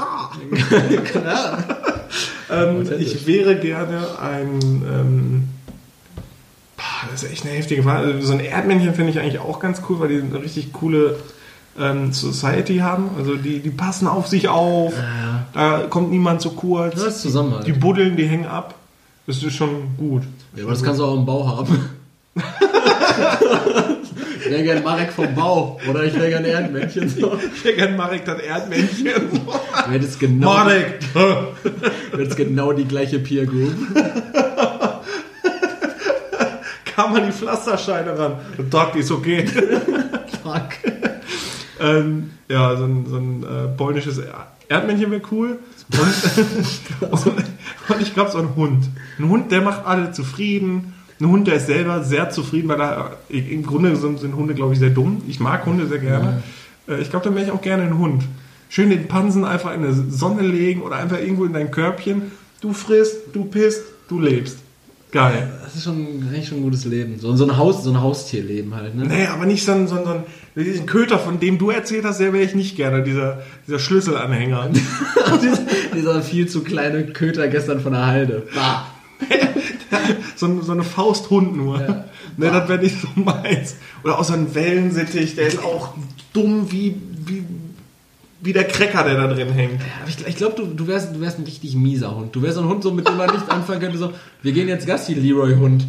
[2.51, 4.59] ähm, ich wäre gerne ein.
[4.61, 5.47] Ähm,
[7.11, 8.13] das ist echt eine heftige Frage.
[8.13, 11.15] Also, so ein Erdmännchen finde ich eigentlich auch ganz cool, weil die eine richtig coole
[11.79, 13.09] ähm, Society haben.
[13.17, 14.93] Also die, die passen auf sich auf.
[14.93, 15.45] Ja.
[15.53, 16.95] Da kommt niemand zu kurz.
[16.95, 17.65] Das ist Zusammenhalt.
[17.65, 18.75] Die buddeln, die hängen ab.
[19.27, 20.23] Das ist schon gut.
[20.55, 21.89] Ja, aber das kannst du auch im Bau haben.
[24.51, 25.79] ich wäre gern Marek vom Bau.
[25.89, 27.07] Oder ich wäre gern Erdmännchen.
[27.07, 27.39] So.
[27.55, 29.13] Ich wäre gerne Marek, das Erdmännchen.
[29.45, 30.99] Du hättest genau, Marek!
[31.13, 33.73] du hättest genau die gleiche Peer Group.
[36.93, 38.39] kam an die Pflasterscheine ran.
[38.69, 39.45] Doc, ist okay.
[40.43, 40.69] Fuck.
[41.79, 44.19] ähm, ja, so ein, so ein äh, polnisches
[44.67, 45.59] Erdmännchen wäre cool.
[45.93, 47.27] Und, und,
[47.87, 48.83] und ich glaube, so ein Hund.
[49.17, 50.93] Ein Hund, der macht alle zufrieden.
[51.21, 54.79] Ein Hund, der ist selber sehr zufrieden, weil er, im Grunde sind, Hunde, glaube ich,
[54.79, 55.21] sehr dumm.
[55.27, 56.41] Ich mag Hunde sehr gerne.
[56.87, 58.23] Äh, Ich glaube, dann wäre ich auch gerne ein Hund.
[58.69, 62.31] Schön den Pansen einfach in die Sonne legen oder einfach irgendwo in dein Körbchen.
[62.61, 64.59] Du frisst, du pisst, du lebst.
[65.11, 65.51] Geil.
[65.61, 67.19] Das ist schon, eigentlich schon ein gutes Leben.
[67.19, 69.05] So, so ein Haus, so ein Haustierleben halt, ne?
[69.05, 70.23] Nee, aber nicht so ein, so ein, so ein
[70.55, 74.69] diesen Köter, von dem du erzählt hast, der wäre ich nicht gerne, dieser, dieser Schlüsselanhänger.
[75.41, 75.59] dieser,
[75.93, 78.47] dieser viel zu kleine Köter gestern von der Halde.
[78.55, 78.87] Bah.
[80.35, 81.79] so, so eine Fausthund nur.
[81.81, 82.05] Ja.
[82.37, 83.75] Ne, das wäre nicht so meins.
[84.03, 85.93] Oder auch so ein Wellensittich, der ist auch
[86.33, 87.43] dumm wie, wie,
[88.39, 89.81] wie der Cracker, der da drin hängt.
[90.07, 92.35] Ich, ich glaube, du, du, wärst, du wärst ein richtig mieser Hund.
[92.35, 94.67] Du wärst so ein Hund, so, mit dem man nicht anfangen könnte, so, wir gehen
[94.67, 95.85] jetzt Gassi, Leroy-Hund.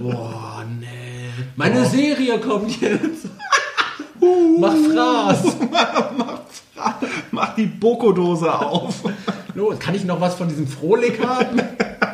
[0.00, 0.86] Boah, nee.
[1.56, 1.88] Meine Oh.
[1.88, 3.26] Serie kommt jetzt.
[4.60, 5.56] Mach Fraß.
[7.30, 9.02] Mach die Bokodose auf.
[9.54, 11.60] Los, kann ich noch was von diesem Frohlig haben?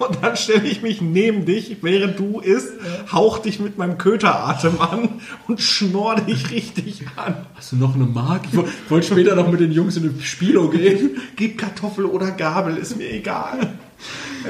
[0.00, 2.72] Und dann stelle ich mich neben dich, während du isst,
[3.12, 7.34] hauch dich mit meinem Köteratem an und schnorr dich richtig an.
[7.54, 8.42] Hast du noch eine Mark?
[8.50, 11.18] Ich wollte wollt später noch mit den Jungs in den Spilo gehen.
[11.36, 13.74] Gib Kartoffel oder Gabel, ist mir egal.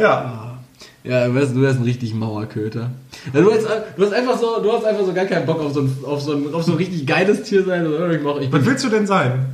[0.01, 0.61] Ja.
[1.03, 2.93] Ja, du wärst, du wärst ein richtig Mauerköter.
[3.33, 5.73] Ja, du, hast, du hast einfach so, du hast einfach so gar keinen Bock auf
[5.73, 7.85] so ein, auf so ein, auf so ein richtig geiles Tier sein.
[7.85, 9.47] Also, Ich ich Was willst du denn sein?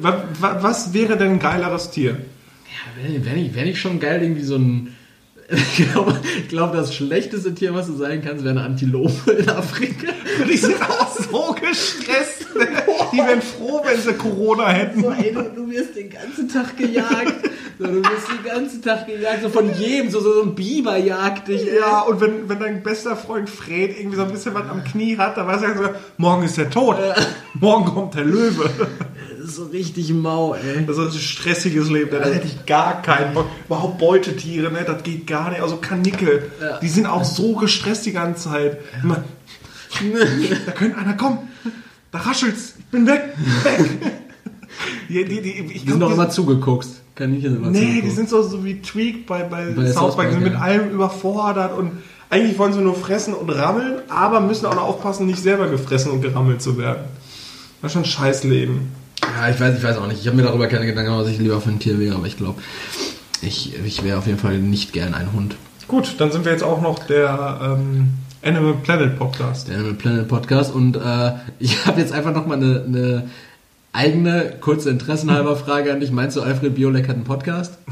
[0.00, 0.14] Was,
[0.62, 2.12] was wäre denn ein geileres Tier?
[2.12, 4.94] ja, wäre wär nicht, wär nicht schon geil, irgendwie so ein.
[5.78, 10.12] Ich glaube, glaub, das schlechteste Tier, was du sein kannst, wäre eine Antilope in Afrika.
[10.48, 12.54] Die sind auch so gestresst.
[12.54, 12.66] ne?
[13.12, 15.02] Die wären froh, wenn sie Corona hätten.
[15.02, 17.50] So, ey, du, du wirst den ganzen Tag gejagt.
[17.78, 19.42] So, du wirst den ganzen Tag gejagt.
[19.42, 20.10] So von jedem.
[20.10, 21.62] So, so, ein Biber jagt dich.
[21.66, 21.78] ey.
[21.78, 25.16] Ja, und wenn, wenn dein bester Freund Fred irgendwie so ein bisschen was am Knie
[25.18, 25.84] hat, dann weiß er so,
[26.16, 26.96] morgen ist er tot.
[27.54, 28.70] Morgen kommt der Löwe.
[29.50, 30.86] Das ist so richtig mau, ey.
[30.86, 32.08] Das ist ein stressiges Leben.
[32.12, 33.46] Da hätte ich gar keinen Bock.
[33.66, 34.84] Überhaupt Beutetiere, ne?
[34.86, 35.60] das geht gar nicht.
[35.60, 36.78] Also Kanickel, Ja.
[36.78, 38.78] die sind auch so gestresst die ganze Zeit.
[39.02, 39.24] Immer,
[40.66, 41.38] da könnte einer kommen.
[42.12, 42.74] Da raschelt's.
[42.78, 43.22] Ich bin weg.
[43.64, 43.90] Weg.
[45.08, 46.86] Die, die, die, ich Die sind glaub, doch immer zugeguckt.
[47.16, 48.04] Kann ich immer Nee, zugeguckt.
[48.04, 50.28] die sind so, so wie Tweak bei, bei, Bei South Park.
[50.28, 50.50] Die sind ja.
[50.50, 51.90] mit allem überfordert und
[52.30, 56.12] eigentlich wollen sie nur fressen und rammeln, aber müssen auch noch aufpassen, nicht selber gefressen
[56.12, 57.02] und gerammelt zu werden.
[57.82, 58.99] Das ist schon ein Scheißleben.
[59.22, 60.20] Ja, ich weiß, ich weiß auch nicht.
[60.20, 62.26] Ich habe mir darüber keine Gedanken gemacht, was ich lieber für ein Tier wäre, aber
[62.26, 62.60] ich glaube,
[63.42, 65.56] ich, ich wäre auf jeden Fall nicht gern ein Hund.
[65.88, 68.10] Gut, dann sind wir jetzt auch noch der ähm,
[68.42, 69.68] Animal Planet Podcast.
[69.68, 73.30] Der Animal Planet Podcast und äh, ich habe jetzt einfach nochmal eine, eine
[73.92, 76.12] eigene, kurze interessenhalber Frage an dich.
[76.12, 77.78] Meinst du, Alfred Biolek hat einen Podcast?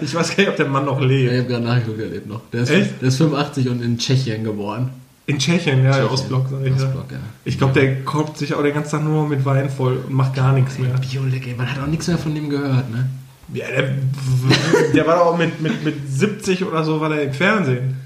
[0.00, 1.32] Ich weiß gar nicht, ob der Mann noch Ja, lebt.
[1.32, 2.40] ich habe gerade nachgeguckt, er lebt noch.
[2.50, 3.02] Der ist, Echt?
[3.02, 4.88] der ist 85 und in Tschechien geboren.
[5.28, 6.68] In Tschechien, ja, der Ostblock, sag ich.
[6.68, 6.86] ja.
[6.86, 7.18] Ostblock, ja.
[7.44, 10.34] Ich glaube, der kommt sich auch den ganzen Tag nur mit Wein voll und macht
[10.34, 10.88] gar nichts mehr.
[10.88, 13.10] Biolek, ey, man hat auch nichts mehr von dem gehört, ne?
[13.52, 13.94] Ja, der,
[14.94, 17.98] der war doch auch mit, mit, mit 70 oder so, war der im Fernsehen.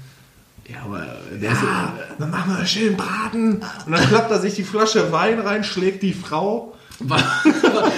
[0.67, 1.05] Ja, aber
[1.41, 1.59] der ist...
[1.63, 3.61] Ah, dann machen wir schön Braten.
[3.85, 6.75] Und dann klappt er sich die Flasche Wein rein, schlägt die Frau.
[6.99, 7.19] War,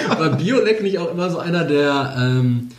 [0.09, 2.69] war, war Biolek nicht auch immer so einer, der, ähm,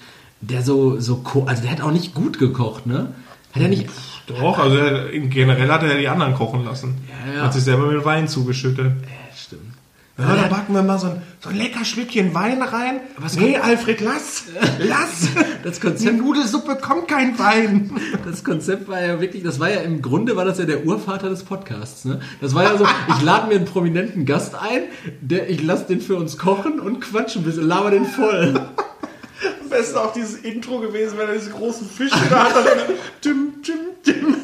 [0.43, 3.09] der so, so, also der hat auch nicht gut gekocht, ne?
[3.53, 3.89] Hat er nicht,
[4.27, 6.97] Doch, also er- generell hat er die anderen kochen lassen.
[7.29, 7.43] Ja, ja.
[7.45, 8.87] Hat sich selber mit Wein zugeschüttet.
[8.87, 9.63] ja, stimmt.
[10.19, 13.01] Ja, da backen wir mal so ein, so ein lecker Schlückchen Wein rein.
[13.19, 14.45] Was nee, Alfred, lass!
[14.79, 15.29] Lass!
[15.63, 17.91] Das Konzept, Nudelsuppe kommt kein Wein.
[18.25, 21.29] das Konzept war ja wirklich, das war ja im Grunde war das ja der Urvater
[21.29, 22.21] des Podcasts, ne?
[22.41, 24.83] Das war ja so, ich lade mir einen prominenten Gast ein,
[25.21, 28.55] der, ich lasse den für uns kochen und quatschen ein bisschen, laber den voll.
[29.87, 32.55] Besten auch dieses Intro gewesen, wenn er diese großen Fische da hat.
[32.57, 32.79] Dann
[33.21, 34.37] Tim, Tim, Tim.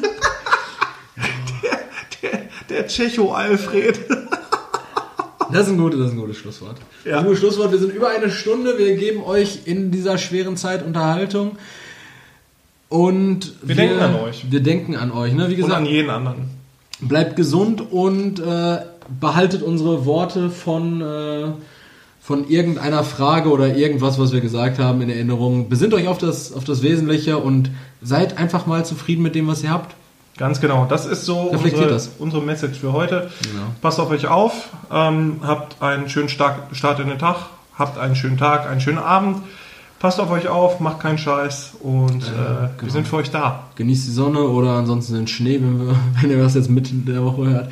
[1.61, 1.79] Der,
[2.31, 2.39] der,
[2.69, 3.99] der Tschecho-Alfred.
[5.51, 6.77] Das ist ein gutes, das ist ein gutes Schlusswort.
[7.05, 7.11] Ja.
[7.11, 7.71] Das ist ein gutes Schlusswort.
[7.71, 8.77] Wir sind über eine Stunde.
[8.77, 11.57] Wir geben euch in dieser schweren Zeit Unterhaltung.
[12.89, 14.45] Und Wir denken an euch.
[14.49, 15.33] Wir denken an euch.
[15.33, 15.49] Ne?
[15.49, 16.45] Wie Und gesagt, an jeden anderen.
[17.01, 18.79] bleibt gesund und äh,
[19.19, 21.45] behaltet unsere Worte von, äh,
[22.23, 25.67] von irgendeiner Frage oder irgendwas, was wir gesagt haben, in Erinnerung.
[25.67, 27.69] Besinnt euch auf das, auf das Wesentliche und
[28.01, 29.93] seid einfach mal zufrieden mit dem, was ihr habt.
[30.37, 30.85] Ganz genau.
[30.89, 32.11] Das ist so unsere, das.
[32.19, 33.29] unsere Message für heute.
[33.41, 33.65] Genau.
[33.81, 34.69] Passt auf euch auf.
[34.89, 37.35] Ähm, habt einen schönen Stark, Start in den Tag.
[37.77, 39.39] Habt einen schönen Tag, einen schönen Abend.
[39.99, 42.91] Passt auf euch auf, macht keinen Scheiß und äh, wir genau.
[42.91, 43.63] sind für euch da.
[43.75, 47.13] Genießt die Sonne oder ansonsten den Schnee, wenn, wir, wenn ihr das jetzt mitten in
[47.13, 47.69] der Woche hört.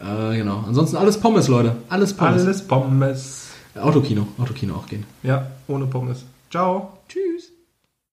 [0.00, 0.64] Äh, genau.
[0.68, 1.76] Ansonsten alles Pommes, Leute.
[1.88, 2.42] Alles Pommes.
[2.42, 3.47] Alles Pommes.
[3.82, 4.26] Autokino.
[4.38, 5.04] Autokino auch gehen.
[5.22, 6.24] Ja, ohne Pommes.
[6.50, 6.98] Ciao.
[7.08, 7.52] Tschüss.